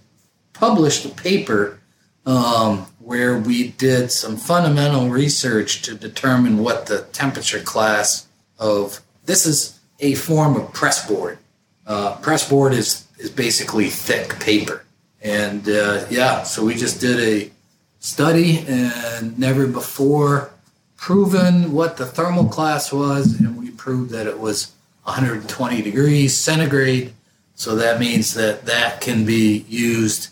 published 0.53 1.05
a 1.05 1.09
paper 1.09 1.79
um, 2.25 2.87
where 3.05 3.37
we 3.37 3.67
did 3.69 4.11
some 4.11 4.35
fundamental 4.35 5.09
research 5.09 5.83
to 5.83 5.93
determine 5.93 6.57
what 6.57 6.87
the 6.87 7.03
temperature 7.13 7.61
class 7.61 8.27
of 8.57 8.99
this 9.25 9.45
is 9.45 9.79
a 9.99 10.15
form 10.15 10.55
of 10.55 10.73
press 10.73 11.07
board. 11.07 11.37
Uh, 11.85 12.15
press 12.17 12.49
board 12.49 12.73
is 12.73 13.05
is 13.19 13.29
basically 13.29 13.89
thick 13.89 14.39
paper, 14.39 14.83
and 15.21 15.69
uh, 15.69 16.05
yeah, 16.09 16.41
so 16.43 16.65
we 16.65 16.73
just 16.73 16.99
did 16.99 17.19
a 17.19 17.51
study 17.99 18.65
and 18.67 19.37
never 19.37 19.67
before 19.67 20.49
proven 20.97 21.71
what 21.71 21.97
the 21.97 22.05
thermal 22.05 22.45
class 22.45 22.91
was, 22.91 23.39
and 23.39 23.55
we 23.55 23.69
proved 23.69 24.09
that 24.09 24.25
it 24.25 24.39
was 24.39 24.73
120 25.03 25.81
degrees 25.83 26.35
centigrade. 26.35 27.13
So 27.53 27.75
that 27.75 27.99
means 27.99 28.33
that 28.33 28.65
that 28.65 28.99
can 28.99 29.25
be 29.25 29.65
used 29.69 30.29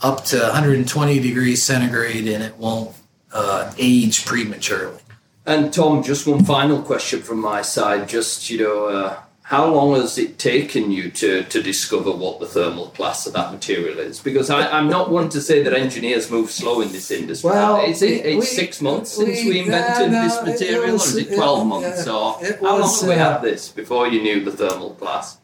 up 0.00 0.24
to 0.26 0.38
120 0.38 1.20
degrees 1.20 1.62
centigrade 1.62 2.28
and 2.28 2.42
it 2.42 2.56
won't 2.56 2.94
uh, 3.32 3.72
age 3.78 4.24
prematurely. 4.24 5.00
And 5.46 5.72
Tom, 5.72 6.02
just 6.02 6.26
one 6.26 6.44
final 6.44 6.82
question 6.82 7.22
from 7.22 7.40
my 7.40 7.62
side. 7.62 8.08
Just 8.08 8.50
you 8.50 8.58
know, 8.58 8.86
uh, 8.86 9.20
how 9.48 9.66
long 9.66 9.94
has 9.94 10.18
it 10.18 10.38
taken 10.38 10.90
you 10.90 11.10
to, 11.10 11.42
to 11.44 11.62
discover 11.62 12.12
what 12.12 12.38
the 12.38 12.44
thermal 12.44 12.88
class 12.88 13.26
of 13.26 13.32
that 13.32 13.50
material 13.50 13.98
is? 13.98 14.20
Because 14.20 14.50
I, 14.50 14.78
am 14.78 14.90
not 14.90 15.10
one 15.10 15.30
to 15.30 15.40
say 15.40 15.62
that 15.62 15.72
engineers 15.72 16.30
move 16.30 16.50
slow 16.50 16.82
in 16.82 16.92
this 16.92 17.10
industry. 17.10 17.48
Well, 17.48 17.82
is 17.82 18.02
it 18.02 18.26
we, 18.26 18.42
six 18.42 18.82
months 18.82 19.12
since 19.12 19.42
we, 19.42 19.60
invented 19.60 20.12
no, 20.12 20.22
this 20.22 20.60
material, 20.60 20.92
was, 20.92 21.16
or 21.16 21.18
is 21.20 21.28
it 21.28 21.34
12 21.34 21.60
it, 21.60 21.64
months? 21.64 22.06
or 22.06 22.44
it 22.44 22.60
how 22.60 22.72
long 22.72 22.80
was, 22.82 23.00
have 23.00 23.08
we 23.08 23.14
uh, 23.14 23.32
had 23.32 23.40
this 23.40 23.70
before 23.70 24.06
you 24.06 24.20
knew 24.20 24.44
the 24.44 24.52
thermal 24.52 24.90
class? 24.96 25.38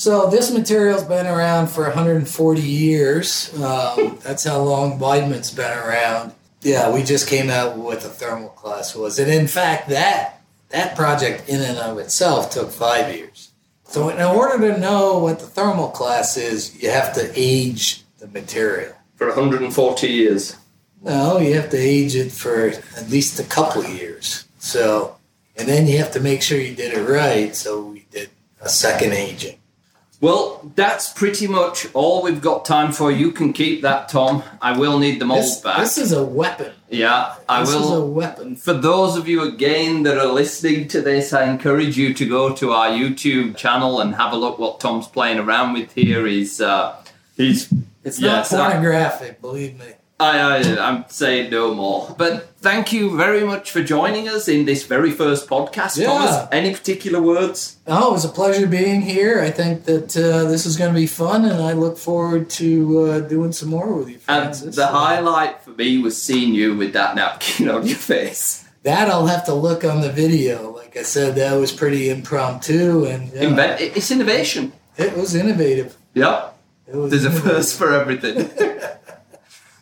So 0.00 0.30
this 0.30 0.50
material's 0.50 1.04
been 1.04 1.26
around 1.26 1.66
for 1.66 1.82
140 1.82 2.62
years. 2.62 3.52
Um, 3.62 4.16
that's 4.22 4.44
how 4.44 4.62
long 4.62 4.98
Weidmann's 4.98 5.50
been 5.50 5.76
around. 5.76 6.32
Yeah, 6.62 6.90
we 6.90 7.02
just 7.02 7.28
came 7.28 7.50
out 7.50 7.76
with 7.76 7.84
what 7.84 8.00
the 8.00 8.08
thermal 8.08 8.48
class 8.48 8.94
was, 8.94 9.18
and 9.18 9.30
in 9.30 9.46
fact, 9.46 9.90
that 9.90 10.40
that 10.70 10.96
project 10.96 11.50
in 11.50 11.60
and 11.60 11.76
of 11.76 11.98
itself 11.98 12.50
took 12.50 12.70
five 12.70 13.14
years. 13.14 13.50
So 13.84 14.08
in 14.08 14.22
order 14.22 14.72
to 14.72 14.80
know 14.80 15.18
what 15.18 15.38
the 15.38 15.46
thermal 15.46 15.88
class 15.88 16.38
is, 16.38 16.82
you 16.82 16.88
have 16.88 17.12
to 17.16 17.30
age 17.36 18.02
the 18.20 18.28
material. 18.28 18.94
For 19.16 19.26
140 19.26 20.06
years. 20.06 20.56
No, 21.02 21.36
you 21.36 21.54
have 21.56 21.68
to 21.70 21.78
age 21.78 22.16
it 22.16 22.32
for 22.32 22.68
at 22.96 23.10
least 23.10 23.38
a 23.38 23.44
couple 23.44 23.82
of 23.82 23.90
years. 23.90 24.46
So, 24.60 25.16
and 25.56 25.68
then 25.68 25.86
you 25.86 25.98
have 25.98 26.12
to 26.12 26.20
make 26.20 26.40
sure 26.40 26.58
you 26.58 26.74
did 26.74 26.94
it 26.94 27.06
right. 27.06 27.54
So 27.54 27.82
we 27.84 28.06
did 28.10 28.30
a 28.62 28.70
second 28.70 29.12
aging. 29.12 29.59
Well, 30.20 30.70
that's 30.74 31.12
pretty 31.14 31.46
much 31.46 31.86
all 31.94 32.22
we've 32.22 32.42
got 32.42 32.66
time 32.66 32.92
for. 32.92 33.10
You 33.10 33.32
can 33.32 33.54
keep 33.54 33.80
that, 33.82 34.10
Tom. 34.10 34.42
I 34.60 34.78
will 34.78 34.98
need 34.98 35.18
the 35.18 35.24
mold 35.24 35.40
This, 35.44 35.60
back. 35.62 35.78
this 35.78 35.96
is 35.96 36.12
a 36.12 36.22
weapon. 36.22 36.72
yeah, 36.90 37.36
I 37.48 37.60
This 37.60 37.70
will. 37.74 37.80
This 37.80 37.90
is 37.90 37.96
a 37.96 38.04
weapon. 38.04 38.56
For 38.56 38.74
those 38.74 39.16
of 39.16 39.28
you 39.28 39.42
again 39.42 40.02
that 40.02 40.18
are 40.18 40.30
listening 40.30 40.88
to 40.88 41.00
this, 41.00 41.32
I 41.32 41.44
encourage 41.44 41.96
you 41.96 42.12
to 42.12 42.28
go 42.28 42.54
to 42.56 42.72
our 42.72 42.88
YouTube 42.90 43.56
channel 43.56 44.00
and 44.00 44.14
have 44.14 44.34
a 44.34 44.36
look 44.36 44.58
what 44.58 44.78
Tom's 44.78 45.08
playing 45.08 45.38
around 45.38 45.72
with 45.72 45.92
here. 45.94 46.26
He's 46.26 46.60
uh, 46.60 47.02
he's 47.38 47.72
It's 48.04 48.20
not 48.20 48.46
pornographic, 48.46 49.40
believe 49.40 49.78
me. 49.78 49.86
I, 50.20 50.58
I 50.58 50.88
I'm 50.88 51.04
saying 51.08 51.50
no 51.50 51.74
more. 51.74 52.14
But 52.18 52.54
thank 52.58 52.92
you 52.92 53.16
very 53.16 53.42
much 53.44 53.70
for 53.70 53.82
joining 53.82 54.28
us 54.28 54.48
in 54.48 54.66
this 54.66 54.84
very 54.86 55.10
first 55.10 55.48
podcast, 55.48 55.96
Yeah. 55.96 56.06
Thomas. 56.08 56.48
Any 56.52 56.72
particular 56.74 57.20
words? 57.22 57.78
Oh, 57.86 58.10
it 58.10 58.12
was 58.12 58.24
a 58.24 58.28
pleasure 58.28 58.66
being 58.66 59.00
here. 59.00 59.40
I 59.40 59.50
think 59.50 59.84
that 59.84 60.14
uh, 60.16 60.44
this 60.44 60.66
is 60.66 60.76
going 60.76 60.92
to 60.92 61.00
be 61.00 61.06
fun, 61.06 61.44
and 61.44 61.62
I 61.62 61.72
look 61.72 61.96
forward 61.98 62.50
to 62.50 63.00
uh, 63.08 63.20
doing 63.20 63.52
some 63.52 63.70
more 63.70 63.94
with 63.94 64.08
you, 64.08 64.16
And 64.28 64.44
Francis. 64.44 64.76
the 64.76 64.86
highlight 64.88 65.62
for 65.62 65.70
me 65.70 65.98
was 65.98 66.20
seeing 66.20 66.54
you 66.54 66.76
with 66.76 66.92
that 66.92 67.14
napkin 67.16 67.68
on 67.70 67.86
your 67.86 67.96
face. 67.96 68.64
that 68.82 69.08
I'll 69.08 69.26
have 69.26 69.44
to 69.46 69.54
look 69.54 69.84
on 69.84 70.00
the 70.02 70.12
video. 70.12 70.70
Like 70.72 70.96
I 70.96 71.02
said, 71.02 71.34
that 71.36 71.54
was 71.54 71.72
pretty 71.72 72.10
impromptu, 72.10 73.04
and 73.06 73.32
yeah, 73.32 73.42
Invent- 73.42 73.80
it's 73.80 74.10
innovation. 74.10 74.72
it 74.98 75.16
was 75.16 75.34
innovative. 75.34 75.96
Yep. 76.14 76.58
It 76.88 76.96
was 76.96 77.10
There's 77.10 77.24
a 77.24 77.30
first 77.30 77.78
for 77.78 77.92
everything. 77.94 78.50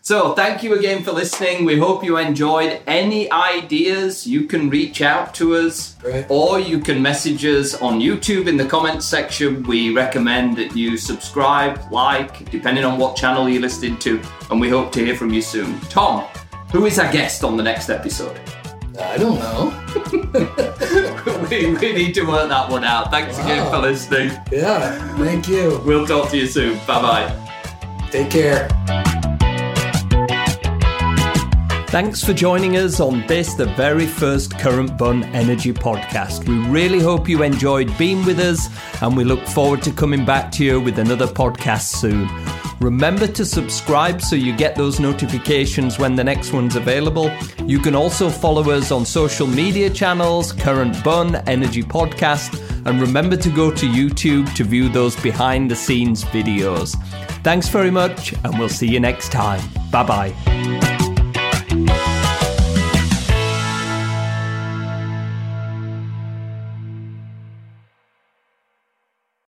so, 0.08 0.32
thank 0.32 0.62
you 0.62 0.72
again 0.72 1.02
for 1.04 1.12
listening. 1.12 1.66
We 1.66 1.76
hope 1.76 2.02
you 2.02 2.16
enjoyed. 2.16 2.80
Any 2.86 3.30
ideas, 3.30 4.26
you 4.26 4.44
can 4.44 4.70
reach 4.70 5.02
out 5.02 5.34
to 5.34 5.54
us 5.54 5.96
Right. 6.02 6.24
or 6.30 6.58
you 6.58 6.78
can 6.78 7.02
message 7.02 7.44
us 7.44 7.74
on 7.82 8.00
YouTube 8.00 8.46
in 8.48 8.56
the 8.56 8.64
comments 8.64 9.04
section. 9.04 9.62
We 9.64 9.92
recommend 9.94 10.56
that 10.56 10.74
you 10.74 10.96
subscribe, 10.96 11.78
like, 11.92 12.50
depending 12.50 12.86
on 12.86 12.98
what 12.98 13.16
channel 13.16 13.50
you're 13.50 13.60
listening 13.60 13.98
to, 13.98 14.18
and 14.50 14.58
we 14.58 14.70
hope 14.70 14.92
to 14.92 15.04
hear 15.04 15.14
from 15.14 15.30
you 15.30 15.42
soon. 15.42 15.78
Tom, 15.90 16.24
who 16.72 16.86
is 16.86 16.98
our 16.98 17.12
guest 17.12 17.44
on 17.44 17.58
the 17.58 17.62
next 17.62 17.90
episode? 17.90 18.40
I 18.98 19.18
don't 19.18 19.38
know. 19.38 19.60
we, 21.50 21.74
we 21.74 21.92
need 21.92 22.14
to 22.14 22.22
work 22.24 22.48
that 22.48 22.70
one 22.70 22.82
out. 22.82 23.10
Thanks 23.10 23.38
again 23.38 23.70
for 23.70 23.76
listening. 23.76 24.30
Yeah, 24.50 24.96
thank 25.18 25.48
you. 25.48 25.82
We'll 25.84 26.06
talk 26.06 26.30
to 26.30 26.38
you 26.38 26.46
soon. 26.46 26.78
Bye 26.86 27.02
bye. 27.02 28.08
Take 28.10 28.30
care. 28.30 29.14
Thanks 31.90 32.22
for 32.22 32.34
joining 32.34 32.76
us 32.76 33.00
on 33.00 33.26
this, 33.26 33.54
the 33.54 33.64
very 33.64 34.06
first 34.06 34.58
Current 34.58 34.98
Bun 34.98 35.24
Energy 35.24 35.72
podcast. 35.72 36.46
We 36.46 36.58
really 36.68 37.00
hope 37.00 37.30
you 37.30 37.42
enjoyed 37.42 37.96
being 37.96 38.26
with 38.26 38.38
us, 38.40 38.68
and 39.00 39.16
we 39.16 39.24
look 39.24 39.40
forward 39.46 39.82
to 39.84 39.92
coming 39.92 40.26
back 40.26 40.52
to 40.52 40.64
you 40.64 40.82
with 40.82 40.98
another 40.98 41.26
podcast 41.26 41.96
soon. 41.96 42.28
Remember 42.80 43.26
to 43.28 43.42
subscribe 43.42 44.20
so 44.20 44.36
you 44.36 44.54
get 44.54 44.76
those 44.76 45.00
notifications 45.00 45.98
when 45.98 46.14
the 46.14 46.22
next 46.22 46.52
one's 46.52 46.76
available. 46.76 47.32
You 47.64 47.78
can 47.78 47.94
also 47.94 48.28
follow 48.28 48.70
us 48.70 48.90
on 48.92 49.06
social 49.06 49.46
media 49.46 49.88
channels, 49.88 50.52
Current 50.52 51.02
Bun 51.02 51.36
Energy 51.48 51.82
Podcast, 51.82 52.54
and 52.84 53.00
remember 53.00 53.38
to 53.38 53.48
go 53.48 53.70
to 53.70 53.86
YouTube 53.86 54.54
to 54.56 54.62
view 54.62 54.90
those 54.90 55.16
behind 55.16 55.70
the 55.70 55.76
scenes 55.76 56.22
videos. 56.24 57.02
Thanks 57.42 57.70
very 57.70 57.90
much, 57.90 58.34
and 58.44 58.58
we'll 58.58 58.68
see 58.68 58.88
you 58.88 59.00
next 59.00 59.32
time. 59.32 59.62
Bye 59.90 60.04
bye. 60.04 60.97